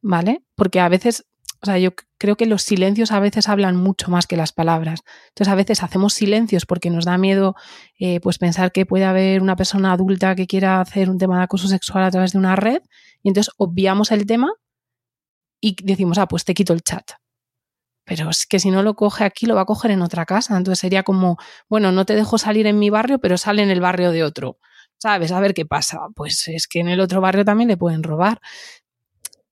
¿Vale? 0.00 0.42
Porque 0.54 0.80
a 0.80 0.88
veces 0.88 1.26
o 1.62 1.66
sea, 1.66 1.78
yo 1.78 1.90
creo 2.18 2.36
que 2.36 2.46
los 2.46 2.62
silencios 2.62 3.12
a 3.12 3.20
veces 3.20 3.48
hablan 3.48 3.76
mucho 3.76 4.10
más 4.10 4.26
que 4.26 4.36
las 4.36 4.52
palabras. 4.52 5.00
Entonces, 5.28 5.52
a 5.52 5.54
veces 5.54 5.82
hacemos 5.82 6.14
silencios 6.14 6.66
porque 6.66 6.90
nos 6.90 7.04
da 7.04 7.18
miedo 7.18 7.54
eh, 7.98 8.20
pues 8.20 8.38
pensar 8.38 8.72
que 8.72 8.86
puede 8.86 9.04
haber 9.04 9.42
una 9.42 9.56
persona 9.56 9.92
adulta 9.92 10.34
que 10.34 10.46
quiera 10.46 10.80
hacer 10.80 11.10
un 11.10 11.18
tema 11.18 11.38
de 11.38 11.44
acoso 11.44 11.68
sexual 11.68 12.04
a 12.04 12.10
través 12.10 12.32
de 12.32 12.38
una 12.38 12.56
red 12.56 12.82
y 13.22 13.28
entonces 13.28 13.52
obviamos 13.56 14.12
el 14.12 14.26
tema 14.26 14.52
y 15.60 15.76
decimos, 15.82 16.18
ah, 16.18 16.28
pues 16.28 16.44
te 16.44 16.54
quito 16.54 16.74
el 16.74 16.82
chat. 16.82 17.12
Pero 18.04 18.28
es 18.30 18.46
que 18.46 18.60
si 18.60 18.70
no 18.70 18.82
lo 18.82 18.94
coge 18.94 19.24
aquí, 19.24 19.46
lo 19.46 19.54
va 19.54 19.62
a 19.62 19.64
coger 19.64 19.90
en 19.90 20.02
otra 20.02 20.26
casa. 20.26 20.56
Entonces 20.56 20.78
sería 20.80 21.02
como, 21.02 21.38
bueno, 21.68 21.90
no 21.90 22.04
te 22.04 22.14
dejo 22.14 22.36
salir 22.38 22.66
en 22.66 22.78
mi 22.78 22.90
barrio, 22.90 23.18
pero 23.18 23.38
sale 23.38 23.62
en 23.62 23.70
el 23.70 23.80
barrio 23.80 24.10
de 24.12 24.24
otro. 24.24 24.58
¿Sabes? 24.98 25.32
A 25.32 25.40
ver 25.40 25.54
qué 25.54 25.64
pasa. 25.64 26.00
Pues 26.14 26.48
es 26.48 26.66
que 26.68 26.80
en 26.80 26.88
el 26.88 27.00
otro 27.00 27.20
barrio 27.20 27.44
también 27.44 27.68
le 27.68 27.76
pueden 27.78 28.02
robar 28.02 28.40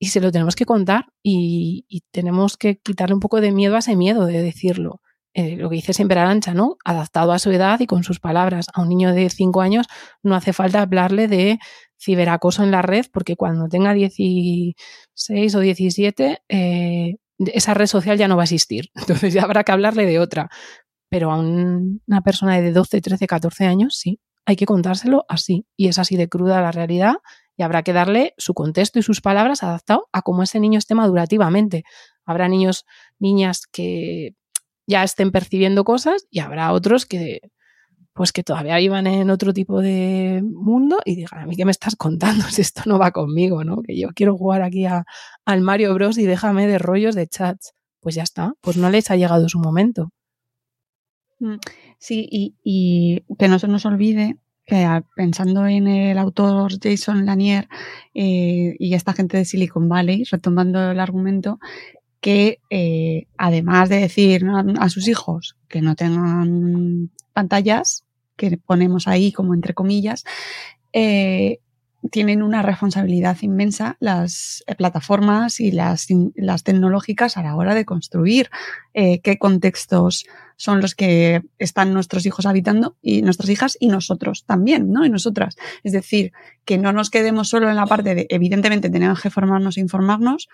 y 0.02 0.06
se 0.06 0.20
lo 0.20 0.32
tenemos 0.32 0.56
que 0.56 0.66
contar 0.66 1.06
y, 1.22 1.86
tenemos 2.10 2.56
que 2.56 2.80
quitarle 2.80 3.14
un 3.14 3.20
poco 3.20 3.40
de 3.40 3.52
miedo 3.52 3.76
a 3.76 3.78
ese 3.78 3.94
miedo 3.94 4.26
de 4.26 4.42
decirlo. 4.42 5.00
Eh, 5.32 5.54
lo 5.56 5.70
que 5.70 5.76
dice 5.76 5.92
siempre 5.92 6.18
Arancha, 6.18 6.54
¿no? 6.54 6.76
Adaptado 6.84 7.30
a 7.30 7.38
su 7.38 7.52
edad 7.52 7.78
y 7.78 7.86
con 7.86 8.02
sus 8.02 8.18
palabras. 8.18 8.66
A 8.74 8.82
un 8.82 8.88
niño 8.88 9.14
de 9.14 9.30
5 9.30 9.60
años 9.60 9.86
no 10.24 10.34
hace 10.34 10.52
falta 10.52 10.82
hablarle 10.82 11.28
de 11.28 11.60
ciberacoso 12.00 12.64
en 12.64 12.72
la 12.72 12.82
red 12.82 13.06
porque 13.12 13.36
cuando 13.36 13.68
tenga 13.68 13.94
16 13.94 14.74
o 15.54 15.60
17 15.60 16.42
eh, 16.48 17.16
esa 17.38 17.74
red 17.74 17.86
social 17.86 18.18
ya 18.18 18.26
no 18.26 18.34
va 18.36 18.42
a 18.42 18.50
existir. 18.50 18.90
Entonces 18.96 19.32
ya 19.32 19.42
habrá 19.42 19.62
que 19.62 19.70
hablarle 19.70 20.04
de 20.04 20.18
otra. 20.18 20.50
Pero 21.10 21.30
a 21.30 21.38
una 21.38 22.22
persona 22.24 22.60
de 22.60 22.72
12, 22.72 23.00
13, 23.00 23.28
14 23.28 23.66
años 23.66 23.96
sí, 23.96 24.18
hay 24.46 24.56
que 24.56 24.66
contárselo 24.66 25.24
así. 25.28 25.64
Y 25.76 25.86
es 25.86 26.00
así 26.00 26.16
de 26.16 26.28
cruda 26.28 26.60
la 26.60 26.72
realidad 26.72 27.14
y 27.56 27.62
habrá 27.62 27.82
que 27.82 27.92
darle 27.92 28.34
su 28.38 28.54
contexto 28.54 28.98
y 28.98 29.02
sus 29.02 29.20
palabras 29.20 29.62
adaptado 29.62 30.08
a 30.12 30.22
cómo 30.22 30.42
ese 30.42 30.60
niño 30.60 30.78
esté 30.78 30.94
madurativamente. 30.94 31.84
Habrá 32.24 32.48
niños, 32.48 32.86
niñas 33.18 33.66
que 33.66 34.34
ya 34.86 35.04
estén 35.04 35.30
percibiendo 35.32 35.84
cosas 35.84 36.26
y 36.30 36.40
habrá 36.40 36.72
otros 36.72 37.06
que 37.06 37.40
pues 38.14 38.32
que 38.32 38.42
todavía 38.42 38.76
vivan 38.76 39.06
en 39.06 39.30
otro 39.30 39.54
tipo 39.54 39.80
de 39.80 40.42
mundo 40.44 40.98
y 41.04 41.16
digan, 41.16 41.40
a 41.40 41.46
mí 41.46 41.56
qué 41.56 41.64
me 41.64 41.70
estás 41.70 41.96
contando 41.96 42.44
si 42.50 42.60
esto 42.60 42.82
no 42.86 42.98
va 42.98 43.10
conmigo, 43.10 43.64
¿no? 43.64 43.82
Que 43.82 43.98
yo 43.98 44.08
quiero 44.14 44.36
jugar 44.36 44.62
aquí 44.62 44.84
a, 44.86 45.04
al 45.46 45.60
Mario 45.62 45.94
Bros 45.94 46.18
y 46.18 46.26
déjame 46.26 46.66
de 46.66 46.78
rollos 46.78 47.14
de 47.14 47.26
chats. 47.26 47.72
Pues 48.00 48.14
ya 48.16 48.24
está, 48.24 48.54
pues 48.60 48.76
no 48.76 48.90
les 48.90 49.10
ha 49.10 49.16
llegado 49.16 49.48
su 49.48 49.60
momento. 49.60 50.10
Mm, 51.38 51.56
sí, 51.98 52.26
y, 52.30 52.56
y 52.62 53.24
que 53.38 53.48
no 53.48 53.58
se 53.58 53.68
nos 53.68 53.86
olvide 53.86 54.38
pensando 55.14 55.66
en 55.66 55.86
el 55.86 56.18
autor 56.18 56.72
Jason 56.82 57.26
Lanier 57.26 57.68
eh, 58.14 58.76
y 58.78 58.94
esta 58.94 59.12
gente 59.12 59.36
de 59.36 59.44
Silicon 59.44 59.88
Valley, 59.88 60.24
retomando 60.30 60.90
el 60.90 61.00
argumento, 61.00 61.58
que 62.20 62.60
eh, 62.70 63.26
además 63.36 63.88
de 63.88 63.98
decir 63.98 64.44
a 64.78 64.88
sus 64.88 65.08
hijos 65.08 65.56
que 65.68 65.82
no 65.82 65.96
tengan 65.96 67.10
pantallas, 67.32 68.04
que 68.36 68.56
ponemos 68.56 69.08
ahí 69.08 69.32
como 69.32 69.54
entre 69.54 69.74
comillas, 69.74 70.24
eh, 70.92 71.58
tienen 72.10 72.42
una 72.42 72.62
responsabilidad 72.62 73.36
inmensa 73.42 73.96
las 74.00 74.64
eh, 74.66 74.74
plataformas 74.74 75.60
y 75.60 75.70
las, 75.70 76.08
las, 76.34 76.64
tecnológicas 76.64 77.36
a 77.36 77.42
la 77.42 77.54
hora 77.56 77.74
de 77.74 77.84
construir 77.84 78.50
eh, 78.94 79.20
qué 79.20 79.38
contextos 79.38 80.26
son 80.56 80.80
los 80.80 80.94
que 80.94 81.42
están 81.58 81.92
nuestros 81.92 82.26
hijos 82.26 82.46
habitando 82.46 82.96
y 83.02 83.22
nuestras 83.22 83.50
hijas 83.50 83.76
y 83.80 83.88
nosotros 83.88 84.44
también, 84.46 84.92
¿no? 84.92 85.04
Y 85.04 85.10
nosotras. 85.10 85.56
Es 85.82 85.92
decir, 85.92 86.32
que 86.64 86.78
no 86.78 86.92
nos 86.92 87.10
quedemos 87.10 87.48
solo 87.48 87.68
en 87.68 87.76
la 87.76 87.86
parte 87.86 88.14
de, 88.14 88.26
evidentemente, 88.30 88.90
tenemos 88.90 89.20
que 89.20 89.30
formarnos 89.30 89.76
e 89.76 89.80
informarnos 89.80 90.48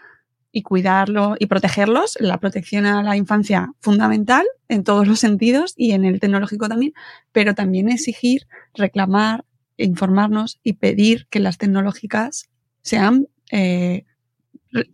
y 0.50 0.62
cuidarlo 0.62 1.36
y 1.38 1.46
protegerlos. 1.46 2.16
La 2.20 2.38
protección 2.38 2.86
a 2.86 3.02
la 3.02 3.16
infancia 3.16 3.72
fundamental 3.80 4.46
en 4.68 4.82
todos 4.82 5.06
los 5.06 5.20
sentidos 5.20 5.74
y 5.76 5.92
en 5.92 6.04
el 6.04 6.20
tecnológico 6.20 6.68
también, 6.68 6.94
pero 7.32 7.54
también 7.54 7.88
exigir, 7.88 8.46
reclamar, 8.74 9.44
informarnos 9.84 10.60
y 10.62 10.74
pedir 10.74 11.26
que 11.28 11.40
las 11.40 11.58
tecnológicas 11.58 12.50
sean 12.82 13.28
eh, 13.50 14.04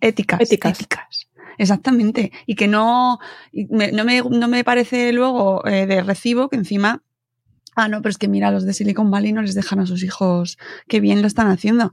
éticas, 0.01 0.41
éticas. 0.41 0.79
Exactamente. 1.59 2.33
Y 2.47 2.55
que 2.55 2.69
no, 2.69 3.19
no, 3.53 4.05
me, 4.05 4.23
no, 4.23 4.49
me, 4.49 4.65
parece 4.65 5.13
luego 5.13 5.67
eh, 5.67 5.87
de 5.87 6.03
recibo 6.03 6.49
que 6.49 6.57
encima, 6.57 7.03
ah, 7.77 7.89
no, 7.89 8.03
pero 8.03 8.11
es 8.11 8.19
que 8.19 8.29
mira, 8.29 8.51
los 8.51 8.65
de 8.65 8.73
Silicon 8.73 9.11
Valley 9.11 9.33
no 9.33 9.43
les 9.43 9.55
dejan 9.55 9.81
a 9.81 9.87
sus 9.87 10.03
hijos 10.03 10.59
qué 10.89 11.01
bien 11.01 11.23
lo 11.23 11.29
están 11.29 11.49
haciendo. 11.49 11.93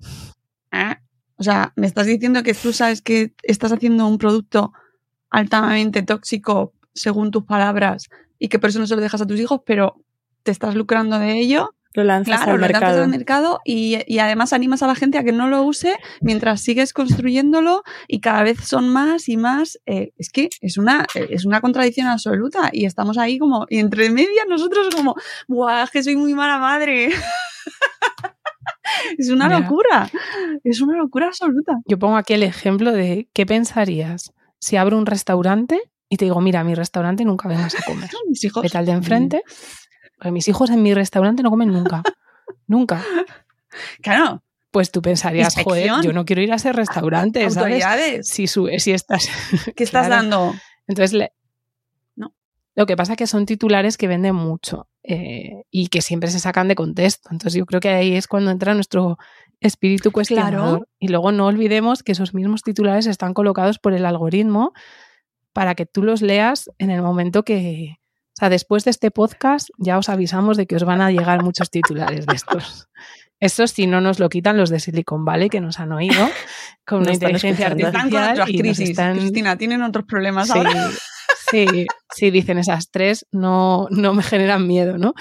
¿Eh? 0.72 0.96
O 1.36 1.44
sea, 1.44 1.74
me 1.76 1.88
estás 1.88 2.06
diciendo 2.06 2.44
que 2.44 2.54
tú 2.54 2.74
sabes 2.74 3.02
que 3.02 3.34
estás 3.44 3.72
haciendo 3.72 4.08
un 4.08 4.18
producto 4.18 4.74
altamente 5.30 6.04
tóxico 6.04 6.74
según 6.94 7.32
tus 7.32 7.46
palabras 7.46 8.10
y 8.38 8.50
que 8.50 8.60
por 8.60 8.70
eso 8.70 8.80
no 8.80 8.88
se 8.88 8.96
lo 8.96 9.02
dejas 9.02 9.22
a 9.22 9.28
tus 9.28 9.40
hijos, 9.40 9.62
pero 9.66 10.04
te 10.44 10.52
estás 10.52 10.76
lucrando 10.76 11.20
de 11.20 11.40
ello. 11.40 11.76
Lo 11.94 12.04
lanzas 12.04 12.38
claro, 12.38 12.54
al 12.54 12.58
lo 12.58 12.62
mercado. 12.62 12.86
lanzas 12.86 13.04
al 13.04 13.10
mercado 13.10 13.60
y, 13.66 14.00
y, 14.08 14.20
además 14.20 14.54
animas 14.54 14.82
a 14.82 14.88
la 14.88 14.96
gente 14.96 15.18
a 15.18 15.24
que 15.24 15.32
no 15.32 15.48
lo 15.48 15.64
use 15.64 15.98
mientras 16.22 16.62
sigues 16.62 16.94
construyéndolo 16.94 17.84
y 18.08 18.22
cada 18.22 18.44
vez 18.44 18.60
son 18.66 18.90
más 18.90 19.28
y 19.28 19.38
más. 19.38 19.80
Eh, 19.86 20.14
es 20.18 20.30
que 20.30 20.50
es 20.62 20.78
una, 20.78 21.06
es 21.16 21.46
una 21.46 21.62
contradicción 21.62 22.08
absoluta 22.08 22.70
y 22.72 22.86
estamos 22.86 23.18
ahí 23.18 23.38
como, 23.38 23.66
y 23.70 23.80
entre 23.80 24.10
medias 24.10 24.46
nosotros 24.48 24.94
como, 24.96 25.16
¡buah, 25.48 25.84
es 25.84 25.92
que 25.92 26.04
soy 26.04 26.16
muy 26.16 26.34
mala 26.34 26.60
madre! 26.60 27.10
es 29.18 29.30
una 29.30 29.48
Mira. 29.48 29.60
locura, 29.60 30.10
es 30.64 30.82
una 30.82 30.98
locura 30.98 31.28
absoluta. 31.28 31.74
Yo 31.86 32.00
pongo 32.00 32.18
aquí 32.18 32.34
el 32.34 32.44
ejemplo 32.44 32.92
de 32.92 33.30
qué 33.34 33.46
pensarías 33.46 34.34
si 34.60 34.78
abro 34.78 34.98
un 34.98 35.06
restaurante 35.06 35.80
y 36.10 36.18
te 36.18 36.26
digo, 36.26 36.42
mira, 36.42 36.64
mi 36.64 36.76
restaurante 36.76 37.26
nunca 37.26 37.48
vengas 37.48 37.76
a 37.76 37.84
comer. 37.84 38.10
Mis 38.30 38.44
hijos. 38.44 38.64
Vete 38.64 38.78
al 38.78 38.86
de 38.86 38.92
enfrente. 38.92 39.44
Porque 40.22 40.32
mis 40.32 40.48
hijos 40.48 40.70
en 40.70 40.84
mi 40.84 40.94
restaurante 40.94 41.42
no 41.42 41.50
comen 41.50 41.70
nunca. 41.74 42.04
nunca. 42.68 43.04
Claro. 44.02 44.44
Pues 44.70 44.92
tú 44.92 45.02
pensarías, 45.02 45.58
Inspección. 45.58 45.96
joder, 45.96 46.06
yo 46.06 46.14
no 46.14 46.26
quiero 46.26 46.44
ir 46.44 46.52
a 46.54 46.58
ese 46.58 46.72
restaurante, 46.72 47.50
¿sabes? 47.50 48.28
Si, 48.28 48.46
su- 48.46 48.70
si 48.78 48.92
estás... 48.92 49.28
¿Qué 49.76 49.84
estás 49.84 50.06
Claro. 50.08 50.22
dando? 50.24 50.54
Entonces, 50.88 51.14
le- 51.14 51.34
No. 52.16 52.34
lo 52.76 52.86
que 52.86 52.96
pasa 52.96 53.14
es 53.14 53.18
que 53.18 53.26
son 53.28 53.46
titulares 53.48 53.98
que 53.98 54.08
venden 54.08 54.36
mucho 54.36 54.88
eh, 55.04 55.64
y 55.72 55.88
que 55.88 56.02
siempre 56.02 56.30
se 56.30 56.40
sacan 56.40 56.68
de 56.68 56.76
contexto. 56.76 57.30
Entonces, 57.32 57.58
yo 57.58 57.66
creo 57.66 57.82
que 57.82 57.90
ahí 57.90 58.14
es 58.16 58.28
cuando 58.28 58.52
entra 58.52 58.74
nuestro 58.76 59.18
espíritu 59.60 60.12
cuestionador. 60.12 60.52
Claro. 60.78 60.88
Y 61.00 61.08
luego 61.10 61.32
no 61.34 61.48
olvidemos 61.48 62.04
que 62.04 62.12
esos 62.14 62.34
mismos 62.34 62.62
titulares 62.62 63.08
están 63.08 63.34
colocados 63.34 63.78
por 63.80 63.94
el 63.94 64.06
algoritmo 64.06 64.72
para 65.52 65.76
que 65.76 65.86
tú 65.86 66.02
los 66.04 66.22
leas 66.22 66.70
en 66.78 66.92
el 66.92 67.02
momento 67.02 67.44
que... 67.44 67.98
O 68.42 68.44
sea, 68.44 68.50
después 68.50 68.84
de 68.86 68.90
este 68.90 69.12
podcast 69.12 69.70
ya 69.78 70.00
os 70.00 70.10
avisamos 70.10 70.58
de 70.58 70.66
que 70.66 70.76
os 70.76 70.84
van 70.84 71.00
a 71.00 71.12
llegar 71.12 71.44
muchos 71.44 71.70
titulares 71.70 72.26
de 72.26 72.34
estos. 72.34 72.88
Eso 73.40 73.68
si 73.68 73.86
no 73.86 74.02
nos 74.02 74.18
lo 74.18 74.30
quitan 74.30 74.58
los 74.58 74.72
de 74.72 74.80
Silicon 74.80 75.24
Valley 75.26 75.48
que 75.48 75.62
nos 75.62 75.80
han 75.80 75.92
oído 75.92 76.28
con 76.84 77.02
una 77.02 77.10
Nos 77.10 77.18
inteligencia 77.18 77.68
escuchando. 77.68 77.86
Están 78.00 78.10
con 78.10 78.20
artificial 78.20 78.32
otras 78.34 78.50
y 78.50 78.54
nos 78.54 78.62
crisis. 78.62 78.90
están 78.90 79.18
Cristina, 79.20 79.58
tienen 79.58 79.84
otros 79.84 80.06
problemas 80.06 80.48
Sí, 80.48 80.58
ahora. 80.58 80.90
sí, 81.52 81.86
sí, 82.16 82.32
dicen 82.32 82.58
esas 82.58 82.90
tres, 82.90 83.28
no, 83.32 83.86
no 83.92 84.16
me 84.16 84.24
generan 84.24 84.66
miedo, 84.66 84.98
¿no? 84.98 85.14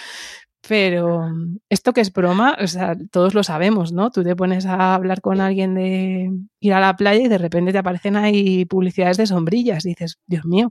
Pero 0.66 1.28
esto 1.68 1.92
que 1.92 2.00
es 2.00 2.14
broma, 2.14 2.56
o 2.58 2.66
sea, 2.68 2.94
todos 3.10 3.34
lo 3.34 3.42
sabemos, 3.42 3.92
¿no? 3.92 4.10
Tú 4.10 4.24
te 4.24 4.34
pones 4.34 4.64
a 4.64 4.94
hablar 4.94 5.20
con 5.20 5.42
alguien 5.42 5.74
de 5.74 6.30
ir 6.60 6.72
a 6.72 6.80
la 6.80 6.96
playa 6.96 7.22
y 7.22 7.28
de 7.28 7.36
repente 7.36 7.72
te 7.72 7.78
aparecen 7.78 8.16
ahí 8.16 8.64
publicidades 8.64 9.18
de 9.18 9.26
sombrillas 9.26 9.84
y 9.84 9.90
dices, 9.90 10.18
Dios 10.26 10.46
mío, 10.46 10.70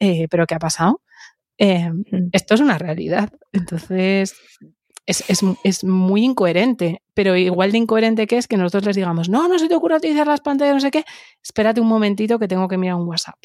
eh, 0.00 0.28
¿pero 0.28 0.46
qué 0.46 0.54
ha 0.54 0.58
pasado? 0.58 1.00
Eh, 1.58 1.90
esto 2.32 2.54
es 2.54 2.60
una 2.60 2.78
realidad. 2.78 3.30
Entonces, 3.52 4.34
es, 5.08 5.24
es, 5.28 5.40
es, 5.64 5.84
muy 5.84 6.22
incoherente, 6.22 7.02
pero 7.14 7.34
igual 7.34 7.72
de 7.72 7.78
incoherente 7.78 8.26
que 8.26 8.36
es 8.36 8.46
que 8.46 8.58
nosotros 8.58 8.84
les 8.84 8.96
digamos, 8.96 9.28
no, 9.28 9.48
no 9.48 9.58
se 9.58 9.66
te 9.66 9.74
ocurre 9.74 9.96
utilizar 9.96 10.26
las 10.26 10.42
pantallas, 10.42 10.74
no 10.74 10.80
sé 10.80 10.90
qué, 10.90 11.04
espérate 11.42 11.80
un 11.80 11.88
momentito 11.88 12.38
que 12.38 12.46
tengo 12.46 12.68
que 12.68 12.76
mirar 12.76 12.96
un 12.96 13.08
WhatsApp. 13.08 13.38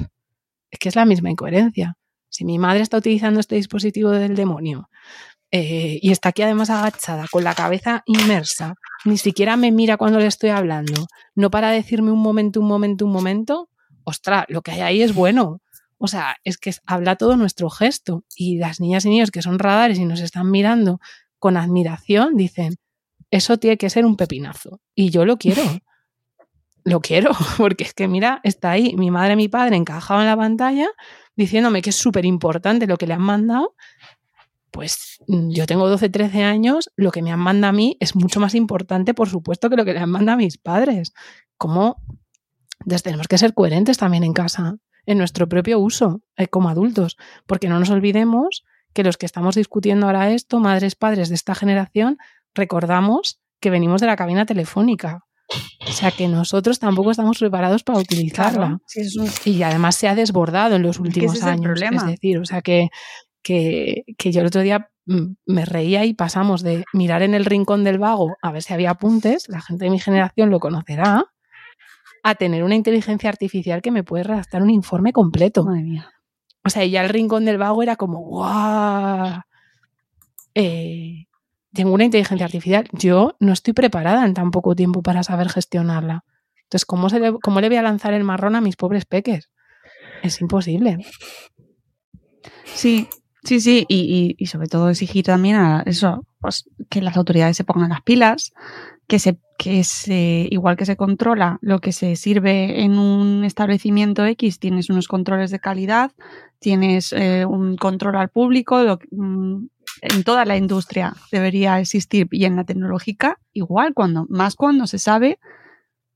Es 0.70 0.80
que 0.80 0.90
es 0.90 0.96
la 0.96 1.06
misma 1.06 1.32
incoherencia. 1.32 1.96
Si 2.28 2.44
mi 2.44 2.60
madre 2.60 2.82
está 2.82 2.98
utilizando 2.98 3.40
este 3.40 3.56
dispositivo 3.56 4.10
del 4.10 4.36
demonio 4.36 4.90
eh, 5.52 6.00
y 6.02 6.12
está 6.12 6.30
aquí 6.30 6.42
además 6.42 6.70
agachada, 6.70 7.28
con 7.32 7.44
la 7.44 7.56
cabeza 7.56 8.04
inmersa, 8.08 8.76
ni 9.06 9.18
siquiera 9.18 9.56
me 9.56 9.72
mira 9.72 9.98
cuando 9.98 10.20
le 10.20 10.26
estoy 10.26 10.50
hablando, 10.50 11.08
no 11.36 11.50
para 11.50 11.70
decirme 11.70 12.12
un 12.12 12.20
momento, 12.20 12.60
un 12.60 12.68
momento, 12.68 13.06
un 13.06 13.12
momento, 13.12 13.70
ostras, 14.04 14.46
lo 14.50 14.62
que 14.64 14.72
hay 14.72 14.82
ahí 14.82 15.02
es 15.02 15.16
bueno. 15.16 15.62
O 16.04 16.08
sea, 16.10 16.36
es 16.44 16.58
que 16.58 16.74
habla 16.86 17.16
todo 17.16 17.38
nuestro 17.38 17.70
gesto 17.70 18.26
y 18.36 18.58
las 18.58 18.82
niñas 18.82 19.06
y 19.06 19.10
niños 19.10 19.32
que 19.32 19.42
son 19.42 19.58
radares 19.58 19.98
y 20.00 20.04
nos 20.04 20.20
están 20.20 20.52
mirando 20.52 21.00
con 21.40 21.56
admiración 21.56 22.36
dicen, 22.36 22.76
eso 23.32 23.58
tiene 23.58 23.78
que 23.78 23.90
ser 23.90 24.06
un 24.06 24.18
pepinazo. 24.18 24.82
Y 24.94 25.12
yo 25.12 25.24
lo 25.24 25.38
quiero. 25.38 25.62
lo 26.84 27.00
quiero, 27.00 27.32
porque 27.58 27.86
es 27.86 27.94
que 27.94 28.10
mira, 28.10 28.42
está 28.44 28.72
ahí 28.72 28.98
mi 28.98 29.12
madre 29.12 29.32
y 29.32 29.36
mi 29.38 29.48
padre 29.48 29.78
encajados 29.78 30.24
en 30.24 30.28
la 30.28 30.36
pantalla 30.36 30.90
diciéndome 31.38 31.82
que 31.82 31.92
es 31.92 31.96
súper 31.96 32.26
importante 32.26 32.86
lo 32.86 32.98
que 32.98 33.08
le 33.08 33.14
han 33.14 33.22
mandado. 33.22 33.74
Pues 34.72 35.20
mm, 35.30 35.52
yo 35.52 35.66
tengo 35.68 35.88
12, 35.88 36.10
13 36.10 36.44
años, 36.44 36.92
lo 36.98 37.12
que 37.12 37.22
me 37.22 37.32
han 37.32 37.40
mandado 37.40 37.70
a 37.70 37.74
mí 37.74 37.96
es 38.02 38.14
mucho 38.14 38.42
más 38.42 38.56
importante, 38.56 39.14
por 39.14 39.30
supuesto, 39.30 39.70
que 39.70 39.78
lo 39.78 39.86
que 39.86 39.94
le 39.94 40.00
han 40.00 40.12
mandado 40.12 40.34
a 40.34 40.44
mis 40.44 40.58
padres. 40.58 41.14
¿Cómo? 41.56 41.96
Entonces 42.82 43.04
tenemos 43.04 43.30
que 43.30 43.38
ser 43.38 43.54
coherentes 43.54 43.98
también 43.98 44.26
en 44.26 44.34
casa, 44.34 44.76
en 45.06 45.18
nuestro 45.18 45.48
propio 45.48 45.80
uso, 45.80 46.22
eh, 46.38 46.48
como 46.48 46.70
adultos, 46.70 47.18
porque 47.46 47.68
no 47.68 47.80
nos 47.80 47.90
olvidemos 47.90 48.64
que 48.94 49.04
los 49.04 49.18
que 49.18 49.26
estamos 49.26 49.56
discutiendo 49.56 50.06
ahora 50.06 50.32
esto, 50.32 50.60
madres, 50.60 50.96
padres 50.96 51.30
de 51.30 51.36
esta 51.36 51.56
generación, 51.56 52.18
recordamos 52.54 53.42
que 53.60 53.70
venimos 53.70 54.02
de 54.02 54.08
la 54.08 54.16
cabina 54.16 54.46
telefónica. 54.46 55.26
O 55.88 55.92
sea 55.92 56.12
que 56.12 56.28
nosotros 56.28 56.80
tampoco 56.80 57.12
estamos 57.12 57.38
preparados 57.38 57.84
para 57.84 58.00
utilizarla. 58.00 58.80
Y 59.46 59.64
además 59.64 59.96
se 59.96 60.08
ha 60.08 60.16
desbordado 60.16 60.76
en 60.76 60.84
los 60.84 61.00
últimos 61.00 61.44
años. 61.44 61.82
Es 61.82 62.06
decir, 62.06 62.40
o 62.40 62.46
sea 62.46 62.62
que, 62.62 62.90
que, 63.42 64.04
que, 64.18 64.32
yo 64.32 64.42
el 64.42 64.48
otro 64.48 64.62
día 64.62 64.90
mm, 65.06 65.34
me 65.46 65.66
reía 65.66 66.06
y 66.06 66.14
pasamos 66.14 66.62
de 66.62 66.86
mirar 66.94 67.22
en 67.22 67.34
el 67.34 67.46
rincón 67.46 67.84
del 67.84 68.00
vago 68.00 68.36
a 68.42 68.52
ver 68.52 68.64
si 68.64 68.74
había 68.74 68.92
apuntes, 68.92 69.50
la 69.50 69.62
gente 69.62 69.86
de 69.86 69.92
mi 69.92 70.00
generación 70.00 70.50
lo 70.50 70.60
conocerá, 70.60 71.26
a 72.24 72.36
tener 72.36 72.64
una 72.64 72.76
inteligencia 72.76 73.30
artificial 73.30 73.82
que 73.82 73.92
me 73.92 74.04
puede 74.04 74.24
redactar 74.24 74.64
un 74.64 74.70
informe 74.70 75.12
completo. 75.12 75.66
Madre 75.66 75.84
mía. 75.84 76.10
O 76.66 76.70
sea, 76.70 76.86
ya 76.86 77.04
el 77.04 77.10
rincón 77.10 77.44
del 77.44 77.58
vago 77.58 77.84
era 77.84 77.98
como, 77.98 78.20
¡guau! 78.20 79.42
Eh, 80.56 81.26
tengo 81.74 81.94
una 81.94 82.06
inteligencia 82.06 82.46
artificial. 82.46 82.88
Yo 82.94 83.36
no 83.40 83.52
estoy 83.52 83.74
preparada 83.74 84.26
en 84.26 84.34
tan 84.34 84.52
poco 84.52 84.74
tiempo 84.76 85.02
para 85.04 85.24
saber 85.24 85.50
gestionarla. 85.50 86.24
Entonces, 86.64 86.86
¿cómo, 86.86 87.10
se 87.10 87.20
le, 87.20 87.34
cómo 87.40 87.60
le 87.60 87.68
voy 87.68 87.78
a 87.78 87.82
lanzar 87.82 88.14
el 88.14 88.24
marrón 88.24 88.56
a 88.56 88.62
mis 88.62 88.78
pobres 88.78 89.06
peques? 89.06 89.50
Es 90.24 90.40
imposible. 90.40 91.06
Sí, 92.64 93.10
sí, 93.44 93.60
sí. 93.60 93.86
Y, 93.90 94.36
y, 94.38 94.44
y 94.44 94.46
sobre 94.48 94.68
todo 94.68 94.90
exigir 94.90 95.26
también 95.26 95.58
a 95.58 95.84
eso, 95.86 96.26
pues 96.40 96.70
que 96.90 97.02
las 97.02 97.18
autoridades 97.18 97.58
se 97.58 97.66
pongan 97.66 97.90
las 97.90 98.02
pilas, 98.02 98.54
que 99.14 99.20
se, 99.20 99.38
que 99.60 99.84
se, 99.84 100.48
igual 100.50 100.76
que 100.76 100.88
se 100.88 100.98
controla 100.98 101.60
lo 101.62 101.78
que 101.78 101.92
se 101.92 102.16
sirve 102.16 102.82
en 102.82 102.98
un 102.98 103.44
establecimiento 103.44 104.26
X, 104.26 104.58
tienes 104.58 104.90
unos 104.90 105.08
controles 105.08 105.52
de 105.52 105.60
calidad, 105.60 106.12
tienes 106.58 107.14
eh, 107.14 107.46
un 107.46 107.78
control 107.78 108.16
al 108.16 108.30
público, 108.30 108.98
mm, 109.12 109.66
en 110.02 110.24
toda 110.24 110.46
la 110.46 110.58
industria 110.58 111.14
debería 111.32 111.80
existir 111.80 112.28
y 112.32 112.46
en 112.46 112.56
la 112.56 112.64
tecnológica 112.64 113.38
igual, 113.52 113.94
cuando, 113.94 114.26
más 114.30 114.56
cuando 114.56 114.88
se 114.88 114.98
sabe 114.98 115.38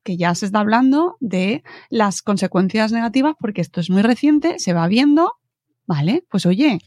que 0.01 0.17
ya 0.17 0.33
se 0.33 0.47
está 0.47 0.61
hablando 0.61 1.17
de 1.19 1.63
las 1.91 2.23
consecuencias 2.23 2.91
negativas, 2.91 3.35
porque 3.39 3.61
esto 3.61 3.79
es 3.79 3.91
muy 3.91 4.01
reciente, 4.01 4.57
se 4.57 4.73
va 4.73 4.87
viendo, 4.87 5.33
¿vale? 5.85 6.23
Pues 6.31 6.47
oye, 6.47 6.79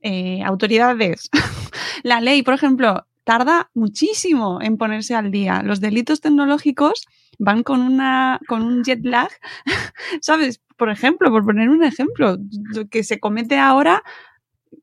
eh, 0.00 0.42
autoridades, 0.42 1.30
la 2.02 2.20
ley, 2.20 2.42
por 2.42 2.54
ejemplo, 2.54 3.06
tarda 3.28 3.70
muchísimo 3.74 4.58
en 4.62 4.78
ponerse 4.78 5.14
al 5.14 5.30
día. 5.30 5.62
Los 5.62 5.80
delitos 5.80 6.22
tecnológicos 6.22 7.06
van 7.38 7.62
con 7.62 7.82
una 7.82 8.40
con 8.48 8.62
un 8.62 8.82
jet 8.82 9.04
lag, 9.04 9.28
¿sabes? 10.22 10.62
Por 10.78 10.88
ejemplo, 10.88 11.30
por 11.30 11.44
poner 11.44 11.68
un 11.68 11.84
ejemplo, 11.84 12.38
lo 12.74 12.88
que 12.88 13.04
se 13.04 13.20
comete 13.20 13.58
ahora, 13.58 14.02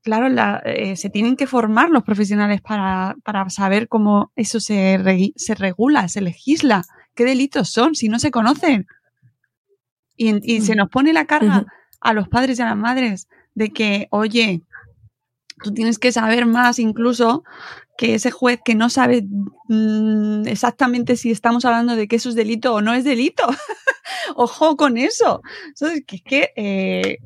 claro, 0.03 0.29
la, 0.29 0.61
eh, 0.63 0.95
se 0.95 1.09
tienen 1.09 1.37
que 1.37 1.47
formar 1.47 1.89
los 1.89 2.03
profesionales 2.03 2.61
para, 2.61 3.15
para 3.23 3.49
saber 3.49 3.87
cómo 3.87 4.31
eso 4.35 4.59
se, 4.59 4.99
re, 4.99 5.31
se 5.35 5.55
regula, 5.55 6.07
se 6.07 6.21
legisla, 6.21 6.83
qué 7.15 7.25
delitos 7.25 7.69
son, 7.69 7.95
si 7.95 8.09
no 8.09 8.19
se 8.19 8.29
conocen. 8.29 8.85
Y, 10.15 10.55
y 10.55 10.61
se 10.61 10.75
nos 10.75 10.89
pone 10.89 11.13
la 11.13 11.25
carga 11.25 11.57
uh 11.57 11.61
-huh. 11.61 11.71
a 11.99 12.13
los 12.13 12.27
padres 12.27 12.59
y 12.59 12.61
a 12.61 12.65
las 12.65 12.77
madres 12.77 13.27
de 13.55 13.71
que, 13.71 14.07
oye, 14.11 14.61
tú 15.63 15.73
tienes 15.73 15.97
que 15.97 16.11
saber 16.11 16.45
más 16.45 16.77
incluso 16.77 17.43
que 17.97 18.15
ese 18.15 18.31
juez 18.31 18.59
que 18.63 18.75
no 18.75 18.89
sabe 18.89 19.25
mmm, 19.67 20.45
exactamente 20.47 21.15
si 21.15 21.31
estamos 21.31 21.65
hablando 21.65 21.95
de 21.95 22.07
que 22.07 22.17
eso 22.17 22.29
es 22.29 22.35
delito 22.35 22.73
o 22.73 22.81
no 22.81 22.93
es 22.93 23.03
delito. 23.03 23.43
Ojo 24.35 24.75
con 24.75 24.97
eso. 24.97 25.41
¿Sabes? 25.75 26.03
Que 26.05 26.49
eh, 26.55 27.17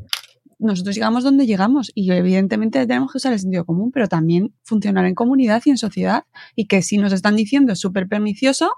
nosotros 0.60 0.96
llegamos 0.96 1.24
donde 1.24 1.46
llegamos 1.46 1.92
y 1.96 2.12
evidentemente 2.12 2.86
tenemos 2.86 3.12
que 3.12 3.18
usar 3.18 3.34
el 3.34 3.40
sentido 3.40 3.66
común, 3.66 3.92
pero 3.92 4.08
también 4.08 4.54
funcionar 4.64 5.06
en 5.06 5.16
comunidad 5.16 5.62
y 5.66 5.72
en 5.72 5.78
sociedad. 5.78 6.26
Y 6.56 6.68
que 6.68 6.82
si 6.82 6.98
nos 6.98 7.14
están 7.14 7.36
diciendo 7.36 7.74
es 7.74 7.80
súper 7.80 8.08
pernicioso, 8.08 8.74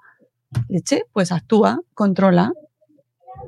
leche, 0.69 1.03
pues 1.11 1.31
actúa, 1.31 1.81
controla. 1.93 2.53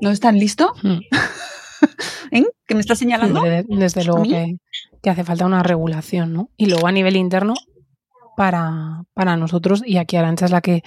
¿No 0.02 0.10
están 0.10 0.40
listos? 0.40 0.72
Hmm. 0.82 1.00
¿Eh? 2.32 2.46
¿Que 2.66 2.74
me 2.74 2.82
está 2.82 2.96
señalando? 2.96 3.42
Desde, 3.42 3.66
desde 3.68 4.04
luego 4.04 4.24
que, 4.24 4.58
que 5.02 5.10
hace 5.10 5.24
falta 5.24 5.46
una 5.46 5.62
regulación, 5.62 6.34
¿no? 6.34 6.50
Y 6.58 6.66
luego 6.66 6.88
a 6.88 6.92
nivel 6.92 7.16
interno, 7.16 7.54
para, 8.36 9.04
para 9.14 9.38
nosotros, 9.38 9.84
y 9.86 9.98
aquí 9.98 10.16
Arancha 10.16 10.46
es 10.46 10.52
la 10.52 10.62
que 10.62 10.84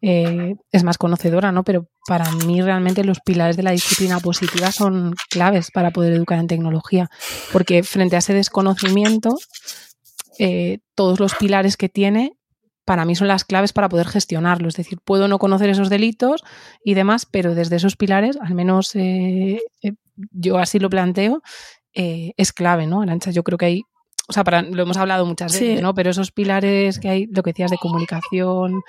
eh, 0.00 0.54
es 0.72 0.84
más 0.84 0.98
conocedora, 0.98 1.52
¿no? 1.52 1.64
Pero 1.64 1.88
para 2.06 2.30
mí 2.32 2.62
realmente 2.62 3.04
los 3.04 3.20
pilares 3.20 3.56
de 3.56 3.62
la 3.62 3.72
disciplina 3.72 4.20
positiva 4.20 4.72
son 4.72 5.14
claves 5.30 5.70
para 5.70 5.90
poder 5.90 6.12
educar 6.12 6.38
en 6.38 6.46
tecnología, 6.46 7.08
porque 7.52 7.82
frente 7.82 8.16
a 8.16 8.20
ese 8.20 8.34
desconocimiento, 8.34 9.36
eh, 10.38 10.78
todos 10.94 11.20
los 11.20 11.34
pilares 11.34 11.76
que 11.76 11.88
tiene 11.88 12.32
para 12.84 13.04
mí 13.04 13.16
son 13.16 13.26
las 13.26 13.44
claves 13.44 13.72
para 13.72 13.88
poder 13.88 14.06
gestionarlo. 14.06 14.68
Es 14.68 14.76
decir, 14.76 14.98
puedo 15.04 15.26
no 15.26 15.38
conocer 15.38 15.68
esos 15.70 15.90
delitos 15.90 16.44
y 16.84 16.94
demás, 16.94 17.26
pero 17.26 17.54
desde 17.54 17.76
esos 17.76 17.96
pilares, 17.96 18.38
al 18.40 18.54
menos 18.54 18.94
eh, 18.94 19.60
yo 20.30 20.58
así 20.58 20.78
lo 20.78 20.88
planteo, 20.88 21.42
es 21.92 22.52
clave, 22.52 22.86
¿no? 22.86 23.00
Arancha, 23.00 23.30
yo 23.30 23.42
creo 23.42 23.56
que 23.56 23.66
hay 23.66 23.82
o 24.28 24.32
sea, 24.32 24.44
para, 24.44 24.62
lo 24.62 24.82
hemos 24.82 24.96
hablado 24.96 25.24
muchas 25.26 25.52
veces, 25.52 25.78
sí. 25.78 25.82
¿no? 25.82 25.94
Pero 25.94 26.10
esos 26.10 26.32
pilares 26.32 26.98
que 26.98 27.08
hay, 27.08 27.26
lo 27.26 27.42
que 27.42 27.50
decías 27.50 27.70
de 27.70 27.78
comunicación. 27.78 28.82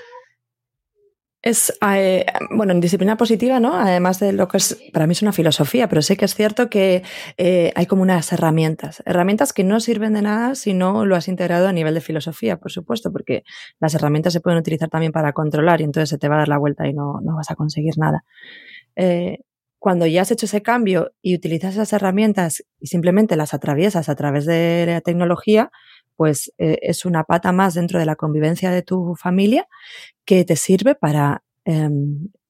Es, 1.43 1.71
eh, 1.87 2.25
bueno, 2.49 2.73
en 2.73 2.81
disciplina 2.81 3.15
positiva, 3.15 3.59
¿no? 3.59 3.75
Además 3.75 4.19
de 4.19 4.33
lo 4.33 4.47
que 4.47 4.57
es, 4.57 4.77
para 4.91 5.05
mí 5.05 5.11
es 5.13 5.21
una 5.21 5.31
filosofía, 5.31 5.87
pero 5.87 6.01
sí 6.01 6.17
que 6.17 6.25
es 6.25 6.33
cierto 6.35 6.69
que 6.69 7.03
eh, 7.37 7.71
hay 7.75 7.85
como 7.85 8.01
unas 8.01 8.33
herramientas, 8.33 9.03
herramientas 9.05 9.53
que 9.53 9.63
no 9.63 9.79
sirven 9.79 10.13
de 10.13 10.23
nada 10.23 10.55
si 10.55 10.73
no 10.73 11.05
lo 11.05 11.15
has 11.15 11.27
integrado 11.27 11.67
a 11.67 11.71
nivel 11.71 11.93
de 11.93 12.01
filosofía, 12.01 12.57
por 12.57 12.71
supuesto, 12.71 13.11
porque 13.11 13.43
las 13.79 13.93
herramientas 13.93 14.33
se 14.33 14.41
pueden 14.41 14.59
utilizar 14.59 14.89
también 14.89 15.11
para 15.11 15.31
controlar 15.31 15.79
y 15.79 15.83
entonces 15.83 16.09
se 16.09 16.17
te 16.17 16.27
va 16.27 16.35
a 16.35 16.39
dar 16.39 16.49
la 16.49 16.57
vuelta 16.57 16.87
y 16.87 16.93
no, 16.93 17.21
no 17.21 17.35
vas 17.35 17.51
a 17.51 17.55
conseguir 17.55 17.97
nada. 17.97 18.25
Eh, 18.95 19.37
cuando 19.87 20.05
ya 20.05 20.23
has 20.23 20.31
hecho 20.31 20.47
ese 20.47 20.61
cambio 20.61 21.13
y 21.21 21.33
utilizas 21.33 21.75
esas 21.75 21.93
herramientas 21.93 22.61
y 22.77 22.87
simplemente 22.87 23.37
las 23.37 23.53
atraviesas 23.53 24.09
a 24.09 24.15
través 24.15 24.45
de 24.45 24.83
la 24.85 24.99
tecnología, 24.99 25.71
pues 26.17 26.51
eh, 26.57 26.77
es 26.81 27.05
una 27.05 27.23
pata 27.23 27.53
más 27.53 27.73
dentro 27.73 27.97
de 27.97 28.05
la 28.05 28.17
convivencia 28.17 28.69
de 28.69 28.81
tu 28.81 29.15
familia 29.15 29.65
que 30.25 30.43
te 30.43 30.57
sirve 30.57 30.93
para, 30.93 31.41
eh, 31.63 31.89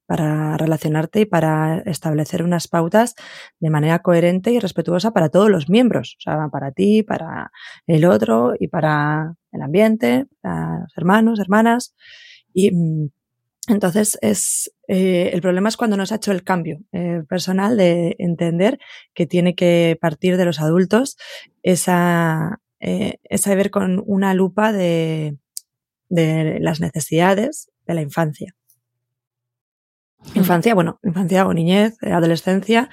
para 0.08 0.58
relacionarte 0.58 1.20
y 1.20 1.26
para 1.26 1.78
establecer 1.82 2.42
unas 2.42 2.68
pautas 2.68 3.14
de 3.60 3.70
manera 3.70 4.00
coherente 4.00 4.50
y 4.50 4.58
respetuosa 4.58 5.12
para 5.12 5.30
todos 5.30 5.52
los 5.52 5.70
miembros, 5.70 6.16
o 6.18 6.22
sea, 6.22 6.48
para 6.52 6.72
ti, 6.72 7.04
para 7.04 7.52
el 7.86 8.06
otro 8.06 8.54
y 8.60 8.68
para 8.70 9.36
el 9.52 9.62
ambiente, 9.62 10.26
para 10.42 10.80
los 10.80 10.98
hermanos, 10.98 11.40
hermanas. 11.40 11.94
Y, 12.52 12.72
mm, 12.72 13.10
entonces, 13.68 14.18
es, 14.22 14.72
eh, 14.88 15.32
el 15.34 15.42
problema 15.42 15.68
es 15.68 15.76
cuando 15.76 15.98
nos 15.98 16.12
ha 16.12 16.16
hecho 16.16 16.32
el 16.32 16.44
cambio 16.44 16.80
eh, 16.94 17.24
personal 17.28 17.76
de 17.76 18.16
entender 18.20 18.80
que 19.14 19.26
tiene 19.26 19.54
que 19.54 19.98
partir 20.00 20.38
de 20.38 20.46
los 20.46 20.62
adultos 20.62 21.18
esa, 21.62 22.62
eh, 22.80 23.18
esa 23.24 23.54
ver 23.56 23.70
con 23.70 24.02
una 24.06 24.34
lupa 24.34 24.72
de, 24.72 25.38
de 26.10 26.60
las 26.62 26.80
necesidades 26.80 27.70
de 27.86 27.94
la 27.94 28.02
infancia. 28.02 28.56
Infancia, 30.36 30.74
bueno, 30.74 31.00
infancia 31.04 31.46
o 31.46 31.54
niñez, 31.54 31.98
adolescencia, 32.02 32.90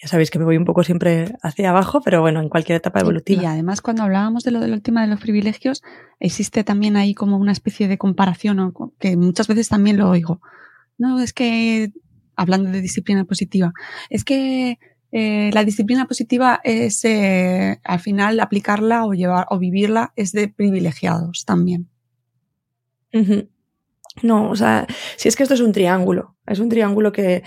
Ya 0.00 0.08
sabéis 0.08 0.30
que 0.30 0.38
me 0.38 0.44
voy 0.44 0.56
un 0.56 0.64
poco 0.64 0.84
siempre 0.84 1.34
hacia 1.42 1.70
abajo, 1.70 2.00
pero 2.00 2.20
bueno, 2.20 2.40
en 2.40 2.48
cualquier 2.48 2.76
etapa 2.76 3.00
evolutiva. 3.00 3.42
Y, 3.42 3.46
además, 3.46 3.80
cuando 3.80 4.04
hablábamos 4.04 4.44
de 4.44 4.52
lo 4.52 4.60
del 4.60 4.80
tema 4.82 5.02
de 5.02 5.08
los 5.08 5.20
privilegios, 5.20 5.82
existe 6.20 6.62
también 6.62 6.96
ahí 6.96 7.14
como 7.14 7.36
una 7.36 7.52
especie 7.52 7.88
de 7.88 7.98
comparación, 7.98 8.72
que 9.00 9.16
muchas 9.16 9.48
veces 9.48 9.68
también 9.68 9.96
lo 9.96 10.08
oigo. 10.08 10.40
No, 10.98 11.20
es 11.20 11.32
que, 11.32 11.92
hablando 12.36 12.70
de 12.70 12.80
disciplina 12.80 13.24
positiva, 13.24 13.72
es 14.10 14.24
que 14.24 14.78
eh, 15.10 15.50
la 15.54 15.64
disciplina 15.64 16.06
positiva 16.06 16.60
es, 16.64 17.04
eh, 17.04 17.80
al 17.82 18.00
final, 18.00 18.40
aplicarla 18.40 19.06
o 19.06 19.14
llevar 19.14 19.46
o 19.50 19.58
vivirla 19.58 20.12
es 20.16 20.32
de 20.32 20.48
privilegiados 20.48 21.44
también. 21.46 21.88
No, 24.22 24.50
o 24.50 24.56
sea, 24.56 24.86
si 25.16 25.28
es 25.28 25.36
que 25.36 25.44
esto 25.44 25.54
es 25.54 25.60
un 25.60 25.72
triángulo, 25.72 26.36
es 26.48 26.58
un 26.58 26.68
triángulo 26.68 27.12
que, 27.12 27.42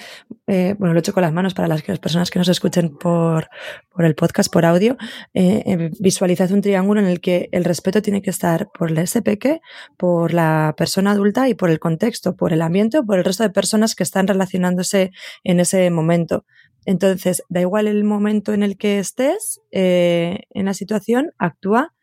eh, 0.47 0.75
bueno, 0.77 0.93
lo 0.93 0.99
he 0.99 1.01
hecho 1.01 1.13
con 1.13 1.21
las 1.21 1.33
manos 1.33 1.53
para 1.53 1.67
las, 1.67 1.81
personas 1.81 2.29
que 2.29 2.39
nos 2.39 2.47
escuchen 2.47 2.97
por, 2.97 3.49
por 3.89 4.05
el 4.05 4.15
podcast, 4.15 4.51
por 4.51 4.65
audio, 4.65 4.97
eh, 5.33 5.63
eh, 5.65 5.91
visualizad 5.99 6.51
un 6.51 6.61
triángulo 6.61 7.01
en 7.01 7.07
el 7.07 7.19
que 7.19 7.49
el 7.51 7.63
respeto 7.63 8.01
tiene 8.01 8.21
que 8.21 8.29
estar 8.29 8.69
por 8.71 8.91
el 8.91 9.07
SPQ, 9.07 9.61
por 9.97 10.33
la 10.33 10.73
persona 10.77 11.11
adulta 11.11 11.49
y 11.49 11.53
por 11.53 11.69
el 11.69 11.79
contexto, 11.79 12.35
por 12.35 12.53
el 12.53 12.61
ambiente 12.61 12.99
o 12.99 13.05
por 13.05 13.17
el 13.17 13.25
resto 13.25 13.43
de 13.43 13.49
personas 13.49 13.95
que 13.95 14.03
están 14.03 14.27
relacionándose 14.27 15.11
en 15.43 15.59
ese 15.59 15.89
momento. 15.89 16.45
Entonces, 16.85 17.43
da 17.49 17.61
igual 17.61 17.87
el 17.87 18.03
momento 18.03 18.53
en 18.53 18.63
el 18.63 18.77
que 18.77 18.99
estés 18.99 19.61
en 19.71 20.65
la 20.65 20.73
situación, 20.73 21.31
actúa 21.37 21.93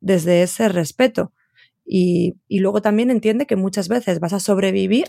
desde 0.00 0.42
ese 0.42 0.68
respeto. 0.68 1.32
Y, 1.84 2.36
luego 2.50 2.82
también 2.82 3.10
entiende 3.10 3.46
que 3.46 3.56
muchas 3.56 3.88
veces 3.88 4.20
vas 4.20 4.34
a 4.34 4.40
sobrevivir 4.40 5.08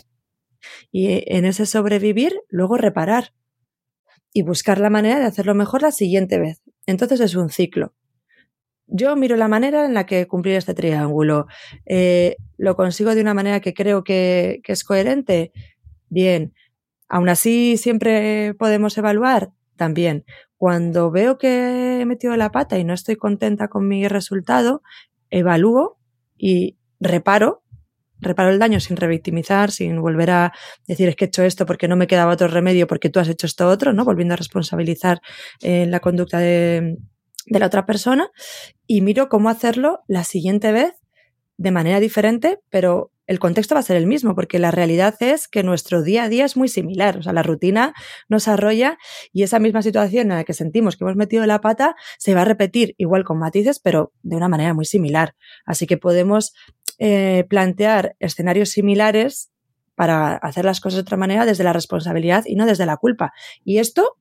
y 0.90 1.22
en 1.26 1.44
ese 1.44 1.66
sobrevivir 1.66 2.40
luego 2.48 2.76
reparar 2.76 3.32
y 4.32 4.42
buscar 4.42 4.78
la 4.78 4.90
manera 4.90 5.18
de 5.18 5.26
hacerlo 5.26 5.54
mejor 5.54 5.82
la 5.82 5.92
siguiente 5.92 6.38
vez. 6.38 6.62
Entonces 6.86 7.20
es 7.20 7.34
un 7.34 7.50
ciclo. 7.50 7.94
Yo 8.86 9.14
miro 9.16 9.36
la 9.36 9.48
manera 9.48 9.84
en 9.84 9.94
la 9.94 10.06
que 10.06 10.26
cumplir 10.26 10.56
este 10.56 10.74
triángulo. 10.74 11.46
Eh, 11.86 12.36
¿Lo 12.56 12.74
consigo 12.76 13.14
de 13.14 13.20
una 13.20 13.34
manera 13.34 13.60
que 13.60 13.74
creo 13.74 14.02
que, 14.02 14.60
que 14.64 14.72
es 14.72 14.84
coherente? 14.84 15.52
Bien. 16.08 16.54
Aún 17.08 17.28
así, 17.28 17.76
siempre 17.76 18.54
podemos 18.54 18.96
evaluar. 18.98 19.52
También. 19.76 20.24
Cuando 20.56 21.10
veo 21.10 21.38
que 21.38 22.00
he 22.00 22.04
metido 22.04 22.36
la 22.36 22.52
pata 22.52 22.78
y 22.78 22.84
no 22.84 22.92
estoy 22.92 23.16
contenta 23.16 23.68
con 23.68 23.88
mi 23.88 24.06
resultado, 24.08 24.82
evalúo 25.30 25.98
y 26.36 26.76
reparo, 27.00 27.62
reparo 28.20 28.50
el 28.50 28.58
daño 28.58 28.80
sin 28.80 28.96
revictimizar, 28.96 29.70
sin 29.70 30.00
volver 30.00 30.30
a 30.30 30.52
decir 30.86 31.08
es 31.08 31.16
que 31.16 31.26
he 31.26 31.28
hecho 31.28 31.42
esto 31.42 31.66
porque 31.66 31.88
no 31.88 31.96
me 31.96 32.06
quedaba 32.06 32.32
otro 32.32 32.48
remedio 32.48 32.86
porque 32.86 33.10
tú 33.10 33.20
has 33.20 33.28
hecho 33.28 33.46
esto 33.46 33.68
otro, 33.68 33.92
¿no? 33.92 34.04
Volviendo 34.04 34.34
a 34.34 34.36
responsabilizar 34.36 35.20
eh, 35.62 35.86
la 35.86 36.00
conducta 36.00 36.38
de 36.38 36.98
la 37.46 37.66
otra 37.66 37.86
persona 37.86 38.30
y 38.86 39.00
miro 39.00 39.28
cómo 39.28 39.48
hacerlo 39.48 40.00
la 40.06 40.24
siguiente 40.24 40.72
vez 40.72 40.94
de 41.56 41.70
manera 41.72 42.00
diferente, 42.00 42.60
pero 42.70 43.12
el 43.30 43.38
contexto 43.38 43.76
va 43.76 43.80
a 43.80 43.84
ser 43.84 43.96
el 43.96 44.08
mismo, 44.08 44.34
porque 44.34 44.58
la 44.58 44.72
realidad 44.72 45.14
es 45.20 45.46
que 45.46 45.62
nuestro 45.62 46.02
día 46.02 46.24
a 46.24 46.28
día 46.28 46.44
es 46.44 46.56
muy 46.56 46.66
similar. 46.66 47.18
O 47.18 47.22
sea, 47.22 47.32
la 47.32 47.44
rutina 47.44 47.94
nos 48.28 48.48
arrolla 48.48 48.98
y 49.32 49.44
esa 49.44 49.60
misma 49.60 49.82
situación 49.82 50.32
en 50.32 50.38
la 50.38 50.42
que 50.42 50.52
sentimos 50.52 50.96
que 50.96 51.04
hemos 51.04 51.14
metido 51.14 51.46
la 51.46 51.60
pata 51.60 51.94
se 52.18 52.34
va 52.34 52.42
a 52.42 52.44
repetir 52.44 52.96
igual 52.98 53.22
con 53.22 53.38
matices, 53.38 53.78
pero 53.78 54.12
de 54.22 54.34
una 54.34 54.48
manera 54.48 54.74
muy 54.74 54.84
similar. 54.84 55.36
Así 55.64 55.86
que 55.86 55.96
podemos 55.96 56.54
eh, 57.00 57.46
plantear 57.48 58.14
escenarios 58.20 58.68
similares 58.68 59.50
para 59.94 60.36
hacer 60.36 60.64
las 60.64 60.80
cosas 60.80 60.98
de 60.98 61.02
otra 61.02 61.16
manera 61.16 61.46
desde 61.46 61.64
la 61.64 61.72
responsabilidad 61.72 62.44
y 62.46 62.56
no 62.56 62.66
desde 62.66 62.86
la 62.86 62.98
culpa. 62.98 63.32
Y 63.64 63.78
esto 63.78 64.16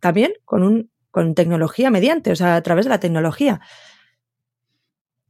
también 0.00 0.32
con 0.44 0.62
un 0.62 0.90
con 1.10 1.34
tecnología 1.34 1.90
mediante, 1.90 2.30
o 2.30 2.36
sea, 2.36 2.54
a 2.54 2.62
través 2.62 2.84
de 2.84 2.90
la 2.90 3.00
tecnología. 3.00 3.60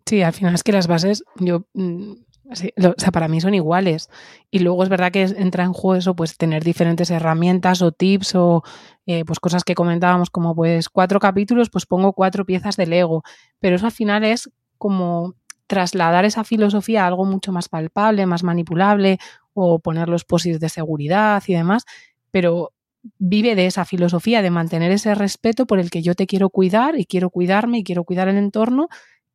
Sí, 0.04 0.20
al 0.20 0.34
final 0.34 0.54
es 0.54 0.62
que 0.62 0.72
las 0.72 0.88
bases, 0.88 1.24
yo 1.36 1.64
mm, 1.72 2.12
o 2.50 2.54
sea, 2.98 3.12
para 3.12 3.28
mí 3.28 3.40
son 3.40 3.54
iguales. 3.54 4.10
Y 4.50 4.58
luego 4.58 4.82
es 4.82 4.88
verdad 4.88 5.12
que 5.12 5.22
entra 5.22 5.64
en 5.64 5.72
juego 5.72 5.96
eso, 5.96 6.16
pues 6.16 6.36
tener 6.36 6.64
diferentes 6.64 7.10
herramientas 7.10 7.82
o 7.82 7.92
tips 7.92 8.34
o 8.34 8.62
eh, 9.06 9.24
pues 9.24 9.38
cosas 9.38 9.62
que 9.62 9.74
comentábamos 9.74 10.30
como 10.30 10.54
pues 10.54 10.88
cuatro 10.88 11.20
capítulos, 11.20 11.70
pues 11.70 11.86
pongo 11.86 12.12
cuatro 12.12 12.44
piezas 12.44 12.76
de 12.76 12.86
Lego. 12.86 13.22
Pero 13.60 13.76
eso 13.76 13.86
al 13.86 13.92
final 13.92 14.24
es 14.24 14.50
como 14.78 15.34
trasladar 15.70 16.24
esa 16.24 16.42
filosofía 16.42 17.04
a 17.04 17.06
algo 17.06 17.24
mucho 17.24 17.52
más 17.52 17.68
palpable, 17.68 18.26
más 18.26 18.42
manipulable 18.42 19.18
o 19.54 19.78
poner 19.78 20.08
los 20.08 20.24
posits 20.24 20.58
de 20.58 20.68
seguridad 20.68 21.40
y 21.46 21.54
demás. 21.54 21.84
Pero 22.32 22.72
vive 23.18 23.54
de 23.54 23.66
esa 23.66 23.84
filosofía 23.84 24.42
de 24.42 24.50
mantener 24.50 24.90
ese 24.90 25.14
respeto 25.14 25.66
por 25.66 25.78
el 25.78 25.88
que 25.88 26.02
yo 26.02 26.16
te 26.16 26.26
quiero 26.26 26.50
cuidar 26.50 26.98
y 26.98 27.06
quiero 27.06 27.30
cuidarme 27.30 27.78
y 27.78 27.84
quiero 27.84 28.02
cuidar 28.02 28.26
el 28.26 28.36
entorno 28.36 28.88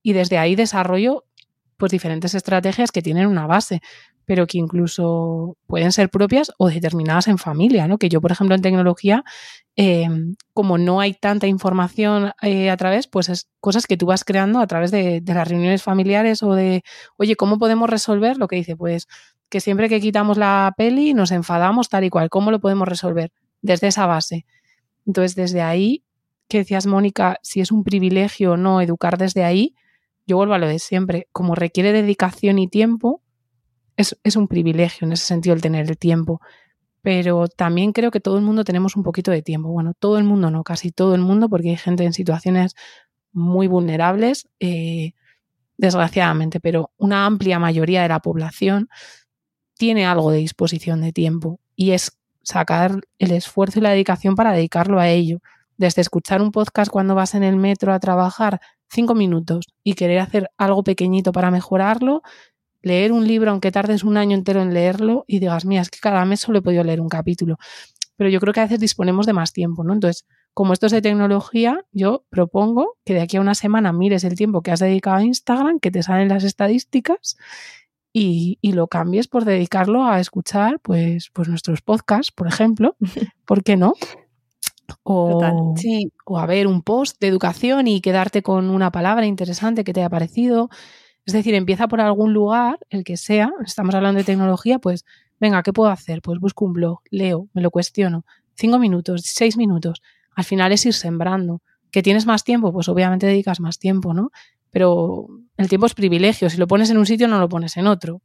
y 0.03 0.11
desde 0.11 0.37
ahí 0.37 0.55
desarrollo 0.55 1.23
pues 1.77 1.91
diferentes 1.91 2.33
estrategias 2.33 2.91
que 2.91 3.01
tienen 3.01 3.27
una 3.27 3.47
base, 3.47 3.81
pero 4.25 4.47
que 4.47 4.57
incluso 4.57 5.57
pueden 5.67 5.91
ser 5.91 6.09
propias 6.09 6.51
o 6.57 6.69
determinadas 6.69 7.27
en 7.27 7.37
familia, 7.37 7.87
¿no? 7.87 7.97
Que 7.97 8.09
yo, 8.09 8.21
por 8.21 8.31
ejemplo, 8.31 8.55
en 8.55 8.61
tecnología, 8.61 9.23
em, 9.75 10.35
como 10.53 10.77
no 10.77 10.99
hay 10.99 11.13
tanta 11.13 11.47
información 11.47 12.31
eh, 12.41 12.69
a 12.69 12.77
través, 12.77 13.07
pues 13.07 13.29
es 13.29 13.49
cosas 13.59 13.87
que 13.87 13.97
tú 13.97 14.07
vas 14.07 14.23
creando 14.23 14.59
a 14.59 14.67
través 14.67 14.91
de, 14.91 15.21
de, 15.21 15.33
las 15.33 15.47
reuniones 15.47 15.83
familiares 15.83 16.41
o 16.43 16.53
de, 16.55 16.83
oye, 17.17 17.35
¿cómo 17.35 17.59
podemos 17.59 17.89
resolver? 17.89 18.37
Lo 18.37 18.47
que 18.47 18.55
dice, 18.55 18.75
pues 18.75 19.07
que 19.49 19.59
siempre 19.59 19.89
que 19.89 20.01
quitamos 20.01 20.37
la 20.37 20.73
peli 20.77 21.13
nos 21.13 21.31
enfadamos 21.31 21.89
tal 21.89 22.03
y 22.03 22.09
cual, 22.09 22.29
¿cómo 22.29 22.51
lo 22.51 22.59
podemos 22.59 22.87
resolver? 22.87 23.31
Desde 23.61 23.87
esa 23.87 24.05
base. 24.05 24.45
Entonces, 25.05 25.35
desde 25.35 25.61
ahí, 25.61 26.03
que 26.47 26.59
decías, 26.59 26.87
Mónica, 26.87 27.37
si 27.41 27.61
es 27.61 27.71
un 27.71 27.83
privilegio 27.83 28.53
o 28.53 28.57
no 28.57 28.81
educar 28.81 29.17
desde 29.17 29.43
ahí, 29.43 29.75
yo 30.25 30.37
vuelvo 30.37 30.53
a 30.53 30.57
lo 30.57 30.67
de 30.67 30.79
siempre, 30.79 31.27
como 31.31 31.55
requiere 31.55 31.91
dedicación 31.91 32.59
y 32.59 32.67
tiempo, 32.67 33.21
es, 33.97 34.35
un 34.35 34.47
privilegio 34.47 35.05
en 35.05 35.13
ese 35.13 35.25
sentido 35.25 35.55
el 35.55 35.61
tener 35.61 35.89
el 35.89 35.97
tiempo. 35.97 36.41
Pero 37.01 37.47
también 37.47 37.91
creo 37.91 38.11
que 38.11 38.19
todo 38.19 38.37
el 38.37 38.43
mundo 38.43 38.63
tenemos 38.63 38.95
un 38.95 39.03
poquito 39.03 39.31
de 39.31 39.41
tiempo. 39.41 39.69
Bueno, 39.69 39.93
todo 39.97 40.17
el 40.17 40.23
mundo 40.23 40.49
no, 40.49 40.63
casi 40.63 40.91
todo 40.91 41.15
el 41.15 41.21
mundo, 41.21 41.49
porque 41.49 41.69
hay 41.69 41.77
gente 41.77 42.03
en 42.03 42.13
situaciones 42.13 42.75
muy 43.31 43.67
vulnerables, 43.67 44.47
eh, 44.59 45.13
desgraciadamente, 45.77 46.59
pero 46.59 46.91
una 46.97 47.25
amplia 47.25 47.59
mayoría 47.59 48.01
de 48.01 48.07
la 48.07 48.19
población 48.19 48.89
tiene 49.77 50.05
algo 50.05 50.31
de 50.31 50.37
disposición 50.39 51.01
de 51.01 51.11
tiempo 51.11 51.59
y 51.75 51.91
es 51.91 52.17
sacar 52.43 53.01
el 53.19 53.31
esfuerzo 53.31 53.79
y 53.79 53.81
la 53.81 53.89
dedicación 53.91 54.35
para 54.35 54.53
dedicarlo 54.53 54.99
a 54.99 55.09
ello. 55.09 55.39
Desde 55.77 56.01
escuchar 56.01 56.41
un 56.41 56.51
podcast 56.51 56.91
cuando 56.91 57.15
vas 57.15 57.35
en 57.35 57.43
el 57.43 57.57
metro 57.57 57.93
a 57.93 57.99
trabajar 57.99 58.59
cinco 58.89 59.15
minutos 59.15 59.65
y 59.83 59.93
querer 59.93 60.19
hacer 60.19 60.49
algo 60.57 60.83
pequeñito 60.83 61.31
para 61.31 61.51
mejorarlo, 61.51 62.21
leer 62.81 63.11
un 63.11 63.27
libro, 63.27 63.51
aunque 63.51 63.71
tardes 63.71 64.03
un 64.03 64.15
año 64.15 64.35
entero 64.35 64.61
en 64.61 64.73
leerlo 64.73 65.25
y 65.27 65.39
digas, 65.39 65.65
mira, 65.65 65.81
es 65.81 65.89
que 65.89 65.99
cada 65.99 66.23
mes 66.25 66.39
solo 66.39 66.59
he 66.59 66.61
podido 66.61 66.83
leer 66.83 67.01
un 67.01 67.09
capítulo. 67.09 67.57
Pero 68.15 68.29
yo 68.29 68.39
creo 68.39 68.53
que 68.53 68.61
a 68.61 68.63
veces 68.63 68.79
disponemos 68.79 69.25
de 69.25 69.33
más 69.33 69.51
tiempo, 69.51 69.83
¿no? 69.83 69.93
Entonces, 69.93 70.25
como 70.53 70.71
esto 70.71 70.85
es 70.85 70.93
de 70.93 71.01
tecnología, 71.01 71.83
yo 71.91 72.23
propongo 72.29 72.95
que 73.03 73.13
de 73.13 73.21
aquí 73.21 73.37
a 73.37 73.41
una 73.41 73.55
semana 73.55 73.91
mires 73.91 74.23
el 74.23 74.35
tiempo 74.35 74.61
que 74.61 74.71
has 74.71 74.79
dedicado 74.79 75.17
a 75.17 75.23
Instagram, 75.23 75.79
que 75.79 75.91
te 75.91 76.01
salen 76.01 76.29
las 76.29 76.45
estadísticas 76.45 77.35
y, 78.13 78.57
y, 78.61 78.71
lo 78.71 78.87
cambies 78.87 79.27
por 79.27 79.43
dedicarlo 79.43 80.05
a 80.05 80.21
escuchar 80.21 80.79
pues, 80.79 81.29
pues 81.33 81.49
nuestros 81.49 81.81
podcasts, 81.81 82.31
por 82.31 82.47
ejemplo. 82.47 82.95
¿Por 83.45 83.63
qué 83.63 83.75
no? 83.75 83.95
O, 85.03 85.73
o 86.25 86.37
a 86.39 86.45
ver 86.45 86.67
un 86.67 86.81
post 86.81 87.19
de 87.19 87.27
educación 87.27 87.87
y 87.87 88.01
quedarte 88.01 88.41
con 88.41 88.69
una 88.69 88.91
palabra 88.91 89.25
interesante 89.25 89.83
que 89.83 89.93
te 89.93 90.01
haya 90.01 90.09
parecido. 90.09 90.69
Es 91.25 91.33
decir, 91.33 91.55
empieza 91.55 91.87
por 91.87 92.01
algún 92.01 92.33
lugar, 92.33 92.77
el 92.89 93.03
que 93.03 93.17
sea, 93.17 93.51
estamos 93.65 93.95
hablando 93.95 94.19
de 94.19 94.23
tecnología, 94.23 94.77
pues 94.79 95.05
venga, 95.39 95.63
¿qué 95.63 95.73
puedo 95.73 95.89
hacer? 95.89 96.21
Pues 96.21 96.39
busco 96.39 96.65
un 96.65 96.73
blog, 96.73 96.99
leo, 97.09 97.47
me 97.53 97.61
lo 97.61 97.71
cuestiono. 97.71 98.25
Cinco 98.53 98.79
minutos, 98.79 99.21
seis 99.25 99.57
minutos. 99.57 100.01
Al 100.35 100.43
final 100.43 100.71
es 100.71 100.85
ir 100.85 100.93
sembrando. 100.93 101.61
¿Que 101.91 102.03
tienes 102.03 102.25
más 102.25 102.43
tiempo? 102.43 102.71
Pues 102.71 102.89
obviamente 102.89 103.25
dedicas 103.25 103.59
más 103.59 103.79
tiempo, 103.79 104.13
¿no? 104.13 104.31
Pero 104.69 105.27
el 105.57 105.69
tiempo 105.69 105.87
es 105.87 105.93
privilegio. 105.93 106.49
Si 106.49 106.57
lo 106.57 106.67
pones 106.67 106.89
en 106.89 106.97
un 106.97 107.05
sitio, 107.05 107.27
no 107.27 107.39
lo 107.39 107.49
pones 107.49 107.77
en 107.77 107.87
otro. 107.87 108.21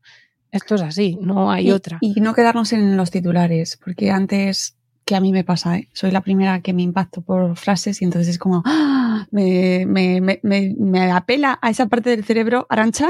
Esto 0.50 0.74
es 0.74 0.82
así, 0.82 1.16
no 1.20 1.50
hay 1.50 1.70
otra. 1.70 1.98
Y 2.00 2.20
no 2.20 2.34
quedarnos 2.34 2.72
en 2.72 2.96
los 2.96 3.10
titulares, 3.10 3.78
porque 3.82 4.10
antes 4.10 4.76
que 5.10 5.16
a 5.16 5.20
mí 5.20 5.32
me 5.32 5.42
pasa, 5.42 5.76
¿eh? 5.76 5.88
soy 5.92 6.12
la 6.12 6.20
primera 6.20 6.60
que 6.60 6.72
me 6.72 6.82
impacto 6.82 7.20
por 7.20 7.56
frases 7.56 8.00
y 8.00 8.04
entonces 8.04 8.28
es 8.28 8.38
como, 8.38 8.62
¡ah! 8.64 9.26
me, 9.32 9.84
me, 9.84 10.20
me, 10.20 10.40
me, 10.78 11.10
apela 11.10 11.58
a 11.60 11.68
esa 11.68 11.88
parte 11.88 12.10
del 12.10 12.24
cerebro 12.24 12.64
arancha 12.70 13.08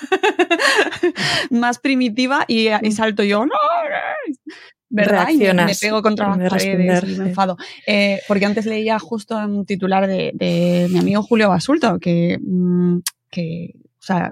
más 1.50 1.80
primitiva 1.80 2.44
y, 2.46 2.68
y, 2.68 2.92
salto 2.92 3.24
yo, 3.24 3.46
¡no! 3.46 3.52
¿Verdad? 4.90 5.28
Y 5.30 5.38
me, 5.38 5.74
pego 5.74 6.02
contra 6.02 6.36
las 6.36 6.50
paredes 6.50 7.02
y 7.02 7.18
me 7.18 7.30
enfado. 7.30 7.56
Eh, 7.84 8.20
porque 8.28 8.46
antes 8.46 8.64
leía 8.64 9.00
justo 9.00 9.36
un 9.36 9.66
titular 9.66 10.06
de, 10.06 10.30
de 10.34 10.86
mi 10.88 11.00
amigo 11.00 11.24
Julio 11.24 11.48
Basulto, 11.48 11.98
que, 11.98 12.38
mm, 12.40 12.98
que, 13.28 13.74
o 13.74 14.02
sea, 14.02 14.30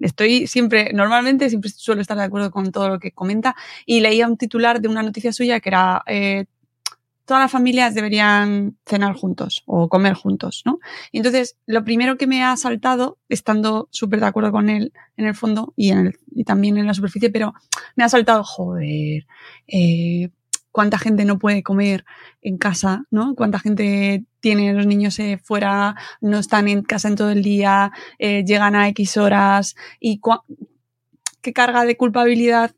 Estoy 0.00 0.46
siempre, 0.46 0.92
normalmente 0.92 1.48
siempre 1.48 1.70
suelo 1.70 2.00
estar 2.00 2.16
de 2.16 2.24
acuerdo 2.24 2.50
con 2.50 2.70
todo 2.72 2.88
lo 2.88 2.98
que 2.98 3.12
comenta 3.12 3.56
y 3.86 4.00
leía 4.00 4.26
un 4.26 4.36
titular 4.36 4.80
de 4.80 4.88
una 4.88 5.02
noticia 5.02 5.32
suya 5.32 5.60
que 5.60 5.68
era 5.70 6.02
eh, 6.06 6.46
todas 7.26 7.42
las 7.42 7.50
familias 7.50 7.94
deberían 7.94 8.78
cenar 8.86 9.14
juntos 9.14 9.62
o 9.66 9.88
comer 9.88 10.14
juntos, 10.14 10.62
¿no? 10.64 10.78
Y 11.10 11.18
entonces, 11.18 11.58
lo 11.66 11.84
primero 11.84 12.16
que 12.16 12.26
me 12.26 12.42
ha 12.42 12.56
saltado, 12.56 13.18
estando 13.28 13.88
súper 13.90 14.20
de 14.20 14.26
acuerdo 14.26 14.52
con 14.52 14.70
él 14.70 14.92
en 15.16 15.26
el 15.26 15.34
fondo 15.34 15.74
y, 15.76 15.90
en 15.90 15.98
el, 16.06 16.18
y 16.30 16.44
también 16.44 16.78
en 16.78 16.86
la 16.86 16.94
superficie, 16.94 17.30
pero 17.30 17.52
me 17.96 18.04
ha 18.04 18.08
saltado, 18.08 18.44
joder, 18.44 19.26
eh, 19.66 20.30
cuánta 20.70 20.98
gente 20.98 21.24
no 21.24 21.38
puede 21.38 21.62
comer 21.62 22.04
en 22.42 22.58
casa, 22.58 23.04
¿no? 23.10 23.34
Cuánta 23.34 23.58
gente 23.58 24.24
tiene 24.46 24.72
los 24.74 24.86
niños 24.86 25.18
eh, 25.18 25.40
fuera, 25.42 25.96
no 26.20 26.38
están 26.38 26.68
en 26.68 26.82
casa 26.82 27.08
en 27.08 27.16
todo 27.16 27.30
el 27.30 27.42
día, 27.42 27.90
eh, 28.20 28.44
llegan 28.44 28.76
a 28.76 28.86
X 28.90 29.16
horas 29.16 29.74
y 29.98 30.20
qué 31.42 31.52
carga 31.52 31.84
de 31.84 31.96
culpabilidad 31.96 32.72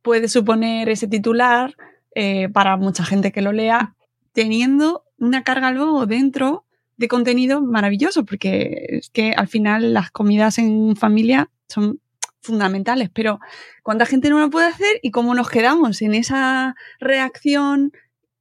puede 0.00 0.26
suponer 0.28 0.88
ese 0.88 1.08
titular 1.08 1.76
eh, 2.14 2.48
para 2.48 2.78
mucha 2.78 3.04
gente 3.04 3.30
que 3.30 3.42
lo 3.42 3.52
lea, 3.52 3.94
teniendo 4.32 5.04
una 5.18 5.44
carga 5.44 5.70
luego 5.70 6.06
dentro 6.06 6.64
de 6.96 7.08
contenido 7.08 7.60
maravilloso, 7.60 8.24
porque 8.24 8.86
es 8.88 9.10
que 9.10 9.32
al 9.32 9.48
final 9.48 9.92
las 9.92 10.10
comidas 10.10 10.56
en 10.56 10.96
familia 10.96 11.50
son 11.68 12.00
fundamentales, 12.40 13.10
pero 13.12 13.38
cuánta 13.82 14.06
gente 14.06 14.30
no 14.30 14.38
lo 14.40 14.48
puede 14.48 14.68
hacer 14.68 14.98
y 15.02 15.10
cómo 15.10 15.34
nos 15.34 15.50
quedamos 15.50 16.00
en 16.00 16.14
esa 16.14 16.74
reacción 17.00 17.92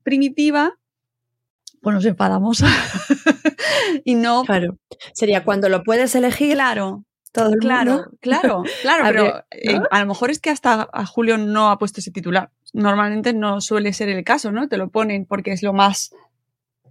primitiva, 0.03 0.77
pues 1.81 1.93
nos 1.93 2.05
enfadamos. 2.05 2.63
y 4.05 4.15
no. 4.15 4.43
Claro. 4.43 4.77
Sería 5.13 5.43
cuando 5.43 5.69
lo 5.69 5.83
puedes 5.83 6.15
elegir. 6.15 6.53
Claro. 6.53 7.03
Todo 7.33 7.53
el 7.53 7.59
claro, 7.59 7.91
mundo. 7.91 8.11
claro, 8.19 8.63
claro, 8.81 9.03
pero 9.07 9.45
eh, 9.51 9.79
a 9.89 10.01
lo 10.01 10.05
mejor 10.05 10.31
es 10.31 10.39
que 10.39 10.49
hasta 10.49 10.89
a 10.91 11.05
Julio 11.05 11.37
no 11.37 11.71
ha 11.71 11.79
puesto 11.79 12.01
ese 12.01 12.11
titular 12.11 12.51
normalmente 12.73 13.33
no 13.33 13.61
suele 13.61 13.93
ser 13.93 14.09
el 14.09 14.23
caso, 14.23 14.51
¿no? 14.51 14.67
Te 14.67 14.77
lo 14.77 14.89
ponen 14.89 15.25
porque 15.25 15.51
es 15.51 15.63
lo 15.63 15.73
más, 15.73 16.13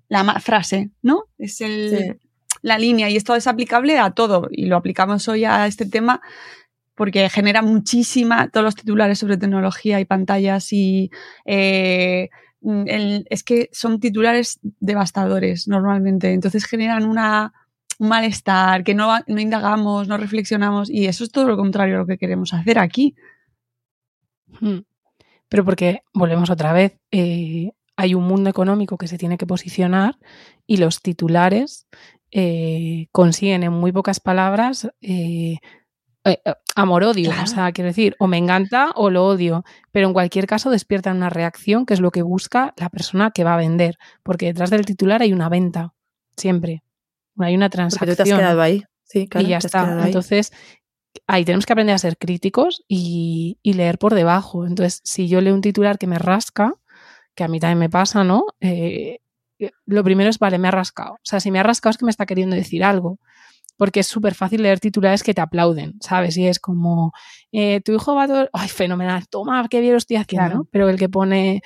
la 0.09 0.23
más 0.23 0.43
frase, 0.43 0.91
¿no? 1.03 1.25
Es 1.39 1.61
el, 1.61 2.21
la 2.63 2.79
línea 2.79 3.09
y 3.09 3.17
esto 3.17 3.35
es 3.35 3.47
aplicable 3.47 3.99
a 3.99 4.11
todo 4.11 4.49
y 4.51 4.67
lo 4.67 4.77
aplicamos 4.77 5.29
hoy 5.29 5.45
a 5.45 5.67
este 5.67 5.87
tema 5.87 6.21
porque 6.95 7.31
genera 7.31 7.63
muchísima, 7.63 8.49
todos 8.49 8.65
los 8.65 8.75
titulares 8.75 9.19
sobre 9.19 9.39
tecnología 9.39 10.01
y 10.01 10.05
pantallas 10.05 10.71
y 10.73 11.11
eh, 11.47 12.29
es 12.63 13.43
que 13.43 13.69
son 13.73 14.01
titulares 14.01 14.61
devastadores 14.81 15.67
normalmente, 15.67 16.33
entonces 16.33 16.65
generan 16.67 17.05
una, 17.05 17.53
un 17.99 18.09
malestar, 18.09 18.85
que 18.85 18.95
no, 18.95 19.11
no 19.27 19.41
indagamos, 19.41 20.09
no 20.09 20.17
reflexionamos 20.19 20.91
y 20.91 21.07
eso 21.07 21.25
es 21.25 21.31
todo 21.31 21.47
lo 21.47 21.57
contrario 21.57 21.97
a 21.97 21.99
lo 22.01 22.07
que 22.07 22.19
queremos 22.19 22.53
hacer 22.53 22.79
aquí. 22.79 23.15
Hmm 24.61 24.81
pero 25.51 25.65
porque, 25.65 26.03
volvemos 26.15 26.49
otra 26.49 26.73
vez, 26.73 26.97
eh, 27.11 27.73
hay 27.97 28.15
un 28.15 28.23
mundo 28.23 28.49
económico 28.49 28.97
que 28.97 29.09
se 29.09 29.19
tiene 29.19 29.37
que 29.37 29.49
posicionar 29.49 30.17
y 30.65 30.77
los 30.77 31.03
titulares 31.03 31.89
eh, 32.31 33.09
consiguen 33.11 33.65
en 33.65 33.73
muy 33.73 33.91
pocas 33.91 34.21
palabras 34.21 34.89
eh, 35.03 35.57
amor-odio. 36.75 37.31
O 37.43 37.47
sea, 37.47 37.73
quiero 37.73 37.89
decir, 37.89 38.17
o 38.19 38.27
me 38.27 38.37
encanta 38.37 38.93
o 38.95 39.11
lo 39.11 39.27
odio, 39.27 39.65
pero 39.91 40.07
en 40.07 40.13
cualquier 40.13 40.47
caso 40.47 40.71
despiertan 40.71 41.17
una 41.17 41.31
reacción 41.31 41.87
que 41.87 41.95
es 41.95 42.01
lo 42.01 42.11
que 42.11 42.23
busca 42.23 42.75
la 42.77 42.89
persona 42.89 43.31
que 43.31 43.45
va 43.45 43.55
a 43.55 43.59
vender, 43.59 43.97
porque 44.23 44.47
detrás 44.47 44.71
del 44.71 44.85
titular 44.85 45.23
hay 45.23 45.33
una 45.33 45.49
venta, 45.49 45.95
siempre. 46.37 46.83
Hay 47.39 47.55
una 47.55 47.71
transacción. 47.71 48.09
Porque 48.09 48.23
tú 48.23 48.29
te 48.29 48.33
has 48.33 48.39
quedado 48.39 48.63
ahí. 48.63 48.85
Sí, 49.05 49.29
y 49.35 49.47
ya 49.47 49.59
está. 49.59 50.07
Entonces, 50.07 50.53
ahí 51.27 51.45
tenemos 51.45 51.67
que 51.67 51.73
aprender 51.73 51.95
a 51.95 51.99
ser 51.99 52.17
críticos 52.17 52.85
y, 52.87 53.59
leer 53.65 53.99
por 53.99 54.15
debajo. 54.15 54.67
Entonces, 54.67 55.01
si 55.05 55.29
yo 55.29 55.41
leo 55.41 55.55
un 55.55 55.61
titular 55.61 55.99
que 55.99 56.07
me 56.07 56.19
rasca, 56.19 56.75
que 57.35 57.45
a 57.45 57.49
mí 57.49 57.59
también 57.61 57.79
me 57.79 57.91
pasa, 57.91 58.25
¿no? 58.25 58.45
Eh, 58.61 59.19
eh, 59.59 59.71
lo 59.87 60.05
primero 60.05 60.31
es, 60.31 60.39
vale, 60.39 60.59
me 60.59 60.69
ha 60.69 60.73
rascado. 60.73 61.15
O 61.15 61.25
sea, 61.25 61.41
si 61.41 61.51
me 61.51 61.59
ha 61.59 61.63
rascado 61.63 61.91
es 61.91 61.99
que 61.99 62.05
me 62.05 62.11
está 62.11 62.27
queriendo 62.27 62.57
decir 62.57 62.85
algo. 62.85 63.19
Porque 63.81 64.01
es 64.01 64.07
súper 64.07 64.35
fácil 64.35 64.63
leer 64.63 64.79
titulares 64.79 65.23
que 65.23 65.33
te 65.33 65.41
aplauden, 65.41 65.95
¿sabes? 66.01 66.37
Y 66.37 66.47
es 66.47 66.61
como, 66.61 67.13
eh, 67.51 67.81
tu 67.81 67.93
hijo 67.93 68.15
va 68.15 68.25
a 68.25 68.29
todo... 68.29 68.49
¡Ay, 68.53 68.69
fenomenal! 68.69 69.27
Toma, 69.29 69.67
qué 69.71 69.81
bien 69.81 69.93
lo 69.93 69.99
estoy 69.99 70.19
haciendo, 70.19 70.69
Pero 70.71 70.91
el 70.91 70.99
que 70.99 71.09
pone, 71.09 71.63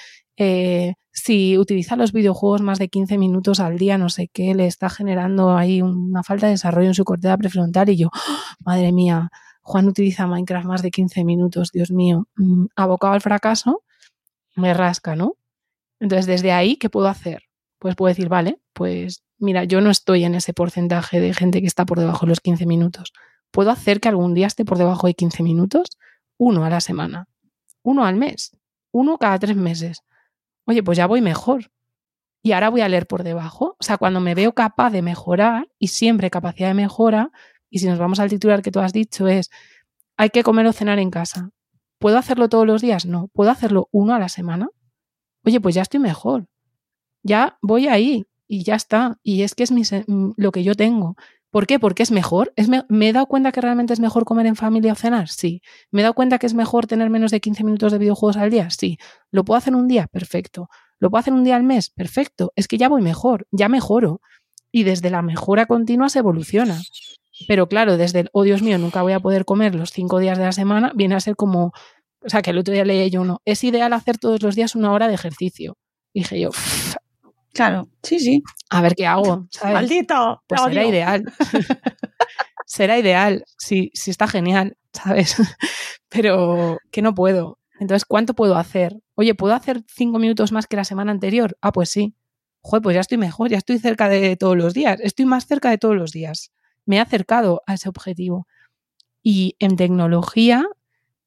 si 1.10 1.58
utiliza 1.58 1.96
los 1.96 2.12
videojuegos 2.12 2.62
más 2.62 2.78
de 2.78 2.88
15 2.88 3.18
minutos 3.18 3.58
al 3.58 3.78
día, 3.78 3.98
no 3.98 4.10
sé 4.10 4.28
qué, 4.32 4.54
le 4.54 4.66
está 4.66 4.90
generando 4.90 5.56
ahí 5.56 5.82
una 5.82 6.22
falta 6.22 6.46
de 6.46 6.52
desarrollo 6.52 6.88
en 6.88 6.94
su 6.94 7.04
corteza 7.04 7.36
prefrontal 7.36 7.88
y 7.88 7.96
yo, 7.96 8.08
¡oh! 8.08 8.64
madre 8.64 8.92
mía, 8.92 9.30
Juan 9.62 9.88
utiliza 9.88 10.26
Minecraft 10.28 10.66
más 10.66 10.82
de 10.82 10.90
15 10.90 11.24
minutos, 11.24 11.70
Dios 11.72 11.90
mío, 11.90 12.28
mm, 12.36 12.66
abocado 12.76 13.14
al 13.14 13.22
fracaso, 13.22 13.82
me 14.56 14.72
rasca, 14.72 15.16
¿no? 15.16 15.36
Entonces, 16.00 16.26
desde 16.26 16.52
ahí, 16.52 16.76
¿qué 16.76 16.90
puedo 16.90 17.08
hacer? 17.08 17.42
Pues 17.84 17.96
puedo 17.96 18.08
decir, 18.08 18.30
vale, 18.30 18.62
pues 18.72 19.22
mira, 19.36 19.64
yo 19.64 19.82
no 19.82 19.90
estoy 19.90 20.24
en 20.24 20.34
ese 20.34 20.54
porcentaje 20.54 21.20
de 21.20 21.34
gente 21.34 21.60
que 21.60 21.66
está 21.66 21.84
por 21.84 21.98
debajo 22.00 22.24
de 22.24 22.30
los 22.30 22.40
15 22.40 22.64
minutos. 22.64 23.12
¿Puedo 23.50 23.70
hacer 23.70 24.00
que 24.00 24.08
algún 24.08 24.32
día 24.32 24.46
esté 24.46 24.64
por 24.64 24.78
debajo 24.78 25.06
de 25.06 25.12
15 25.12 25.42
minutos? 25.42 25.90
Uno 26.38 26.64
a 26.64 26.70
la 26.70 26.80
semana, 26.80 27.28
uno 27.82 28.06
al 28.06 28.16
mes, 28.16 28.56
uno 28.90 29.18
cada 29.18 29.38
tres 29.38 29.56
meses 29.56 30.02
oye, 30.66 30.82
pues 30.82 30.98
ya 30.98 31.06
voy 31.06 31.20
mejor. 31.20 31.70
Y 32.42 32.52
ahora 32.52 32.68
voy 32.68 32.82
a 32.82 32.88
leer 32.88 33.06
por 33.06 33.22
debajo. 33.22 33.76
O 33.78 33.84
sea, 33.84 33.96
cuando 33.96 34.20
me 34.20 34.34
veo 34.34 34.52
capaz 34.52 34.90
de 34.90 35.02
mejorar 35.02 35.68
y 35.78 35.88
siempre 35.88 36.30
capacidad 36.30 36.68
de 36.68 36.74
mejora, 36.74 37.30
y 37.70 37.78
si 37.78 37.86
nos 37.86 37.98
vamos 37.98 38.20
al 38.20 38.30
titular 38.30 38.62
que 38.62 38.70
tú 38.70 38.80
has 38.80 38.92
dicho 38.92 39.28
es, 39.28 39.50
hay 40.16 40.30
que 40.30 40.42
comer 40.42 40.66
o 40.66 40.72
cenar 40.72 40.98
en 40.98 41.10
casa. 41.10 41.50
¿Puedo 41.98 42.18
hacerlo 42.18 42.48
todos 42.48 42.66
los 42.66 42.82
días? 42.82 43.06
No. 43.06 43.28
¿Puedo 43.28 43.50
hacerlo 43.50 43.88
uno 43.92 44.14
a 44.14 44.18
la 44.18 44.28
semana? 44.28 44.68
Oye, 45.44 45.60
pues 45.60 45.74
ya 45.74 45.82
estoy 45.82 46.00
mejor. 46.00 46.46
Ya 47.24 47.58
voy 47.60 47.88
ahí 47.88 48.26
y 48.46 48.62
ya 48.62 48.76
está. 48.76 49.18
Y 49.24 49.42
es 49.42 49.56
que 49.56 49.64
es 49.64 49.72
mi, 49.72 49.82
lo 50.36 50.52
que 50.52 50.62
yo 50.62 50.76
tengo. 50.76 51.16
¿Por 51.50 51.66
qué? 51.66 51.80
Porque 51.80 52.04
es 52.04 52.12
mejor. 52.12 52.52
¿Es 52.54 52.68
me, 52.68 52.84
he 52.88 53.12
dado 53.12 53.26
cuenta 53.26 53.50
que 53.50 53.60
realmente 53.60 53.92
es 53.92 54.00
mejor 54.00 54.24
comer 54.24 54.46
en 54.46 54.54
familia 54.54 54.92
o 54.92 54.96
cenar? 54.96 55.28
Sí. 55.28 55.62
¿Me 55.90 56.00
he 56.00 56.04
dado 56.04 56.14
cuenta 56.14 56.38
que 56.38 56.46
es 56.46 56.54
mejor 56.54 56.86
tener 56.86 57.10
menos 57.10 57.30
de 57.30 57.40
15 57.40 57.64
minutos 57.64 57.90
de 57.90 57.98
videojuegos 57.98 58.36
al 58.36 58.50
día? 58.50 58.70
Sí. 58.70 58.98
¿Lo 59.30 59.44
puedo 59.44 59.58
hacer 59.58 59.74
un 59.74 59.88
día? 59.88 60.06
Perfecto. 60.06 60.68
¿Lo 61.00 61.10
puedo 61.10 61.20
hacer 61.20 61.32
un 61.32 61.44
día 61.44 61.56
al 61.56 61.62
mes? 61.62 61.90
Perfecto. 61.90 62.52
Es 62.56 62.68
que 62.68 62.78
ya 62.78 62.88
voy 62.88 63.02
mejor, 63.02 63.46
ya 63.50 63.68
mejoro. 63.68 64.20
Y 64.70 64.84
desde 64.84 65.10
la 65.10 65.22
mejora 65.22 65.66
continua 65.66 66.08
se 66.08 66.20
evoluciona. 66.20 66.80
Pero 67.46 67.68
claro, 67.68 67.96
desde 67.96 68.20
el, 68.20 68.30
oh 68.32 68.42
Dios 68.42 68.62
mío, 68.62 68.78
nunca 68.78 69.02
voy 69.02 69.12
a 69.12 69.20
poder 69.20 69.44
comer 69.44 69.74
los 69.74 69.90
cinco 69.90 70.18
días 70.18 70.38
de 70.38 70.44
la 70.44 70.52
semana, 70.52 70.92
viene 70.94 71.14
a 71.14 71.20
ser 71.20 71.36
como, 71.36 71.72
o 72.20 72.28
sea, 72.28 72.42
que 72.42 72.50
el 72.50 72.58
otro 72.58 72.72
día 72.72 72.84
leí 72.84 73.10
yo 73.10 73.22
uno, 73.22 73.42
es 73.44 73.64
ideal 73.64 73.92
hacer 73.92 74.18
todos 74.18 74.42
los 74.42 74.54
días 74.54 74.74
una 74.74 74.92
hora 74.92 75.08
de 75.08 75.14
ejercicio. 75.14 75.76
dije 76.12 76.40
yo, 76.40 76.50
Claro, 77.54 77.88
sí, 78.02 78.18
sí. 78.18 78.42
A 78.68 78.82
ver 78.82 78.94
qué 78.94 79.06
hago. 79.06 79.46
¿sabes? 79.50 79.74
Maldito. 79.74 80.42
Pues 80.46 80.60
será 80.60 80.84
ideal. 80.84 81.24
será 82.66 82.98
ideal. 82.98 83.44
Sí, 83.58 83.90
sí 83.94 84.10
está 84.10 84.26
genial, 84.26 84.76
¿sabes? 84.92 85.36
Pero 86.08 86.78
que 86.90 87.00
no 87.00 87.14
puedo. 87.14 87.58
Entonces, 87.80 88.04
¿cuánto 88.04 88.34
puedo 88.34 88.56
hacer? 88.56 88.96
Oye, 89.14 89.34
¿puedo 89.34 89.54
hacer 89.54 89.84
cinco 89.88 90.18
minutos 90.18 90.52
más 90.52 90.66
que 90.66 90.76
la 90.76 90.84
semana 90.84 91.12
anterior? 91.12 91.56
Ah, 91.60 91.72
pues 91.72 91.90
sí. 91.90 92.14
Joder, 92.60 92.82
pues 92.82 92.94
ya 92.94 93.00
estoy 93.00 93.18
mejor, 93.18 93.50
ya 93.50 93.58
estoy 93.58 93.78
cerca 93.78 94.08
de 94.08 94.36
todos 94.36 94.56
los 94.56 94.74
días. 94.74 94.98
Estoy 95.00 95.26
más 95.26 95.46
cerca 95.46 95.70
de 95.70 95.78
todos 95.78 95.96
los 95.96 96.12
días. 96.12 96.50
Me 96.86 96.96
he 96.96 97.00
acercado 97.00 97.62
a 97.66 97.74
ese 97.74 97.88
objetivo. 97.88 98.46
Y 99.22 99.56
en 99.58 99.76
tecnología, 99.76 100.66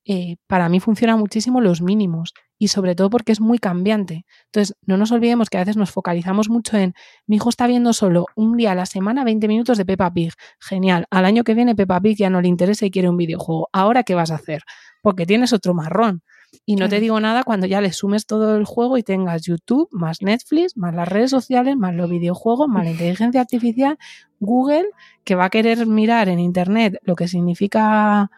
eh, 0.10 0.38
para 0.48 0.70
mí 0.70 0.80
funcionan 0.80 1.20
muchísimo 1.20 1.60
los 1.60 1.82
mínimos 1.82 2.34
y 2.58 2.70
sobre 2.70 2.96
todo 2.96 3.10
porque 3.10 3.34
es 3.34 3.42
muy 3.42 3.60
cambiante. 3.60 4.26
Entonces, 4.46 4.76
no 4.86 4.96
nos 4.96 5.12
olvidemos 5.12 5.50
que 5.50 5.58
a 5.58 5.62
veces 5.62 5.76
nos 5.76 5.92
focalizamos 5.92 6.50
mucho 6.50 6.78
en 6.78 6.94
mi 7.26 7.36
hijo 7.36 7.50
está 7.50 7.68
viendo 7.68 7.92
solo 7.92 8.26
un 8.36 8.56
día 8.56 8.72
a 8.72 8.76
la 8.76 8.86
semana 8.86 9.24
20 9.24 9.48
minutos 9.48 9.78
de 9.78 9.86
Peppa 9.86 10.14
Pig. 10.14 10.34
Genial. 10.60 11.08
Al 11.12 11.26
año 11.26 11.44
que 11.44 11.54
viene 11.54 11.76
Peppa 11.76 12.00
Pig 12.00 12.18
ya 12.18 12.30
no 12.30 12.42
le 12.42 12.48
interesa 12.48 12.86
y 12.86 12.92
quiere 12.92 13.10
un 13.10 13.18
videojuego. 13.18 13.70
¿Ahora 13.74 14.04
qué 14.04 14.16
vas 14.16 14.32
a 14.32 14.36
hacer? 14.36 14.64
Porque 15.02 15.26
tienes 15.26 15.52
otro 15.52 15.74
marrón. 15.74 16.24
Y 16.66 16.78
no 16.78 16.88
te 16.88 17.02
digo 17.02 17.20
nada 17.20 17.44
cuando 17.44 17.68
ya 17.68 17.82
le 17.82 17.92
sumes 17.92 18.26
todo 18.26 18.56
el 18.56 18.64
juego 18.64 18.98
y 18.98 19.04
tengas 19.04 19.42
YouTube, 19.44 19.90
más 19.92 20.22
Netflix, 20.22 20.78
más 20.78 20.96
las 20.96 21.08
redes 21.08 21.32
sociales, 21.32 21.76
más 21.76 21.94
los 21.94 22.10
videojuegos, 22.10 22.70
más 22.70 22.86
la 22.86 22.92
inteligencia 22.92 23.42
artificial, 23.42 23.98
Google, 24.40 24.86
que 25.26 25.36
va 25.36 25.46
a 25.46 25.50
querer 25.50 25.86
mirar 25.86 26.30
en 26.30 26.40
Internet 26.40 27.00
lo 27.04 27.16
que 27.16 27.28
significa, 27.28 28.32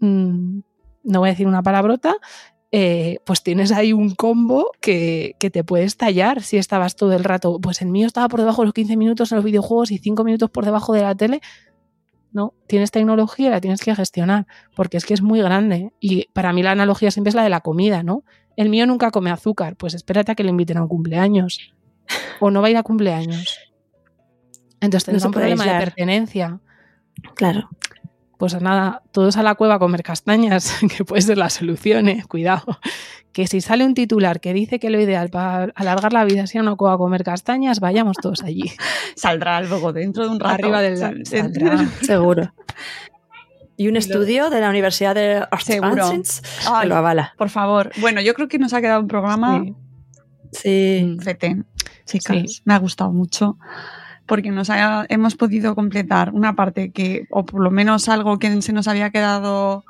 mm, 0.00 0.60
no 1.02 1.20
voy 1.20 1.28
a 1.28 1.32
decir 1.32 1.46
una 1.46 1.62
palabrota, 1.62 2.16
eh, 2.72 3.18
pues 3.24 3.42
tienes 3.42 3.72
ahí 3.72 3.92
un 3.92 4.14
combo 4.14 4.70
que, 4.80 5.34
te 5.38 5.64
puede 5.64 5.84
estallar 5.84 6.42
si 6.42 6.56
estabas 6.56 6.94
todo 6.94 7.12
el 7.14 7.24
rato. 7.24 7.58
Pues 7.60 7.82
el 7.82 7.88
mío 7.88 8.06
estaba 8.06 8.28
por 8.28 8.40
debajo 8.40 8.62
de 8.62 8.66
los 8.66 8.74
15 8.74 8.96
minutos 8.96 9.32
en 9.32 9.36
los 9.36 9.44
videojuegos 9.44 9.90
y 9.90 9.98
5 9.98 10.22
minutos 10.24 10.50
por 10.50 10.64
debajo 10.64 10.92
de 10.92 11.02
la 11.02 11.14
tele. 11.14 11.40
No, 12.32 12.54
tienes 12.68 12.92
tecnología 12.92 13.48
y 13.48 13.50
la 13.50 13.60
tienes 13.60 13.80
que 13.80 13.92
gestionar, 13.94 14.46
porque 14.76 14.96
es 14.96 15.04
que 15.04 15.14
es 15.14 15.22
muy 15.22 15.40
grande. 15.40 15.92
Y 15.98 16.28
para 16.32 16.52
mí 16.52 16.62
la 16.62 16.70
analogía 16.70 17.10
siempre 17.10 17.30
es 17.30 17.34
la 17.34 17.42
de 17.42 17.50
la 17.50 17.60
comida, 17.60 18.04
¿no? 18.04 18.22
El 18.56 18.68
mío 18.68 18.86
nunca 18.86 19.10
come 19.10 19.30
azúcar, 19.30 19.74
pues 19.76 19.94
espérate 19.94 20.32
a 20.32 20.34
que 20.36 20.44
le 20.44 20.50
inviten 20.50 20.76
a 20.76 20.82
un 20.82 20.88
cumpleaños. 20.88 21.72
O 22.38 22.50
no 22.50 22.60
va 22.60 22.68
a 22.68 22.70
ir 22.70 22.76
a 22.76 22.82
cumpleaños. 22.84 23.58
Entonces 24.80 25.04
tenemos 25.04 25.24
un 25.24 25.32
problema 25.32 25.64
de 25.64 25.78
pertenencia. 25.78 26.60
Claro. 27.34 27.68
Pues 28.40 28.60
nada, 28.60 29.02
todos 29.12 29.36
a 29.36 29.42
la 29.44 29.54
cueva 29.54 29.74
a 29.74 29.78
comer 29.78 30.02
castañas, 30.02 30.74
que 30.96 31.04
puede 31.04 31.22
ser 31.22 31.38
la 31.38 31.50
solución, 31.50 32.08
¿eh? 32.08 32.24
cuidado. 32.26 32.78
Que 33.32 33.46
si 33.46 33.60
sale 33.60 33.84
un 33.84 33.94
titular 33.94 34.40
que 34.40 34.52
dice 34.52 34.80
que 34.80 34.90
lo 34.90 35.00
ideal 35.00 35.30
para 35.30 35.70
alargar 35.76 36.12
la 36.12 36.24
vida 36.24 36.48
sea 36.48 36.62
una 36.62 36.74
cueva 36.74 36.94
a 36.94 36.98
comer 36.98 37.22
castañas, 37.22 37.78
vayamos 37.78 38.16
todos 38.16 38.42
allí. 38.42 38.72
Saldrá 39.14 39.60
luego 39.60 39.92
dentro 39.92 40.24
de 40.24 40.30
un 40.30 40.40
rato. 40.40 40.54
Arriba 40.54 40.80
del 40.82 40.96
Sal- 40.96 41.24
saldrá. 41.24 41.86
Seguro. 42.02 42.52
Y 43.76 43.88
un 43.88 43.96
estudio 43.96 44.50
de 44.50 44.60
la 44.60 44.68
Universidad 44.68 45.14
de. 45.14 45.46
Wisconsin 45.52 46.22
Ay, 46.66 46.88
lo 46.88 46.96
avala. 46.96 47.34
Por 47.38 47.50
favor. 47.50 47.92
Bueno, 48.00 48.20
yo 48.20 48.34
creo 48.34 48.48
que 48.48 48.58
nos 48.58 48.72
ha 48.74 48.80
quedado 48.80 49.00
un 49.00 49.08
programa 49.08 49.62
Sí. 50.52 51.16
Sí. 51.16 51.16
chicas. 52.04 52.36
Sí. 52.46 52.62
Me 52.64 52.74
ha 52.74 52.78
gustado 52.78 53.12
mucho. 53.12 53.56
Porque 54.30 54.52
nos 54.52 54.68
hemos 55.08 55.34
podido 55.34 55.74
completar 55.74 56.30
una 56.32 56.54
parte 56.54 56.92
que, 56.92 57.26
o 57.30 57.44
por 57.44 57.60
lo 57.60 57.72
menos 57.72 58.08
algo 58.08 58.38
que 58.38 58.62
se 58.62 58.72
nos 58.72 58.86
había 58.86 59.10
quedado 59.10 59.84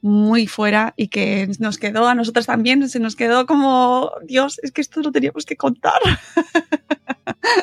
muy 0.00 0.46
fuera 0.46 0.94
y 0.96 1.08
que 1.08 1.50
nos 1.58 1.76
quedó 1.76 2.06
a 2.06 2.14
nosotras 2.14 2.46
también, 2.46 2.88
se 2.88 3.00
nos 3.00 3.16
quedó 3.16 3.46
como, 3.46 4.12
Dios, 4.24 4.60
es 4.62 4.70
que 4.70 4.80
esto 4.80 5.00
lo 5.00 5.10
teníamos 5.10 5.44
que 5.44 5.56
contar. 5.56 6.00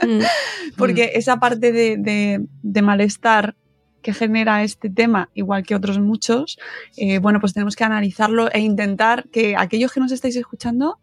Mm. 0.05 0.19
Porque 0.77 1.11
esa 1.15 1.37
parte 1.39 1.71
de, 1.71 1.95
de- 1.95 2.45
de 2.61 2.81
malestar 2.81 3.55
que 4.01 4.13
genera 4.13 4.63
este 4.63 4.89
tema, 4.89 5.29
igual 5.33 5.63
que 5.63 5.75
otros 5.75 5.97
muchos, 5.99 6.59
eh, 6.97 7.19
bueno, 7.19 7.39
pues 7.39 7.53
tenemos 7.53 7.77
que 7.77 7.85
analizarlo 7.85 8.51
e 8.51 8.59
intentar 8.59 9.29
que 9.29 9.55
aquellos 9.55 9.93
que 9.93 10.01
nos 10.01 10.11
estáis 10.11 10.35
escuchando, 10.35 10.99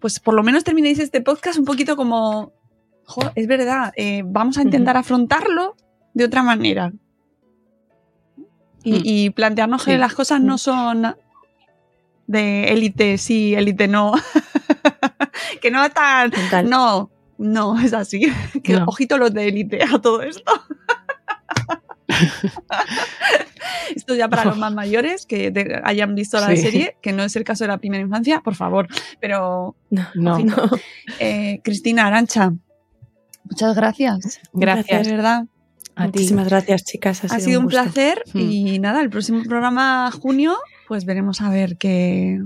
pues 0.00 0.18
por 0.18 0.32
lo 0.32 0.42
menos 0.42 0.64
terminéis 0.64 0.98
este 0.98 1.20
podcast 1.20 1.58
un 1.58 1.66
poquito 1.66 1.94
como, 1.94 2.52
"Jo, 3.06 3.20
es 3.34 3.46
verdad, 3.46 3.92
eh, 3.96 4.22
vamos 4.26 4.58
a 4.58 4.62
intentar 4.62 4.96
afrontarlo 4.96 5.76
de 6.14 6.24
otra 6.24 6.42
manera. 6.42 6.92
Y, 8.82 8.92
Mm. 8.92 9.00
y 9.04 9.30
plantearnos 9.30 9.84
que 9.84 9.96
las 9.98 10.12
cosas 10.14 10.40
no 10.40 10.58
son 10.58 11.16
de 12.26 12.72
élite 12.72 13.18
sí, 13.18 13.54
élite 13.54 13.88
no. 13.88 14.12
que 15.60 15.70
no 15.70 15.88
tan... 15.90 16.30
Total. 16.30 16.68
No, 16.68 17.10
no, 17.38 17.78
es 17.80 17.92
así. 17.92 18.20
Que 18.64 18.74
No. 18.74 18.84
ojito 18.86 19.18
los 19.18 19.32
de 19.34 19.48
élite 19.48 19.82
a 19.82 19.98
todo 20.00 20.22
esto. 20.22 20.52
Esto 23.94 24.14
ya 24.14 24.28
para 24.28 24.44
los 24.44 24.56
más 24.58 24.72
mayores 24.72 25.26
que 25.26 25.50
te- 25.50 25.80
hayan 25.84 26.14
visto 26.14 26.38
la 26.40 26.48
Sí. 26.50 26.58
serie, 26.58 26.96
que 27.02 27.12
no 27.12 27.22
es 27.24 27.34
el 27.36 27.44
caso 27.44 27.64
de 27.64 27.68
la 27.68 27.78
primera 27.78 28.02
infancia, 28.02 28.40
por 28.40 28.54
favor. 28.54 28.86
Pero, 29.20 29.74
No. 29.90 30.06
No. 30.14 30.38
Eh, 31.18 31.60
Cristina 31.64 32.06
Arancha, 32.06 32.52
muchas 33.50 33.74
gracias. 33.76 34.40
gracias 34.52 35.06
De 35.06 35.12
verdad. 35.12 35.44
a 35.94 36.04
ti. 36.06 36.10
Muchísimas 36.18 36.48
gracias, 36.48 36.84
chicas. 36.84 37.24
Ha 37.24 37.40
sido 37.40 37.60
un 37.60 37.66
gusto. 37.66 37.82
placer 37.82 38.22
Hmm. 38.32 38.38
y 38.40 38.78
nada, 38.78 39.00
el 39.00 39.10
próximo 39.10 39.42
programa 39.44 40.10
junio, 40.10 40.56
pues 40.88 41.04
veremos 41.04 41.40
a 41.40 41.48
ver 41.50 41.76
qué, 41.78 42.42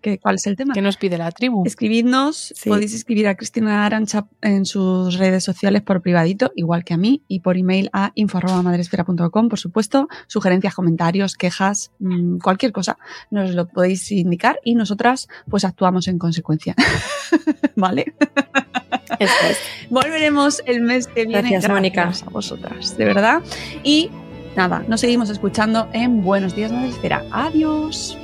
qué- 0.00 0.18
cuál 0.18 0.34
es 0.36 0.46
el 0.46 0.56
tema. 0.56 0.74
¿Qué 0.74 0.82
nos 0.82 0.96
pide 0.96 1.16
la 1.18 1.30
tribu? 1.30 1.62
Escribidnos, 1.66 2.52
Sí. 2.56 2.68
podéis 2.68 2.92
escribir 2.94 3.28
a 3.28 3.36
Cristina 3.36 3.84
Arancha 3.86 4.26
en 4.40 4.64
sus 4.66 5.16
redes 5.18 5.44
sociales 5.44 5.82
por 5.82 6.02
privadito, 6.02 6.50
igual 6.56 6.82
que 6.84 6.94
a 6.94 6.96
mí, 6.96 7.22
y 7.28 7.40
por 7.40 7.56
email 7.56 7.88
a 7.92 8.10
info.madresfera.com, 8.16 9.48
por 9.48 9.58
supuesto. 9.58 10.08
Sugerencias, 10.26 10.74
comentarios, 10.74 11.34
quejas, 11.36 11.92
mm, 12.00 12.38
cualquier 12.38 12.72
cosa, 12.72 12.96
nos 13.30 13.54
lo 13.54 13.68
podéis 13.68 14.10
indicar 14.12 14.58
y 14.64 14.74
nosotras 14.74 15.28
pues 15.48 15.64
actuamos 15.64 16.08
en 16.08 16.18
consecuencia. 16.18 16.74
¿Vale? 17.76 18.14
Eso 19.18 19.34
es. 19.50 19.58
Volveremos 19.88 20.62
el 20.66 20.80
mes 20.80 21.06
que 21.06 21.26
viene. 21.26 21.50
Gracias, 21.50 21.68
Mónica. 21.68 22.12
a 22.26 22.30
vosotras, 22.30 22.96
de 22.96 23.04
verdad. 23.04 23.42
Y 23.82 24.10
nada, 24.56 24.84
nos 24.88 25.00
seguimos 25.00 25.30
escuchando 25.30 25.88
en 25.92 26.22
Buenos 26.22 26.54
Días 26.54 26.72
Madresfera. 26.72 27.24
Adiós. 27.30 28.16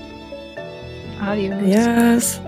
Adiós. 1.21 1.59
Adiós. 1.63 2.41